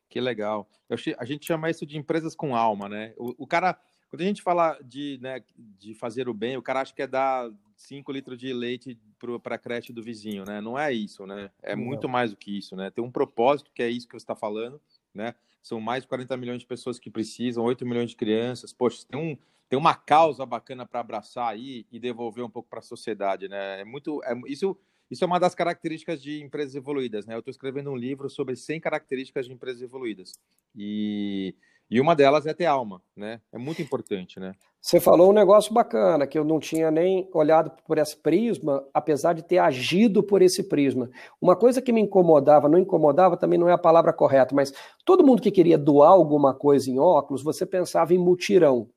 Que 0.10 0.20
legal. 0.20 0.68
Eu, 0.90 0.98
a 1.18 1.26
gente 1.26 1.46
chama 1.46 1.70
isso 1.70 1.86
de 1.86 1.98
empresas 1.98 2.36
com 2.36 2.56
alma, 2.56 2.90
né? 2.90 3.14
O, 3.16 3.44
o, 3.44 3.48
cara, 3.48 3.80
quando 4.10 4.22
a 4.22 4.26
gente 4.26 4.42
fala 4.42 4.78
de, 4.84 5.20
né, 5.22 5.44
de 5.56 5.94
fazer 5.94 6.28
o 6.28 6.34
bem, 6.34 6.58
o 6.58 6.64
cara 6.64 6.82
acha 6.82 6.94
que 6.94 7.02
é 7.02 7.08
dar 7.08 7.50
5 7.78 8.12
litros 8.12 8.38
de 8.38 8.52
leite 8.52 9.00
para 9.44 9.56
a 9.56 9.60
creche 9.60 9.94
do 9.94 10.02
vizinho, 10.02 10.44
né? 10.46 10.60
Não 10.60 10.78
é 10.78 10.92
isso, 10.92 11.28
né? 11.28 11.52
É 11.62 11.76
Não. 11.76 11.84
muito 11.84 12.10
mais 12.10 12.32
do 12.32 12.38
que 12.38 12.58
isso, 12.58 12.76
né? 12.76 12.90
Tem 12.90 13.04
um 13.04 13.12
propósito, 13.12 13.72
que 13.74 13.84
é 13.84 13.90
isso 13.90 14.08
que 14.08 14.14
você 14.14 14.24
está 14.24 14.36
falando, 14.36 14.82
né? 15.14 15.36
São 15.62 15.80
mais 15.80 16.04
de 16.04 16.08
40 16.08 16.36
milhões 16.38 16.60
de 16.62 16.66
pessoas 16.66 16.98
que 16.98 17.12
precisam, 17.12 17.64
8 17.64 17.86
milhões 17.86 18.10
de 18.10 18.16
crianças. 18.16 18.74
Poxa, 18.74 19.06
tem, 19.08 19.20
um, 19.20 19.38
tem 19.68 19.78
uma 19.78 19.94
causa 19.94 20.46
bacana 20.46 20.86
para 20.88 21.02
abraçar 21.02 21.52
aí 21.52 21.86
e 21.92 22.00
devolver 22.00 22.44
um 22.44 22.50
pouco 22.50 22.68
para 22.68 22.80
a 22.80 22.82
sociedade, 22.82 23.48
né? 23.48 23.82
É 23.82 23.86
muito. 23.86 24.24
É, 24.24 24.34
isso 24.48 24.76
isso 25.10 25.24
é 25.24 25.28
uma 25.28 25.40
das 25.40 25.56
características 25.56 26.22
de 26.22 26.44
empresas 26.44 26.76
evoluídas, 26.76 27.26
né? 27.26 27.34
Eu 27.36 27.40
estou 27.40 27.52
escrevendo 27.52 27.92
um 27.92 27.96
livro 27.96 28.30
sobre 28.30 28.56
100 28.56 28.80
características 28.80 29.48
de 29.48 29.54
empresas 29.54 29.82
evoluídas. 29.82 30.34
E, 30.76 31.56
e 31.90 32.00
uma 32.00 32.16
delas 32.16 32.46
é 32.46 32.54
ter 32.54 32.66
alma, 32.66 33.02
né? 33.16 33.42
É 33.52 33.58
muito 33.58 33.82
importante, 33.82 34.40
né? 34.40 34.54
Você 34.82 35.00
falou 35.00 35.32
um 35.32 35.34
negócio 35.34 35.74
bacana, 35.74 36.26
que 36.26 36.38
eu 36.40 36.46
não 36.46 36.60
tinha 36.60 36.90
nem 36.90 37.30
olhado 37.34 37.72
por 37.86 37.98
esse 37.98 38.16
prisma, 38.16 38.88
apesar 38.94 39.34
de 39.34 39.44
ter 39.44 39.58
agido 39.58 40.24
por 40.24 40.42
esse 40.42 40.64
prisma. 40.64 41.10
Uma 41.42 41.56
coisa 41.56 41.82
que 41.82 41.92
me 41.92 42.00
incomodava, 42.00 42.70
não 42.70 42.80
incomodava 42.80 43.36
também 43.36 43.60
não 43.60 43.68
é 43.68 43.74
a 43.74 43.78
palavra 43.78 44.14
correta, 44.14 44.56
mas 44.56 44.72
todo 45.04 45.26
mundo 45.26 45.42
que 45.42 45.52
queria 45.52 45.78
doar 45.78 46.12
alguma 46.12 46.54
coisa 46.54 46.90
em 46.90 46.98
óculos, 46.98 47.44
você 47.44 47.66
pensava 47.66 48.14
em 48.14 48.18
mutirão. 48.18 48.90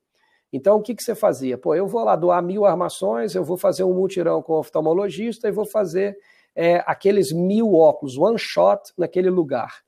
Então, 0.53 0.77
o 0.77 0.81
que, 0.83 0.93
que 0.93 1.03
você 1.03 1.15
fazia? 1.15 1.57
Pô, 1.57 1.73
eu 1.73 1.87
vou 1.87 2.03
lá 2.03 2.15
doar 2.15 2.43
mil 2.43 2.63
armações, 2.63 3.33
eu 3.33 3.43
vou 3.43 3.57
fazer 3.57 3.83
um 3.83 3.93
mutirão 3.93 4.39
com 4.39 4.53
o 4.53 4.59
oftalmologista 4.59 5.47
e 5.47 5.51
vou 5.51 5.65
fazer 5.65 6.15
é, 6.55 6.83
aqueles 6.85 7.31
mil 7.31 7.73
óculos, 7.73 8.19
one 8.19 8.37
shot, 8.37 8.93
naquele 8.95 9.31
lugar. 9.31 9.81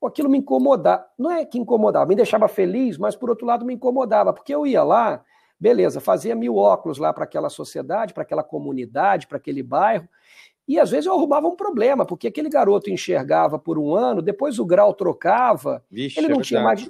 pô, 0.00 0.06
aquilo 0.06 0.30
me 0.30 0.38
incomodava. 0.38 1.04
Não 1.18 1.30
é 1.30 1.44
que 1.44 1.58
incomodava, 1.58 2.06
me 2.06 2.14
deixava 2.14 2.48
feliz, 2.48 2.96
mas 2.96 3.14
por 3.14 3.28
outro 3.28 3.46
lado 3.46 3.66
me 3.66 3.74
incomodava, 3.74 4.32
porque 4.32 4.54
eu 4.54 4.66
ia 4.66 4.82
lá, 4.82 5.22
beleza, 5.60 6.00
fazia 6.00 6.34
mil 6.34 6.56
óculos 6.56 6.96
lá 6.96 7.12
para 7.12 7.24
aquela 7.24 7.50
sociedade, 7.50 8.14
para 8.14 8.22
aquela 8.22 8.42
comunidade, 8.42 9.26
para 9.26 9.36
aquele 9.36 9.62
bairro, 9.62 10.08
e 10.66 10.78
às 10.78 10.90
vezes 10.90 11.06
eu 11.06 11.14
arrumava 11.14 11.48
um 11.48 11.56
problema, 11.56 12.06
porque 12.06 12.28
aquele 12.28 12.48
garoto 12.48 12.90
enxergava 12.90 13.58
por 13.58 13.78
um 13.78 13.94
ano, 13.94 14.22
depois 14.22 14.58
o 14.58 14.64
grau 14.64 14.94
trocava, 14.94 15.82
Vixe, 15.90 16.18
ele 16.18 16.28
não 16.28 16.40
é 16.40 16.42
tinha 16.42 16.62
mais 16.62 16.88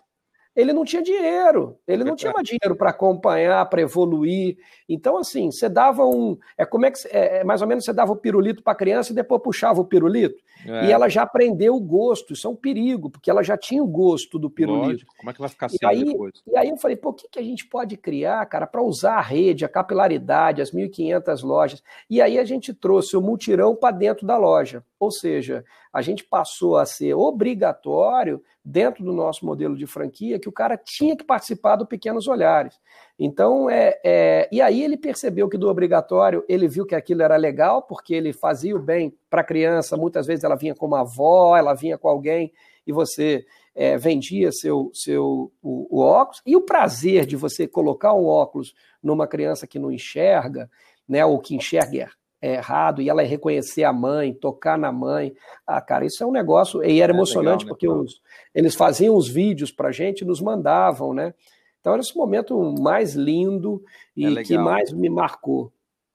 ele 0.59 0.73
não 0.73 0.85
tinha 0.85 1.01
dinheiro, 1.01 1.79
ele 1.87 2.03
não 2.03 2.17
tinha 2.17 2.33
mais 2.33 2.45
dinheiro 2.45 2.75
para 2.75 2.91
acompanhar, 2.91 3.65
para 3.67 3.81
evoluir. 3.81 4.59
Então, 4.89 5.17
assim, 5.17 5.53
você 5.53 5.69
dava 5.69 6.05
um. 6.05 6.37
É 6.57 6.67
como 6.67 6.85
é 6.85 6.91
que 6.91 6.99
é, 7.13 7.39
é 7.39 7.45
mais 7.45 7.63
ou 7.63 7.69
menos 7.69 7.85
você 7.85 7.93
dava 7.93 8.11
o 8.11 8.17
pirulito 8.17 8.61
para 8.61 8.73
a 8.73 8.77
criança 8.77 9.13
e 9.13 9.15
depois 9.15 9.41
puxava 9.41 9.81
o 9.81 9.85
pirulito. 9.85 10.43
É. 10.67 10.87
E 10.87 10.93
ela 10.93 11.09
já 11.09 11.23
aprendeu 11.23 11.77
o 11.77 11.81
gosto. 11.81 12.33
Isso 12.33 12.49
é 12.49 12.51
um 12.51 12.57
perigo, 12.57 13.09
porque 13.09 13.31
ela 13.31 13.45
já 13.45 13.57
tinha 13.57 13.81
o 13.81 13.87
gosto 13.87 14.37
do 14.37 14.51
pirulito. 14.51 14.89
Lógico. 14.89 15.15
Como 15.17 15.31
é 15.31 15.33
que 15.33 15.41
vai 15.41 15.49
ficar 15.49 15.69
sem 15.69 15.79
aí, 15.85 16.05
depois? 16.07 16.43
E 16.45 16.57
aí 16.57 16.71
eu 16.71 16.77
falei, 16.77 16.97
pô, 16.97 17.11
o 17.11 17.15
que, 17.15 17.29
que 17.29 17.39
a 17.39 17.43
gente 17.43 17.65
pode 17.65 17.97
criar, 17.97 18.45
cara, 18.47 18.67
para 18.67 18.83
usar 18.83 19.15
a 19.15 19.23
rede, 19.23 19.65
a 19.65 19.69
capilaridade, 19.69 20.61
as 20.61 20.73
1.500 20.73 21.45
lojas? 21.45 21.83
E 22.11 22.21
aí 22.21 22.37
a 22.37 22.45
gente 22.45 22.75
trouxe 22.75 23.17
o 23.17 23.23
multirão 23.23 23.77
para 23.77 23.97
dentro 23.97 24.27
da 24.27 24.37
loja. 24.37 24.83
Ou 25.01 25.11
seja, 25.11 25.65
a 25.93 26.03
gente 26.03 26.25
passou 26.25 26.77
a 26.77 26.85
ser 26.85 27.15
obrigatório, 27.15 28.43
dentro 28.65 29.03
do 29.03 29.13
nosso 29.13 29.47
modelo 29.47 29.75
de 29.75 29.87
franquia, 29.87 30.39
que 30.39 30.49
o 30.49 30.53
cara 30.53 30.77
tinha 30.77 31.17
que 31.17 31.25
participar 31.25 31.77
do 31.77 31.87
Pequenos 31.87 32.29
Olhares. 32.29 32.79
Então, 33.19 33.71
é, 33.71 33.99
é, 34.05 34.49
e 34.53 34.61
aí 34.61 34.83
ele 34.83 34.97
percebeu 34.97 35.49
que 35.49 35.57
do 35.57 35.69
obrigatório, 35.69 36.45
ele 36.47 36.69
viu 36.69 36.85
que 36.85 36.95
aquilo 36.95 37.23
era 37.23 37.37
legal, 37.37 37.83
porque 37.83 38.13
ele 38.13 38.33
fazia 38.33 38.77
o 38.77 38.79
bem 38.79 39.17
para 39.31 39.41
a 39.41 39.45
criança, 39.45 39.97
muitas 39.97 40.27
vezes 40.27 40.45
ela 40.45 40.55
vinha 40.55 40.75
com 40.75 40.87
uma 40.87 41.01
avó, 41.01 41.57
ela 41.57 41.73
vinha 41.73 41.97
com 41.97 42.09
alguém, 42.09 42.53
e 42.87 42.93
você 42.93 43.47
é, 43.75 43.97
vendia 43.97 44.53
seu, 44.53 44.91
seu 44.93 45.51
o, 45.63 45.99
o 45.99 46.01
óculos, 46.01 46.43
e 46.45 46.55
o 46.55 46.61
prazer 46.61 47.25
de 47.25 47.37
você 47.37 47.67
colocar 47.67 48.13
um 48.13 48.27
óculos 48.27 48.75
numa 49.03 49.27
criança 49.27 49.67
que 49.67 49.79
não 49.79 49.91
enxerga, 49.91 50.69
né, 51.09 51.25
ou 51.25 51.39
que 51.39 51.55
enxerga 51.55 52.11
é 52.41 52.55
errado 52.55 53.03
e 53.03 53.09
ela 53.09 53.23
reconhecer 53.23 53.85
a 53.85 53.93
mãe, 53.93 54.33
tocar 54.33 54.79
na 54.79 54.93
mãe. 54.93 55.35
Ah, 55.67 55.81
cara, 55.81 56.07
isso 56.07 56.23
é 56.23 56.27
um 56.27 56.31
negócio. 56.31 56.83
E 56.85 57.01
era 57.01 57.13
é 57.13 57.15
emocionante 57.15 57.65
legal, 57.65 57.67
né, 57.67 57.69
porque 57.69 57.89
os, 57.89 58.23
eles 58.55 58.75
faziam 58.75 59.17
os 59.17 59.29
vídeos 59.29 59.73
para 59.73 59.91
gente 59.91 60.23
e 60.23 60.25
nos 60.25 60.41
mandavam, 60.41 61.13
né? 61.13 61.35
Então 61.81 61.93
era 61.93 62.03
esse 62.03 62.17
momento 62.17 62.61
mais 62.81 63.15
lindo 63.15 63.83
e 64.17 64.39
é 64.39 64.43
que 64.43 64.57
mais 64.57 64.93
me 64.93 65.09
marcou. 65.09 65.73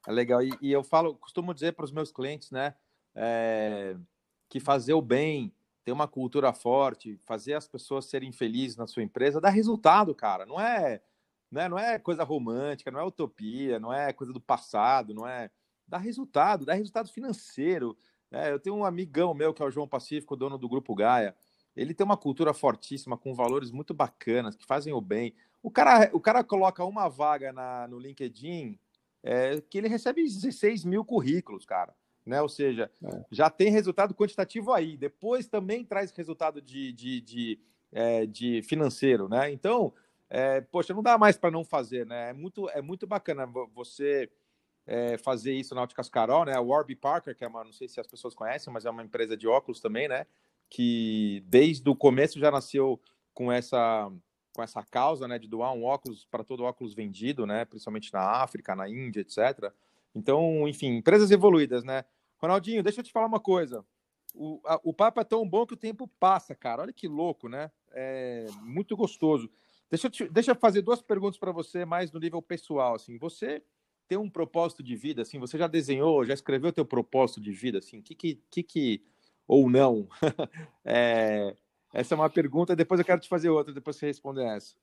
É 0.07 0.11
legal. 0.11 0.41
E, 0.41 0.51
e 0.61 0.71
eu 0.71 0.83
falo, 0.83 1.15
costumo 1.15 1.53
dizer 1.53 1.73
para 1.73 1.85
os 1.85 1.91
meus 1.91 2.11
clientes, 2.11 2.51
né? 2.51 2.73
É, 3.15 3.95
que 4.49 4.59
fazer 4.59 4.93
o 4.93 5.01
bem, 5.01 5.51
ter 5.83 5.91
uma 5.91 6.07
cultura 6.07 6.53
forte, 6.53 7.19
fazer 7.25 7.53
as 7.53 7.67
pessoas 7.67 8.05
serem 8.05 8.31
felizes 8.31 8.77
na 8.77 8.87
sua 8.87 9.03
empresa, 9.03 9.41
dá 9.41 9.49
resultado, 9.49 10.15
cara. 10.15 10.45
Não 10.45 10.59
é, 10.59 11.01
não 11.51 11.61
é, 11.61 11.69
não 11.69 11.79
é 11.79 11.99
coisa 11.99 12.23
romântica, 12.23 12.91
não 12.91 12.99
é 12.99 13.03
utopia, 13.03 13.79
não 13.79 13.93
é 13.93 14.13
coisa 14.13 14.31
do 14.31 14.39
passado, 14.39 15.13
não 15.13 15.27
é 15.27 15.49
dá 15.87 15.97
resultado, 15.97 16.65
dá 16.65 16.73
resultado 16.73 17.09
financeiro. 17.09 17.97
É, 18.31 18.51
eu 18.51 18.59
tenho 18.59 18.75
um 18.75 18.85
amigão 18.85 19.33
meu 19.33 19.53
que 19.53 19.61
é 19.61 19.65
o 19.65 19.71
João 19.71 19.87
Pacífico, 19.87 20.35
dono 20.35 20.57
do 20.57 20.69
Grupo 20.69 20.95
Gaia. 20.95 21.35
Ele 21.75 21.93
tem 21.93 22.05
uma 22.05 22.17
cultura 22.17 22.53
fortíssima, 22.53 23.17
com 23.17 23.33
valores 23.33 23.71
muito 23.71 23.93
bacanas, 23.93 24.55
que 24.55 24.65
fazem 24.65 24.93
o 24.93 25.01
bem. 25.01 25.33
O 25.61 25.71
cara, 25.71 26.09
o 26.13 26.19
cara 26.19 26.43
coloca 26.43 26.83
uma 26.83 27.07
vaga 27.07 27.51
na, 27.51 27.87
no 27.87 27.97
LinkedIn 27.97 28.77
é, 29.23 29.61
que 29.69 29.77
ele 29.77 29.87
recebe 29.87 30.21
16 30.21 30.83
mil 30.85 31.05
currículos, 31.05 31.65
cara. 31.65 31.95
Né? 32.25 32.41
Ou 32.41 32.49
seja, 32.49 32.91
é. 33.03 33.25
já 33.31 33.49
tem 33.49 33.71
resultado 33.71 34.13
quantitativo 34.13 34.71
aí. 34.71 34.97
Depois 34.97 35.47
também 35.47 35.83
traz 35.83 36.11
resultado 36.11 36.61
de, 36.61 36.91
de, 36.91 37.21
de, 37.21 37.59
é, 37.91 38.25
de 38.25 38.61
financeiro, 38.63 39.27
né? 39.27 39.51
Então, 39.51 39.93
é, 40.29 40.61
poxa, 40.61 40.93
não 40.93 41.03
dá 41.03 41.17
mais 41.17 41.37
para 41.37 41.51
não 41.51 41.63
fazer, 41.63 42.05
né? 42.05 42.29
É 42.29 42.33
muito, 42.33 42.69
é 42.69 42.81
muito 42.81 43.05
bacana 43.05 43.45
você 43.73 44.29
é, 44.85 45.17
fazer 45.17 45.53
isso 45.53 45.73
na 45.73 45.81
Óticas 45.81 46.09
Carol, 46.09 46.45
né? 46.45 46.55
A 46.55 46.61
Warby 46.61 46.95
Parker, 46.95 47.35
que 47.35 47.43
é 47.43 47.47
uma, 47.47 47.63
não 47.63 47.71
sei 47.71 47.87
se 47.87 47.99
as 47.99 48.07
pessoas 48.07 48.33
conhecem, 48.33 48.71
mas 48.71 48.85
é 48.85 48.89
uma 48.89 49.03
empresa 49.03 49.37
de 49.37 49.47
óculos 49.47 49.79
também, 49.79 50.07
né? 50.07 50.25
Que 50.69 51.43
desde 51.47 51.87
o 51.89 51.95
começo 51.95 52.39
já 52.39 52.51
nasceu 52.51 52.99
com 53.33 53.51
essa 53.51 54.11
com 54.53 54.61
essa 54.61 54.83
causa, 54.83 55.27
né, 55.27 55.39
de 55.39 55.47
doar 55.47 55.73
um 55.73 55.83
óculos 55.83 56.27
para 56.29 56.43
todo 56.43 56.63
óculos 56.63 56.93
vendido, 56.93 57.43
né, 57.47 57.65
principalmente 57.65 58.13
na 58.13 58.21
África, 58.21 58.75
na 58.75 58.87
Índia, 58.87 59.21
etc. 59.21 59.73
Então, 60.13 60.67
enfim, 60.67 60.97
empresas 60.97 61.31
evoluídas, 61.31 61.83
né? 61.83 62.05
Ronaldinho, 62.37 62.83
deixa 62.83 62.99
eu 62.99 63.03
te 63.03 63.11
falar 63.11 63.25
uma 63.25 63.39
coisa. 63.39 63.83
O, 64.35 64.61
a, 64.65 64.79
o 64.83 64.93
papo 64.93 65.19
é 65.19 65.23
tão 65.23 65.47
bom 65.47 65.65
que 65.65 65.73
o 65.73 65.77
tempo 65.77 66.07
passa, 66.19 66.53
cara. 66.53 66.83
Olha 66.83 66.93
que 66.93 67.07
louco, 67.07 67.49
né? 67.49 67.71
É 67.91 68.45
muito 68.61 68.95
gostoso. 68.95 69.49
Deixa 69.89 70.07
eu, 70.07 70.11
te, 70.11 70.29
deixa 70.29 70.51
eu 70.51 70.55
fazer 70.55 70.81
duas 70.81 71.01
perguntas 71.01 71.39
para 71.39 71.51
você, 71.51 71.85
mais 71.85 72.11
no 72.11 72.19
nível 72.19 72.41
pessoal. 72.41 72.95
Assim, 72.95 73.17
você 73.17 73.63
ter 74.07 74.17
um 74.17 74.29
propósito 74.29 74.83
de 74.83 74.95
vida, 74.95 75.21
assim, 75.21 75.39
você 75.39 75.57
já 75.57 75.67
desenhou, 75.67 76.25
já 76.25 76.33
escreveu 76.33 76.73
teu 76.73 76.85
propósito 76.85 77.41
de 77.41 77.51
vida, 77.51 77.79
assim, 77.79 78.01
que 78.01 78.15
que, 78.15 78.39
que, 78.49 78.63
que 78.63 79.01
ou 79.47 79.69
não? 79.69 80.07
é, 80.85 81.55
essa 81.93 82.13
é 82.13 82.17
uma 82.17 82.29
pergunta, 82.29 82.75
depois 82.75 82.99
eu 82.99 83.05
quero 83.05 83.21
te 83.21 83.29
fazer 83.29 83.49
outra, 83.49 83.73
depois 83.73 83.95
você 83.95 84.07
responder 84.07 84.45
essa. 84.45 84.75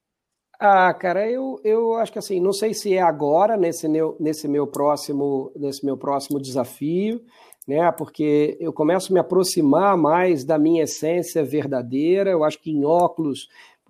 Ah, 0.58 0.92
cara, 0.92 1.26
eu, 1.30 1.58
eu 1.64 1.94
acho 1.94 2.12
que 2.12 2.18
assim, 2.18 2.38
não 2.38 2.52
sei 2.52 2.74
se 2.74 2.94
é 2.94 3.00
agora, 3.00 3.56
nesse 3.56 3.88
meu, 3.88 4.14
nesse 4.20 4.46
meu 4.46 4.66
próximo, 4.66 5.50
nesse 5.56 5.84
meu 5.86 5.96
próximo 5.96 6.38
desafio, 6.38 7.24
né? 7.66 7.90
Porque 7.92 8.58
eu 8.60 8.70
começo 8.70 9.10
a 9.10 9.14
me 9.14 9.20
aproximar 9.20 9.96
mais 9.96 10.44
da 10.44 10.58
minha 10.58 10.82
essência 10.82 11.42
verdadeira. 11.42 12.30
Eu 12.30 12.44
acho 12.44 12.60
que 12.60 12.70
em 12.70 12.84
óculos 12.84 13.48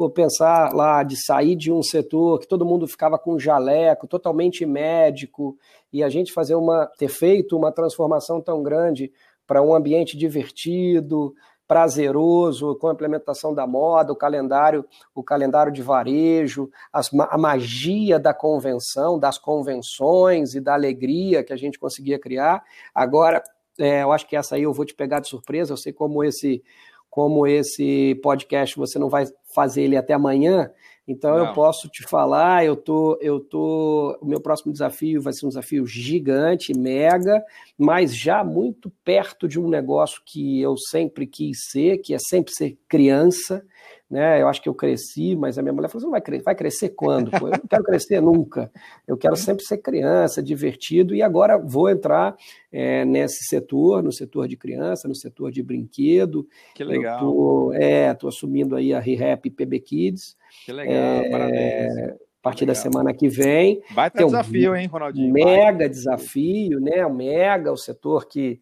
pensar 0.09 0.73
lá 0.73 1.03
de 1.03 1.23
sair 1.23 1.57
de 1.57 1.71
um 1.71 1.83
setor 1.83 2.39
que 2.39 2.47
todo 2.47 2.65
mundo 2.65 2.87
ficava 2.87 3.19
com 3.19 3.39
jaleco, 3.39 4.07
totalmente 4.07 4.65
médico, 4.65 5.59
e 5.93 6.03
a 6.03 6.09
gente 6.09 6.33
fazer 6.33 6.55
uma 6.55 6.87
ter 6.97 7.09
feito 7.09 7.57
uma 7.57 7.73
transformação 7.73 8.41
tão 8.41 8.63
grande 8.63 9.13
para 9.47 9.61
um 9.61 9.75
ambiente 9.75 10.17
divertido, 10.17 11.35
prazeroso, 11.71 12.75
com 12.77 12.89
a 12.89 12.93
implementação 12.93 13.55
da 13.55 13.65
moda, 13.65 14.13
o 14.13 14.17
calendário, 14.17 14.85
o 15.15 15.23
calendário 15.23 15.73
de 15.73 15.83
varejo, 15.83 16.69
as, 16.93 17.11
a 17.15 17.39
magia 17.39 18.19
da 18.19 18.35
convenção, 18.35 19.19
das 19.19 19.39
convenções 19.39 20.55
e 20.55 20.61
da 20.61 20.75
alegria 20.75 21.45
que 21.45 21.53
a 21.53 21.57
gente 21.57 21.79
conseguia 21.79 22.19
criar. 22.19 22.63
Agora, 22.93 23.41
é, 23.79 24.03
eu 24.03 24.11
acho 24.11 24.27
que 24.27 24.35
essa 24.35 24.57
aí 24.57 24.65
eu 24.65 24.73
vou 24.73 24.85
te 24.85 24.95
pegar 24.95 25.21
de 25.21 25.29
surpresa, 25.29 25.73
eu 25.73 25.77
sei 25.77 25.93
como 25.93 26.25
esse 26.25 26.63
como 27.09 27.45
esse 27.45 28.15
podcast 28.23 28.77
você 28.77 28.99
não 28.99 29.09
vai 29.09 29.27
fazer 29.55 29.83
ele 29.83 29.97
até 29.97 30.15
amanhã, 30.15 30.71
então 31.11 31.33
não. 31.33 31.47
eu 31.47 31.53
posso 31.53 31.89
te 31.89 32.05
falar, 32.05 32.65
eu 32.65 32.77
tô, 32.77 33.19
eu 33.21 33.41
tô, 33.41 34.17
o 34.21 34.27
meu 34.27 34.41
próximo 34.41 34.73
desafio 34.73 35.21
vai 35.21 35.33
ser 35.33 35.45
um 35.45 35.49
desafio 35.49 35.85
gigante, 35.85 36.73
mega, 36.73 37.43
mas 37.77 38.15
já 38.15 38.45
muito 38.45 38.93
perto 39.05 39.49
de 39.49 39.59
um 39.59 39.69
negócio 39.69 40.23
que 40.25 40.61
eu 40.61 40.77
sempre 40.77 41.27
quis 41.27 41.65
ser, 41.69 41.99
que 41.99 42.15
é 42.15 42.19
sempre 42.19 42.55
ser 42.55 42.79
criança, 42.89 43.65
né? 44.11 44.43
Eu 44.43 44.49
acho 44.49 44.61
que 44.61 44.69
eu 44.69 44.75
cresci, 44.75 45.37
mas 45.37 45.57
a 45.57 45.63
minha 45.63 45.73
mulher 45.73 45.89
falou: 45.89 46.01
você 46.01 46.07
não 46.07 46.11
vai 46.11 46.21
crescer, 46.21 46.43
vai 46.43 46.55
crescer 46.55 46.89
quando? 46.91 47.31
eu 47.33 47.51
não 47.51 47.69
quero 47.69 47.85
crescer 47.85 48.21
nunca. 48.21 48.71
Eu 49.07 49.17
quero 49.17 49.37
sempre 49.37 49.65
ser 49.65 49.79
criança, 49.79 50.43
divertido, 50.43 51.15
e 51.15 51.23
agora 51.23 51.57
vou 51.57 51.89
entrar 51.89 52.35
é, 52.73 53.05
nesse 53.05 53.45
setor, 53.45 54.03
no 54.03 54.11
setor 54.11 54.49
de 54.49 54.57
criança, 54.57 55.07
no 55.07 55.15
setor 55.15 55.53
de 55.53 55.63
brinquedo. 55.63 56.47
Que 56.75 56.83
legal. 56.83 57.21
Eu 57.21 57.21
tô, 57.21 57.73
é, 57.75 58.15
tô 58.15 58.27
assumindo 58.27 58.75
aí 58.75 58.93
a 58.93 58.99
ReHap 58.99 59.49
PB 59.49 59.79
Kids. 59.81 60.37
Que 60.67 60.73
legal, 60.73 60.95
é, 60.95 61.31
parabéns. 61.31 61.93
A 62.41 62.43
partir 62.43 62.65
da 62.65 62.75
semana 62.75 63.13
que 63.13 63.29
vem. 63.29 63.83
Vai 63.95 64.11
ter 64.11 64.25
um 64.25 64.29
desafio, 64.29 64.75
hein, 64.75 64.87
Ronaldinho? 64.87 65.31
Mega 65.31 65.79
Vai. 65.79 65.89
desafio, 65.89 66.81
né? 66.81 67.07
Mega, 67.07 67.71
o 67.71 67.77
setor 67.77 68.27
que 68.27 68.59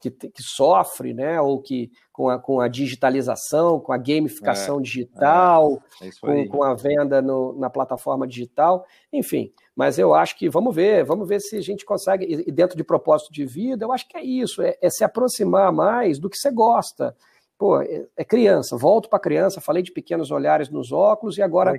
que, 0.00 0.10
que 0.10 0.42
sofre, 0.42 1.12
né, 1.12 1.40
ou 1.40 1.60
que 1.60 1.90
com 2.10 2.28
a, 2.28 2.38
com 2.38 2.60
a 2.60 2.68
digitalização, 2.68 3.78
com 3.78 3.92
a 3.92 3.98
gamificação 3.98 4.78
é, 4.78 4.82
digital, 4.82 5.82
é, 6.00 6.08
é 6.08 6.10
com, 6.20 6.48
com, 6.48 6.62
a 6.62 6.74
venda 6.74 7.20
no, 7.20 7.52
na 7.58 7.68
plataforma 7.68 8.26
digital, 8.26 8.84
enfim. 9.12 9.52
Mas 9.76 9.98
eu 9.98 10.14
acho 10.14 10.36
que 10.38 10.48
vamos 10.48 10.74
ver, 10.74 11.04
vamos 11.04 11.28
ver 11.28 11.40
se 11.40 11.56
a 11.56 11.60
gente 11.60 11.84
consegue, 11.84 12.44
e 12.46 12.50
dentro 12.50 12.76
de 12.76 12.82
propósito 12.84 13.32
de 13.32 13.44
vida, 13.44 13.84
eu 13.84 13.92
acho 13.92 14.08
que 14.08 14.16
é 14.16 14.24
isso, 14.24 14.62
é, 14.62 14.76
é 14.80 14.88
se 14.88 15.04
aproximar 15.04 15.72
mais 15.72 16.18
do 16.18 16.30
que 16.30 16.36
você 16.36 16.50
gosta. 16.50 17.14
Pô, 17.58 17.78
é, 17.82 18.06
é 18.16 18.24
criança, 18.24 18.74
volto 18.74 19.10
para 19.10 19.18
criança, 19.18 19.60
falei 19.60 19.82
de 19.82 19.92
pequenos 19.92 20.30
olhares 20.30 20.70
nos 20.70 20.92
óculos 20.92 21.36
e 21.36 21.42
agora 21.42 21.74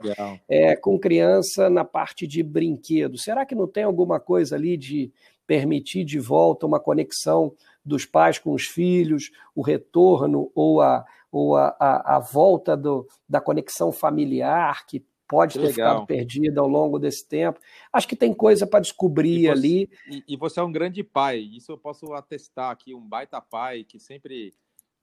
é, 0.47 0.75
com 0.75 0.99
criança 0.99 1.71
na 1.71 1.83
parte 1.83 2.27
de 2.27 2.43
brinquedo. 2.43 3.17
Será 3.17 3.47
que 3.47 3.55
não 3.55 3.67
tem 3.67 3.83
alguma 3.83 4.19
coisa 4.19 4.55
ali 4.55 4.77
de 4.77 5.11
permitir 5.47 6.05
de 6.05 6.19
volta 6.19 6.65
uma 6.65 6.79
conexão 6.79 7.53
dos 7.83 8.05
pais 8.05 8.37
com 8.37 8.53
os 8.53 8.65
filhos, 8.65 9.31
o 9.55 9.61
retorno 9.61 10.51
ou 10.53 10.81
a, 10.81 11.05
ou 11.31 11.55
a, 11.55 11.75
a, 11.79 12.15
a 12.15 12.19
volta 12.19 12.75
do, 12.77 13.07
da 13.27 13.41
conexão 13.41 13.91
familiar 13.91 14.85
que 14.85 15.05
pode 15.27 15.57
ter 15.57 15.69
ficado 15.69 16.05
perdida 16.05 16.59
ao 16.59 16.67
longo 16.67 16.99
desse 16.99 17.25
tempo. 17.25 17.57
Acho 17.93 18.05
que 18.05 18.17
tem 18.17 18.33
coisa 18.33 18.67
para 18.67 18.81
descobrir 18.81 19.37
e 19.37 19.41
você, 19.43 19.49
ali. 19.49 19.89
E, 20.09 20.23
e, 20.27 20.37
você 20.37 20.59
é 20.59 20.63
um 20.63 20.71
grande 20.71 21.03
pai, 21.05 21.39
isso 21.39 21.71
eu 21.71 21.77
posso 21.77 22.13
atestar 22.13 22.69
aqui, 22.69 22.93
um 22.93 23.07
baita 23.07 23.39
pai 23.39 23.85
que 23.85 23.97
sempre 23.97 24.53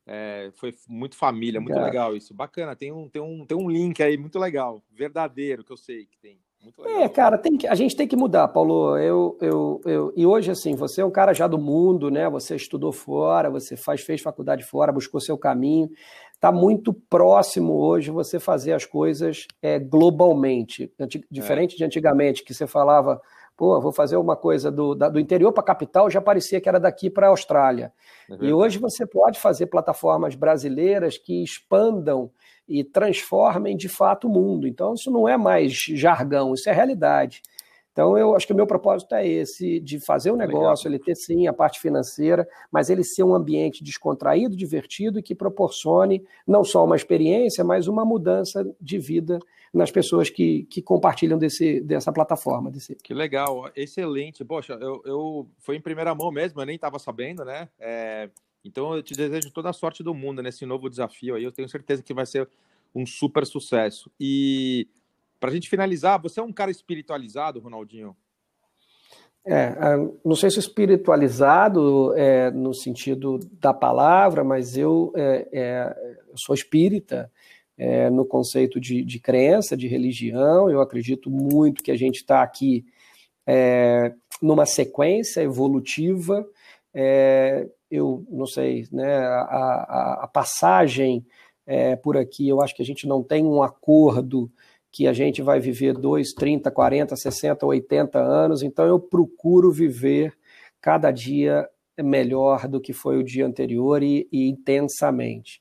É, 0.07 0.51
foi 0.55 0.75
muito 0.89 1.17
família, 1.17 1.61
muito 1.61 1.79
legal 1.79 2.17
isso. 2.17 2.35
Bacana, 2.35 2.75
tem 2.77 2.93
um, 2.93 3.09
tem, 3.09 3.21
um, 3.21 3.45
tem 3.45 3.57
um 3.57 3.71
link 3.71 4.03
aí 4.03 4.17
muito 4.17 4.39
legal, 4.39 4.83
verdadeiro, 4.91 5.65
que 5.65 5.73
eu 5.73 5.77
sei 5.77 6.07
que 6.07 6.19
tem. 6.19 6.41
É, 6.85 7.09
cara, 7.09 7.39
tem 7.39 7.57
que, 7.57 7.67
a 7.67 7.75
gente 7.75 7.97
tem 7.97 8.07
que 8.07 8.17
mudar, 8.17 8.49
Paulo. 8.49 8.97
Eu, 8.99 9.37
eu, 9.41 9.81
eu, 9.85 10.13
e 10.17 10.27
hoje, 10.27 10.51
assim, 10.51 10.75
você 10.75 11.01
é 11.01 11.05
um 11.05 11.11
cara 11.11 11.33
já 11.33 11.47
do 11.47 11.59
mundo, 11.59 12.11
né? 12.11 12.29
Você 12.29 12.57
estudou 12.57 12.93
fora, 12.93 13.51
você 13.51 13.77
faz, 13.77 14.01
fez 14.01 14.21
faculdade 14.21 14.65
fora, 14.65 14.93
buscou 14.93 15.21
seu 15.21 15.39
caminho. 15.39 15.89
Está 16.35 16.53
muito 16.53 16.93
próximo 16.93 17.75
hoje 17.75 18.11
você 18.11 18.39
fazer 18.39 18.73
as 18.73 18.85
coisas 18.85 19.47
é, 19.61 19.79
globalmente. 19.79 20.93
Diferente 21.31 21.75
é. 21.75 21.79
de 21.79 21.85
antigamente, 21.85 22.45
que 22.45 22.55
você 22.55 22.67
falava, 22.67 23.21
pô, 23.59 23.81
vou 23.81 23.91
fazer 23.91 24.17
uma 24.17 24.37
coisa 24.37 24.71
do, 24.71 24.95
da, 24.95 25.09
do 25.09 25.19
interior 25.19 25.53
para 25.53 25.63
a 25.63 25.67
capital, 25.67 26.09
já 26.09 26.21
parecia 26.21 26.61
que 26.61 26.69
era 26.69 26.79
daqui 26.79 27.11
para 27.11 27.27
a 27.27 27.31
Austrália. 27.31 27.93
É 28.31 28.37
e 28.41 28.53
hoje 28.53 28.79
você 28.79 29.05
pode 29.05 29.41
fazer 29.41 29.67
plataformas 29.67 30.37
brasileiras 30.37 31.19
que 31.19 31.43
expandam 31.43 32.31
e 32.69 32.85
transformem 32.85 33.77
de 33.77 33.89
fato 33.89 34.29
o 34.29 34.31
mundo. 34.31 34.69
Então, 34.69 34.95
isso 34.95 35.11
não 35.11 35.29
é 35.29 35.37
mais 35.37 35.73
jargão, 35.73 36.55
isso 36.55 36.71
é 36.71 36.73
realidade. 36.73 37.43
Então, 37.91 38.17
eu 38.17 38.37
acho 38.37 38.47
que 38.47 38.53
o 38.53 38.57
meu 38.57 38.67
propósito 38.67 39.13
é 39.17 39.27
esse, 39.27 39.81
de 39.81 39.99
fazer 39.99 40.31
o 40.31 40.35
um 40.35 40.37
negócio, 40.37 40.89
Legal. 40.89 41.01
ele 41.01 41.05
ter 41.05 41.17
sim 41.17 41.49
a 41.49 41.53
parte 41.53 41.81
financeira, 41.81 42.47
mas 42.71 42.91
ele 42.91 43.03
ser 43.03 43.25
um 43.25 43.35
ambiente 43.35 43.83
descontraído, 43.83 44.55
divertido 44.55 45.19
e 45.19 45.23
que 45.23 45.35
proporcione 45.35 46.25
não 46.47 46.63
só 46.63 46.85
uma 46.85 46.95
experiência, 46.95 47.65
mas 47.65 47.89
uma 47.89 48.05
mudança 48.05 48.65
de 48.81 49.01
vida 49.01 49.41
nas 49.73 49.91
pessoas 49.91 50.31
que, 50.31 50.65
que 50.65 50.81
compartilham 50.81 51.39
desse, 51.39 51.81
dessa 51.81 52.13
plataforma. 52.13 52.71
Desse... 52.71 52.95
Que 52.97 53.13
legal, 53.15 53.71
excelente. 53.77 54.45
Poxa, 54.45 54.75
eu, 54.81 55.03
eu 55.05 55.51
foi 55.59 55.77
em 55.77 55.81
primeira 55.81 56.15
mão 56.15 56.31
mesmo, 56.31 56.61
eu 56.61 56.67
nem 56.67 56.77
estava 56.77 56.99
sabendo, 56.99 57.45
né? 57.45 57.69
É, 57.79 58.31
então 58.65 58.95
eu 58.95 59.03
te 59.03 59.15
desejo 59.15 59.53
toda 59.53 59.71
a 59.71 59.73
sorte 59.73 60.03
do 60.03 60.15
mundo 60.15 60.43
nesse 60.43 60.65
novo 60.67 60.89
desafio 60.89 61.35
aí. 61.35 61.45
Eu 61.45 61.53
tenho 61.53 61.69
certeza 61.69 62.03
que 62.03 62.15
vai 62.15 62.27
ser 62.27 62.49
um 62.95 63.07
super 63.07 63.47
sucesso. 63.47 64.11
E 64.19 64.89
para 65.39 65.51
a 65.51 65.53
gente 65.53 65.69
finalizar, 65.69 66.21
você 66.21 66.41
é 66.41 66.43
um 66.43 66.53
cara 66.53 66.71
espiritualizado, 66.71 67.61
Ronaldinho? 67.61 68.17
É, 69.47 69.75
não 70.25 70.35
sei 70.35 70.51
se 70.51 70.59
espiritualizado 70.59 72.15
é, 72.15 72.51
no 72.51 72.75
sentido 72.75 73.39
da 73.53 73.73
palavra, 73.73 74.45
mas 74.45 74.77
eu, 74.77 75.11
é, 75.17 75.49
é, 75.51 76.15
eu 76.29 76.37
sou 76.37 76.55
espírita 76.55 77.31
é, 77.79 78.11
no 78.11 78.27
conceito 78.27 78.81
de, 78.81 79.05
de, 79.05 79.21
crença, 79.21 79.77
de 79.77 79.87
religião. 79.87 80.69
Eu 80.69 80.81
acredito 80.81 81.31
muito 81.31 81.83
que 81.83 81.93
a 81.93 81.97
gente 81.97 82.17
está 82.17 82.43
aqui 82.43 82.85
é, 83.47 84.13
numa 84.43 84.67
sequência 84.67 85.41
evolutiva. 85.41 86.45
eu 87.91 88.27
não 88.29 88.47
sei, 88.47 88.87
né, 88.93 89.17
a, 89.17 89.41
a, 89.41 90.21
a 90.25 90.29
passagem 90.29 91.25
por 92.03 92.17
aqui, 92.17 92.49
eu 92.49 92.63
acho 92.63 92.75
que 92.75 92.81
a 92.81 92.85
gente 92.85 93.07
não 93.07 93.23
tem 93.23 93.45
um 93.45 93.63
acordo 93.63 94.51
que 94.91 95.07
a 95.07 95.13
gente 95.13 95.43
vai 95.43 95.61
viver 95.61 95.95
2, 95.95 96.33
30, 96.33 96.71
40, 96.71 97.15
60, 97.15 97.67
80 97.67 98.19
anos, 98.19 98.63
então 98.63 98.87
eu 98.87 98.99
procuro 98.99 99.71
viver 99.71 100.35
cada 100.81 101.11
dia 101.11 101.69
melhor 102.03 102.69
do 102.69 102.81
que 102.81 102.93
foi 102.93 103.19
o 103.19 103.25
dia 103.25 103.47
anterior 103.47 104.03
e, 104.03 104.29
e 104.33 104.49
intensamente. 104.49 105.61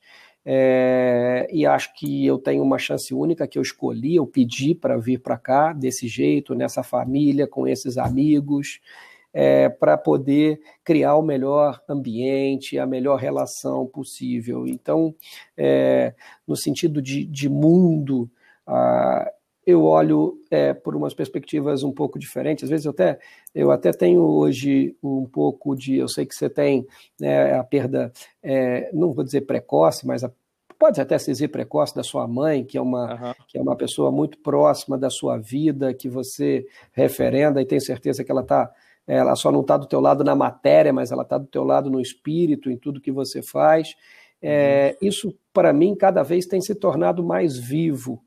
É, 0.50 1.46
e 1.52 1.66
acho 1.66 1.92
que 1.92 2.24
eu 2.24 2.38
tenho 2.38 2.62
uma 2.62 2.78
chance 2.78 3.12
única 3.12 3.46
que 3.46 3.58
eu 3.58 3.62
escolhi, 3.62 4.16
eu 4.16 4.26
pedi 4.26 4.74
para 4.74 4.96
vir 4.96 5.20
para 5.20 5.36
cá 5.36 5.74
desse 5.74 6.08
jeito, 6.08 6.54
nessa 6.54 6.82
família, 6.82 7.46
com 7.46 7.68
esses 7.68 7.98
amigos, 7.98 8.80
é, 9.30 9.68
para 9.68 9.98
poder 9.98 10.58
criar 10.82 11.16
o 11.16 11.22
melhor 11.22 11.82
ambiente, 11.86 12.78
a 12.78 12.86
melhor 12.86 13.18
relação 13.18 13.86
possível. 13.86 14.66
Então, 14.66 15.14
é, 15.54 16.14
no 16.46 16.56
sentido 16.56 17.02
de, 17.02 17.26
de 17.26 17.46
mundo, 17.46 18.30
ah, 18.66 19.30
eu 19.68 19.84
olho 19.84 20.40
é, 20.50 20.72
por 20.72 20.96
umas 20.96 21.12
perspectivas 21.12 21.82
um 21.82 21.92
pouco 21.92 22.18
diferentes. 22.18 22.64
Às 22.64 22.70
vezes 22.70 22.86
eu 22.86 22.90
até, 22.90 23.18
eu 23.54 23.70
até 23.70 23.92
tenho 23.92 24.22
hoje 24.22 24.96
um 25.02 25.26
pouco 25.26 25.76
de. 25.76 25.98
Eu 25.98 26.08
sei 26.08 26.24
que 26.24 26.34
você 26.34 26.48
tem 26.48 26.86
né, 27.20 27.52
a 27.52 27.62
perda, 27.62 28.10
é, 28.42 28.88
não 28.94 29.12
vou 29.12 29.22
dizer 29.22 29.42
precoce, 29.42 30.06
mas 30.06 30.24
a, 30.24 30.32
pode 30.78 31.02
até 31.02 31.18
se 31.18 31.30
dizer 31.30 31.48
precoce 31.48 31.94
da 31.94 32.02
sua 32.02 32.26
mãe, 32.26 32.64
que 32.64 32.78
é, 32.78 32.80
uma, 32.80 33.12
uhum. 33.12 33.34
que 33.46 33.58
é 33.58 33.60
uma 33.60 33.76
pessoa 33.76 34.10
muito 34.10 34.38
próxima 34.38 34.96
da 34.96 35.10
sua 35.10 35.36
vida, 35.36 35.92
que 35.92 36.08
você 36.08 36.66
referenda 36.92 37.60
e 37.60 37.66
tem 37.66 37.78
certeza 37.78 38.24
que 38.24 38.32
ela 38.32 38.40
está. 38.40 38.72
Ela 39.06 39.36
só 39.36 39.52
não 39.52 39.60
está 39.60 39.76
do 39.76 39.86
teu 39.86 40.00
lado 40.00 40.24
na 40.24 40.34
matéria, 40.34 40.94
mas 40.94 41.12
ela 41.12 41.24
está 41.24 41.36
do 41.36 41.46
teu 41.46 41.62
lado 41.62 41.90
no 41.90 42.00
espírito, 42.00 42.70
em 42.70 42.76
tudo 42.78 43.02
que 43.02 43.12
você 43.12 43.42
faz. 43.42 43.94
É, 44.40 44.96
uhum. 45.02 45.08
isso, 45.08 45.38
para 45.52 45.74
mim, 45.74 45.94
cada 45.94 46.22
vez 46.22 46.46
tem 46.46 46.58
se 46.58 46.74
tornado 46.74 47.22
mais 47.22 47.58
vivo 47.58 48.22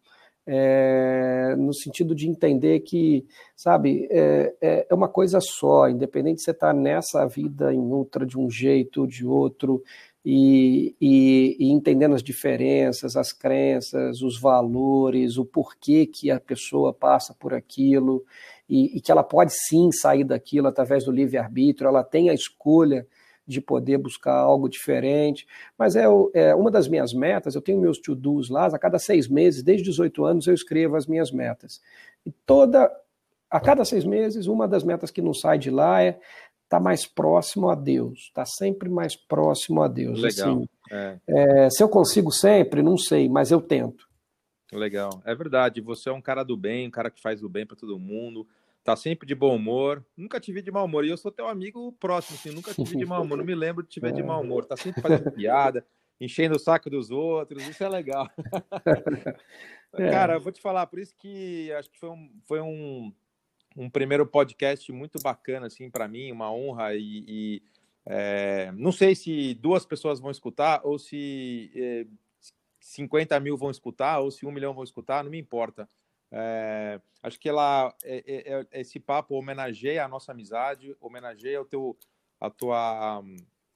é, 0.46 1.56
no 1.58 1.74
sentido 1.74 2.16
de 2.16 2.28
entender 2.28 2.80
que, 2.82 3.26
sabe, 3.56 4.08
é, 4.10 4.54
é, 4.62 4.88
é 4.89 4.94
uma 4.94 5.08
coisa 5.08 5.39
só, 5.39 5.88
independente 5.89 6.38
de 6.38 6.44
você 6.44 6.52
estar 6.52 6.74
tá 6.74 6.74
nessa 6.74 7.26
vida 7.28 7.74
em 7.74 7.92
outra 7.92 8.26
de 8.26 8.38
um 8.38 8.50
jeito 8.50 9.02
ou 9.02 9.08
de 9.08 9.26
outro, 9.26 9.84
e, 10.24 10.96
e, 11.02 11.58
e, 11.60 11.72
entendendo 11.72 12.14
as 12.14 12.22
diferenças, 12.22 13.16
as 13.16 13.34
crenças, 13.34 14.22
os 14.22 14.39
valores, 14.39 15.38
o 15.38 15.46
porquê 15.46 16.06
que 16.06 16.30
a 16.30 16.39
pessoa 16.39 16.94
passa 16.94 17.34
por 17.34 17.54
aquilo, 17.54 18.24
e, 18.70 18.98
e 18.98 19.02
que 19.02 19.12
ela 19.12 19.24
pode 19.24 19.52
sim 19.54 19.92
sair 19.92 20.24
daquilo 20.24 20.68
através 20.68 21.06
do 21.06 21.12
livre-arbítrio, 21.12 21.88
ela 21.88 22.04
tem 22.04 22.30
a 22.30 22.34
escolha 22.34 23.06
de 23.52 23.62
poder 23.62 23.97
buscar 23.97 24.34
algo 24.34 24.70
diferente. 24.70 25.47
Mas 25.78 25.95
é, 25.95 26.06
é 26.34 26.56
uma 26.56 26.72
das 26.72 26.88
minhas 26.88 27.14
metas, 27.14 27.56
eu 27.56 27.62
tenho 27.62 27.80
meus 27.80 27.99
to-dos 27.99 28.49
lá, 28.49 28.68
a 28.68 28.80
cada 28.80 28.97
seis 28.97 29.28
meses, 29.28 29.62
desde 29.62 29.84
18 29.86 30.26
anos, 30.26 30.47
eu 30.47 30.54
escrevo 30.54 30.95
as 30.95 31.06
minhas 31.06 31.32
metas. 31.32 31.82
E 32.26 32.32
toda, 32.45 32.91
a 33.49 33.60
cada 33.60 33.86
seis 33.86 34.06
meses, 34.06 34.47
uma 34.47 34.68
das 34.68 34.84
metas 34.84 35.12
que 35.12 35.22
não 35.22 35.34
sai 35.34 35.58
de 35.58 35.70
lá 35.70 36.02
é 36.02 36.10
estar 36.10 36.78
tá 36.78 36.80
mais 36.80 37.06
próximo 37.06 37.70
a 37.70 37.76
Deus, 37.76 38.20
estar 38.20 38.43
tá 38.43 38.45
sempre 38.45 38.89
mais 38.89 39.16
próximo 39.16 39.82
a 39.84 39.88
Deus. 39.88 40.20
Legal. 40.20 40.49
Assim, 40.49 40.70
é. 40.91 41.18
É, 41.28 41.70
se 41.70 41.84
eu 41.84 41.89
consigo 41.89 42.32
sempre, 42.32 42.82
não 42.82 42.97
sei, 42.97 43.28
mas 43.30 43.52
eu 43.52 43.62
tento. 43.62 44.10
Legal, 44.72 45.22
é 45.26 45.36
verdade. 45.36 45.82
Você 45.82 46.10
é 46.10 46.14
um 46.14 46.22
cara 46.22 46.43
do 46.43 46.56
bem, 46.56 46.88
um 46.88 46.91
cara 46.91 47.12
que 47.12 47.22
faz 47.22 47.43
o 47.43 47.49
bem 47.49 47.66
para 47.66 47.76
todo 47.76 47.99
mundo 47.99 48.47
tá 48.84 48.96
sempre 48.96 49.28
de 49.28 49.36
bom 49.36 49.56
humor. 49.56 50.06
Nunca 50.16 50.40
te 50.40 50.52
vi 50.52 50.62
de 50.62 50.72
mau 50.72 50.86
humor. 50.86 51.06
E 51.06 51.10
eu 51.10 51.18
sou 51.18 51.32
teu 51.32 51.48
amigo 51.48 51.92
próximo, 51.94 52.38
assim, 52.38 52.52
nunca 52.52 52.74
te 52.74 52.84
vi 52.84 52.98
de 52.98 53.06
mau 53.06 53.24
humor. 53.24 53.38
Não 53.38 53.46
me 53.46 53.56
lembro 53.56 53.84
de 53.84 53.90
te 53.90 54.00
ver 54.00 54.14
de 54.14 54.24
mau 54.24 54.42
humor. 54.42 54.66
Tá 54.66 54.76
sempre 54.76 55.02
fazendo 55.02 55.32
piada, 55.32 55.86
enchendo 56.20 56.56
o 56.56 56.60
saco 56.60 56.90
dos 56.90 57.12
outros. 57.12 57.68
Isso 57.68 57.84
é 57.84 57.90
legal. 57.90 58.30
é. 59.94 60.10
Cara, 60.10 60.36
eu 60.36 60.42
vou 60.42 60.52
te 60.52 60.62
falar, 60.62 60.88
por 60.88 61.00
isso 61.00 61.16
que 61.18 61.72
acho 61.74 61.90
que 61.90 62.00
foi 62.00 62.10
um, 62.10 62.32
foi 62.46 62.62
um, 62.62 63.14
um 63.76 63.90
primeiro 63.90 64.26
podcast 64.26 64.92
muito 64.92 65.20
bacana, 65.22 65.68
assim, 65.68 65.90
para 65.90 66.08
mim, 66.08 66.32
uma 66.32 66.52
honra. 66.52 66.96
E, 66.96 67.24
e 67.28 67.64
é, 68.06 68.72
não 68.74 68.92
sei 68.92 69.16
se 69.16 69.54
duas 69.56 69.86
pessoas 69.86 70.20
vão 70.20 70.32
escutar 70.32 70.82
ou 70.84 70.98
se 70.98 71.72
é, 71.76 72.06
50 72.80 73.40
mil 73.40 73.56
vão 73.56 73.70
escutar 73.70 74.20
ou 74.20 74.32
se 74.32 74.46
um 74.46 74.52
milhão 74.52 74.74
vão 74.74 74.84
escutar, 74.84 75.24
não 75.24 75.32
me 75.32 75.40
importa. 75.40 75.88
É, 76.32 77.02
acho 77.22 77.38
que 77.40 77.50
ela, 77.50 77.94
é, 78.04 78.24
é, 78.26 78.68
é, 78.72 78.82
esse 78.82 79.00
papo 79.00 79.36
homenageia 79.36 80.06
a 80.06 80.08
nossa 80.08 80.32
amizade, 80.32 80.96
homenageia 81.02 81.62
o 81.62 81.66
teu, 81.66 81.98
a, 82.40 82.50
tua, 82.50 83.24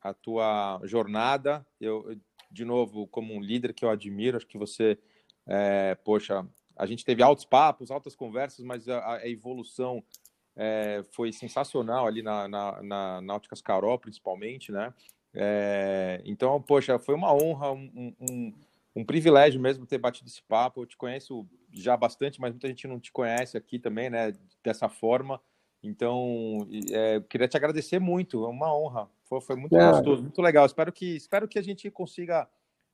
a 0.01 0.13
tua 0.13 0.79
jornada. 0.83 1.65
Eu, 1.79 2.17
de 2.49 2.63
novo, 2.63 3.07
como 3.07 3.33
um 3.33 3.41
líder 3.41 3.73
que 3.73 3.83
eu 3.83 3.89
admiro, 3.89 4.37
acho 4.37 4.47
que 4.47 4.57
você, 4.57 4.97
é, 5.45 5.95
poxa, 5.95 6.47
a 6.77 6.85
gente 6.85 7.03
teve 7.03 7.21
altos 7.21 7.43
papos, 7.43 7.91
altas 7.91 8.15
conversas, 8.15 8.63
mas 8.63 8.87
a, 8.87 9.15
a 9.15 9.27
evolução 9.29 10.01
é, 10.55 11.03
foi 11.11 11.33
sensacional 11.33 12.07
ali 12.07 12.21
na, 12.21 12.47
na, 12.47 12.81
na 12.81 13.21
Náuticas 13.21 13.61
Carol, 13.61 13.99
principalmente, 13.99 14.71
né? 14.71 14.93
então, 16.23 16.61
poxa, 16.61 16.97
foi 16.97 17.13
uma 17.13 17.33
honra, 17.33 17.69
um, 17.73 18.15
um 18.17 18.53
um 18.95 19.03
privilégio 19.03 19.59
mesmo 19.59 19.85
ter 19.85 19.97
batido 19.97 20.29
esse 20.29 20.41
papo. 20.43 20.81
Eu 20.81 20.85
te 20.85 20.95
conheço 20.95 21.45
já 21.75 21.97
bastante, 21.97 22.39
mas 22.39 22.51
muita 22.51 22.67
gente 22.67 22.87
não 22.87 22.99
te 22.99 23.11
conhece 23.11 23.57
aqui 23.57 23.77
também, 23.77 24.09
né? 24.09 24.33
Dessa 24.63 24.89
forma. 24.89 25.39
Então, 25.83 26.67
é, 26.91 27.21
queria 27.29 27.47
te 27.47 27.57
agradecer 27.57 27.99
muito. 27.99 28.45
É 28.45 28.47
uma 28.47 28.75
honra. 28.75 29.09
Foi, 29.25 29.41
foi 29.41 29.55
muito 29.55 29.75
é. 29.75 29.91
gostoso, 29.91 30.23
muito 30.23 30.41
legal. 30.41 30.65
Espero 30.65 30.91
que, 30.91 31.15
espero 31.15 31.47
que 31.47 31.59
a 31.59 31.61
gente 31.61 31.89
consiga 31.91 32.47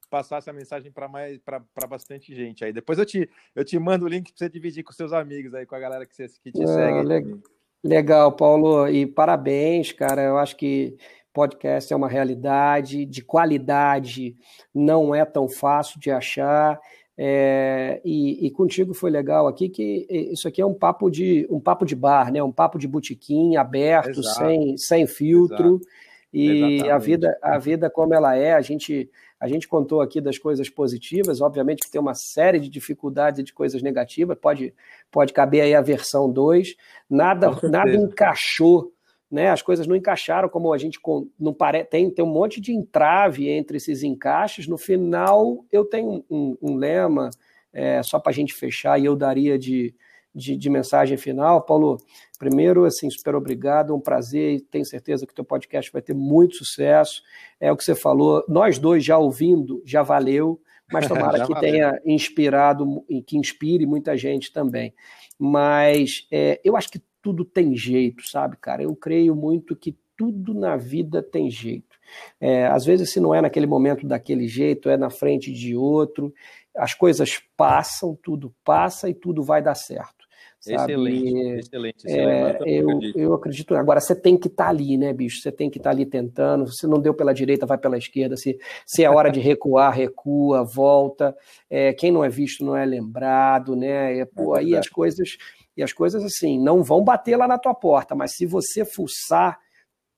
passar 0.10 0.40
essa 0.40 0.52
mensagem 0.52 0.92
para 0.92 1.08
mais 1.08 1.40
para 1.40 1.88
bastante 1.88 2.36
gente 2.36 2.66
aí. 2.66 2.74
Depois 2.74 3.00
eu 3.00 3.06
te, 3.06 3.30
eu 3.56 3.64
te 3.64 3.80
mando 3.80 4.06
o 4.06 4.10
link 4.10 4.32
para 4.32 4.38
você 4.38 4.50
dividir 4.50 4.84
com 4.84 4.92
seus 4.92 5.14
amigos 5.14 5.54
aí, 5.54 5.66
com 5.66 5.76
a 5.76 5.80
galera 5.80 6.06
que, 6.06 6.14
você, 6.14 6.28
que 6.44 6.52
te 6.52 6.62
é, 6.62 6.68
segue. 6.68 7.02
Legal. 7.04 7.40
legal, 7.82 8.32
Paulo, 8.34 8.90
e 8.90 9.06
parabéns, 9.06 9.94
cara. 9.94 10.22
Eu 10.22 10.38
acho 10.38 10.58
que 10.58 10.98
podcast 11.34 11.92
é 11.92 11.96
uma 11.96 12.10
realidade, 12.10 13.06
de 13.06 13.24
qualidade 13.24 14.36
não 14.76 15.16
é 15.16 15.24
tão 15.24 15.48
fácil 15.48 15.98
de 16.00 16.12
achar. 16.12 16.78
É, 17.24 18.02
e, 18.04 18.48
e, 18.48 18.50
contigo 18.50 18.96
foi 18.96 19.12
legal 19.12 19.46
aqui 19.46 19.70
que 19.70 20.08
isso 20.10 20.48
aqui 20.48 20.60
é 20.60 20.66
um 20.66 20.74
papo 20.74 21.08
de 21.08 21.46
um 21.52 21.60
papo 21.60 21.86
de 21.86 21.96
bar, 21.96 22.34
né? 22.34 22.42
Um 22.42 22.52
papo 22.52 22.80
de 22.80 22.88
botequim 22.88 23.58
aberto, 23.58 24.22
Exato. 24.22 24.40
sem, 24.40 24.76
sem 24.76 25.06
filtro. 25.06 25.76
Exato. 25.76 25.88
E 26.34 26.48
Exatamente. 26.48 26.90
a 26.90 26.98
vida, 26.98 27.38
a 27.40 27.58
vida 27.60 27.90
como 27.92 28.16
ela 28.16 28.36
é, 28.36 28.54
a 28.54 28.62
gente 28.62 29.08
A 29.40 29.48
gente 29.48 29.68
contou 29.68 30.02
aqui 30.02 30.20
das 30.20 30.40
coisas 30.40 30.68
positivas, 30.68 31.42
obviamente 31.42 31.84
que 31.84 31.92
tem 31.92 32.02
uma 32.02 32.16
série 32.16 32.60
de 32.60 32.70
dificuldades 32.70 33.40
e 33.40 33.44
de 33.44 33.54
coisas 33.54 33.84
negativas, 33.84 34.36
pode, 34.42 34.74
pode 35.12 35.32
caber 35.32 35.62
aí 35.62 35.76
a 35.76 35.82
versão 35.82 36.28
2. 36.32 36.76
Nada, 37.08 37.52
nada 37.70 37.94
encaixou 37.94 38.92
né, 39.32 39.50
as 39.50 39.62
coisas 39.62 39.88
não 39.88 39.96
encaixaram 39.96 40.50
como 40.50 40.74
a 40.74 40.78
gente 40.78 41.00
não 41.40 41.54
pare, 41.54 41.86
tem, 41.86 42.10
tem 42.12 42.24
um 42.24 42.32
monte 42.32 42.60
de 42.60 42.74
entrave 42.74 43.48
entre 43.48 43.78
esses 43.78 44.04
encaixes. 44.04 44.68
No 44.68 44.78
final, 44.78 45.64
eu 45.72 45.86
tenho 45.86 46.26
um, 46.30 46.58
um 46.62 46.76
lema, 46.76 47.30
é, 47.72 48.04
só 48.04 48.20
para 48.20 48.32
a 48.32 48.34
gente 48.34 48.54
fechar, 48.54 49.00
e 49.00 49.06
eu 49.06 49.16
daria 49.16 49.58
de, 49.58 49.96
de, 50.36 50.58
de, 50.58 50.70
mensagem 50.70 51.16
final. 51.16 51.62
Paulo, 51.62 51.98
primeiro, 52.38 52.84
assim, 52.84 53.10
super 53.10 53.34
obrigado, 53.34 53.96
um 53.96 54.02
prazer, 54.02 54.66
tenho 54.70 54.84
certeza 54.84 55.26
que 55.26 55.32
o 55.32 55.36
teu 55.36 55.46
podcast 55.46 55.90
vai 55.94 56.02
ter 56.02 56.14
muito 56.14 56.58
sucesso. 56.58 57.24
É 57.58 57.72
o 57.72 57.78
que 57.78 57.86
você 57.86 57.96
falou, 57.96 58.44
nós 58.50 58.78
dois 58.78 59.02
já 59.02 59.18
ouvindo, 59.18 59.82
já 59.86 60.04
valeu, 60.04 60.60
mas 60.92 61.08
tomara 61.08 61.46
que 61.46 61.54
valeu. 61.54 61.72
tenha 61.72 62.02
inspirado 62.06 63.06
e 63.08 63.22
que 63.22 63.38
inspire 63.38 63.86
muita 63.86 64.18
gente 64.18 64.52
também. 64.52 64.94
Mas 65.40 66.28
é, 66.30 66.60
eu 66.66 66.76
acho 66.76 66.92
que 66.92 67.02
tudo 67.22 67.46
tem 67.46 67.76
jeito, 67.76 68.28
sabe, 68.28 68.58
cara? 68.58 68.84
Eu 68.84 68.96
creio 68.96 69.36
muito 69.36 69.76
que 69.76 69.98
tudo 70.18 70.54
na 70.54 70.78
vida 70.78 71.24
tem 71.24 71.50
jeito. 71.50 71.98
É, 72.40 72.68
às 72.68 72.86
vezes, 72.86 73.12
se 73.12 73.20
não 73.20 73.34
é 73.34 73.42
naquele 73.42 73.66
momento 73.66 74.06
daquele 74.06 74.48
jeito, 74.48 74.90
é 74.90 74.98
na 74.98 75.10
frente 75.10 75.52
de 75.52 75.76
outro. 75.76 76.34
As 76.76 76.94
coisas 76.94 77.42
passam, 77.58 78.18
tudo 78.22 78.54
passa 78.64 79.10
e 79.10 79.14
tudo 79.14 79.44
vai 79.44 79.62
dar 79.62 79.76
certo. 79.76 80.22
Sabe? 80.62 80.94
Excelente, 80.94 81.60
excelente. 81.60 82.08
É, 82.08 82.60
eu, 82.68 82.88
eu 83.16 83.34
acredito. 83.34 83.76
Agora, 83.76 84.00
você 84.00 84.14
tem 84.14 84.38
que 84.38 84.48
estar 84.48 84.66
tá 84.66 84.70
ali, 84.70 84.96
né, 84.96 85.12
bicho? 85.12 85.42
Você 85.42 85.52
tem 85.52 85.72
que 85.72 85.80
estar 85.80 85.90
tá 85.90 85.96
ali 85.96 86.06
tentando. 86.06 86.72
Se 86.72 86.86
não 86.86 87.00
deu 87.00 87.16
pela 87.16 87.34
direita, 87.34 87.66
vai 87.66 87.80
pela 87.80 87.98
esquerda. 87.98 88.38
Se, 88.38 88.60
se 88.86 89.04
é 89.04 89.10
hora 89.10 89.32
de 89.32 89.40
recuar, 89.40 89.92
recua, 89.98 90.64
volta. 90.64 91.36
É, 91.68 91.94
quem 91.94 92.12
não 92.12 92.24
é 92.24 92.30
visto 92.30 92.64
não 92.64 92.78
é 92.78 92.86
lembrado, 92.86 93.76
né? 93.76 94.20
É, 94.20 94.26
pô, 94.26 94.54
aí 94.54 94.76
as 94.76 94.88
coisas 94.88 95.36
e 95.76 95.84
as 95.84 95.94
coisas 95.94 96.24
assim 96.24 96.60
não 96.60 96.84
vão 96.84 97.04
bater 97.04 97.36
lá 97.36 97.48
na 97.48 97.58
tua 97.58 97.74
porta, 97.74 98.16
mas 98.16 98.36
se 98.36 98.46
você 98.46 98.84
fuçar, 98.84 99.60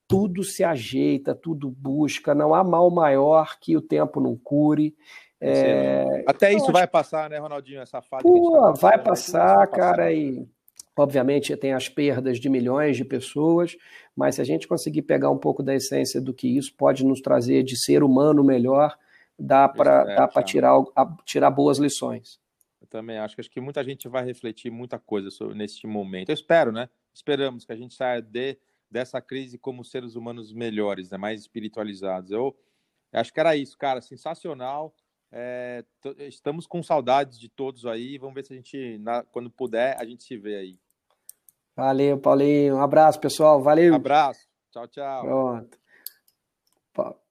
tudo 0.07 0.43
se 0.43 0.63
ajeita, 0.63 1.33
tudo 1.33 1.69
busca, 1.69 2.35
não 2.35 2.53
há 2.53 2.63
mal 2.63 2.89
maior 2.91 3.57
que 3.59 3.75
o 3.75 3.81
tempo 3.81 4.19
não 4.19 4.37
cure. 4.37 4.95
É... 5.39 6.23
Até 6.27 6.53
isso 6.53 6.71
vai 6.71 6.87
passar, 6.87 7.29
né, 7.29 7.37
Ronaldinho? 7.37 7.81
Essa 7.81 8.01
fase. 8.01 8.23
Pô, 8.23 8.61
tá 8.61 8.71
vai 8.71 9.01
passar, 9.01 9.57
vai 9.57 9.67
cara, 9.67 10.13
e 10.13 10.47
obviamente 10.97 11.55
tem 11.57 11.73
as 11.73 11.89
perdas 11.89 12.39
de 12.39 12.49
milhões 12.49 12.95
de 12.95 13.03
pessoas, 13.03 13.75
mas 14.15 14.35
se 14.35 14.41
a 14.41 14.43
gente 14.43 14.67
conseguir 14.67 15.01
pegar 15.01 15.29
um 15.29 15.37
pouco 15.37 15.63
da 15.63 15.73
essência 15.73 16.21
do 16.21 16.33
que 16.33 16.47
isso 16.47 16.73
pode 16.77 17.05
nos 17.05 17.19
trazer 17.19 17.63
de 17.63 17.77
ser 17.77 18.03
humano 18.03 18.43
melhor, 18.43 18.95
dá 19.37 19.67
para 19.67 20.29
é, 20.37 20.43
tirar, 20.43 20.81
tirar 21.25 21.49
boas 21.49 21.77
lições. 21.77 22.39
Eu 22.83 22.87
também 22.89 23.17
acho 23.17 23.33
que 23.33 23.39
acho 23.39 23.49
que 23.49 23.61
muita 23.61 23.81
gente 23.81 24.09
vai 24.09 24.25
refletir 24.25 24.69
muita 24.69 24.99
coisa 24.99 25.31
sobre, 25.31 25.55
neste 25.55 25.87
momento. 25.87 26.29
Eu 26.29 26.33
espero, 26.33 26.69
né? 26.69 26.89
Esperamos 27.13 27.63
que 27.63 27.71
a 27.71 27.77
gente 27.77 27.95
saia 27.95 28.21
de, 28.21 28.57
dessa 28.91 29.21
crise 29.21 29.57
como 29.57 29.85
seres 29.85 30.15
humanos 30.15 30.51
melhores, 30.51 31.09
né? 31.09 31.17
mais 31.17 31.39
espiritualizados. 31.39 32.31
Eu 32.31 32.53
acho 33.13 33.33
que 33.33 33.39
era 33.39 33.55
isso, 33.55 33.77
cara. 33.77 34.01
Sensacional. 34.01 34.93
É, 35.31 35.85
estamos 36.19 36.67
com 36.67 36.83
saudades 36.83 37.39
de 37.39 37.47
todos 37.47 37.85
aí. 37.85 38.17
Vamos 38.17 38.35
ver 38.35 38.45
se 38.45 38.51
a 38.51 38.55
gente, 38.57 38.97
na, 38.97 39.23
quando 39.23 39.49
puder, 39.49 39.95
a 39.97 40.03
gente 40.03 40.21
se 40.21 40.35
vê 40.35 40.57
aí. 40.57 40.77
Valeu, 41.75 42.19
Paulinho. 42.19 42.75
Um 42.75 42.81
abraço, 42.81 43.17
pessoal. 43.17 43.63
Valeu. 43.63 43.93
Um 43.93 43.95
abraço. 43.95 44.45
Tchau, 44.71 44.87
tchau. 44.89 45.23
Pronto. 46.93 47.22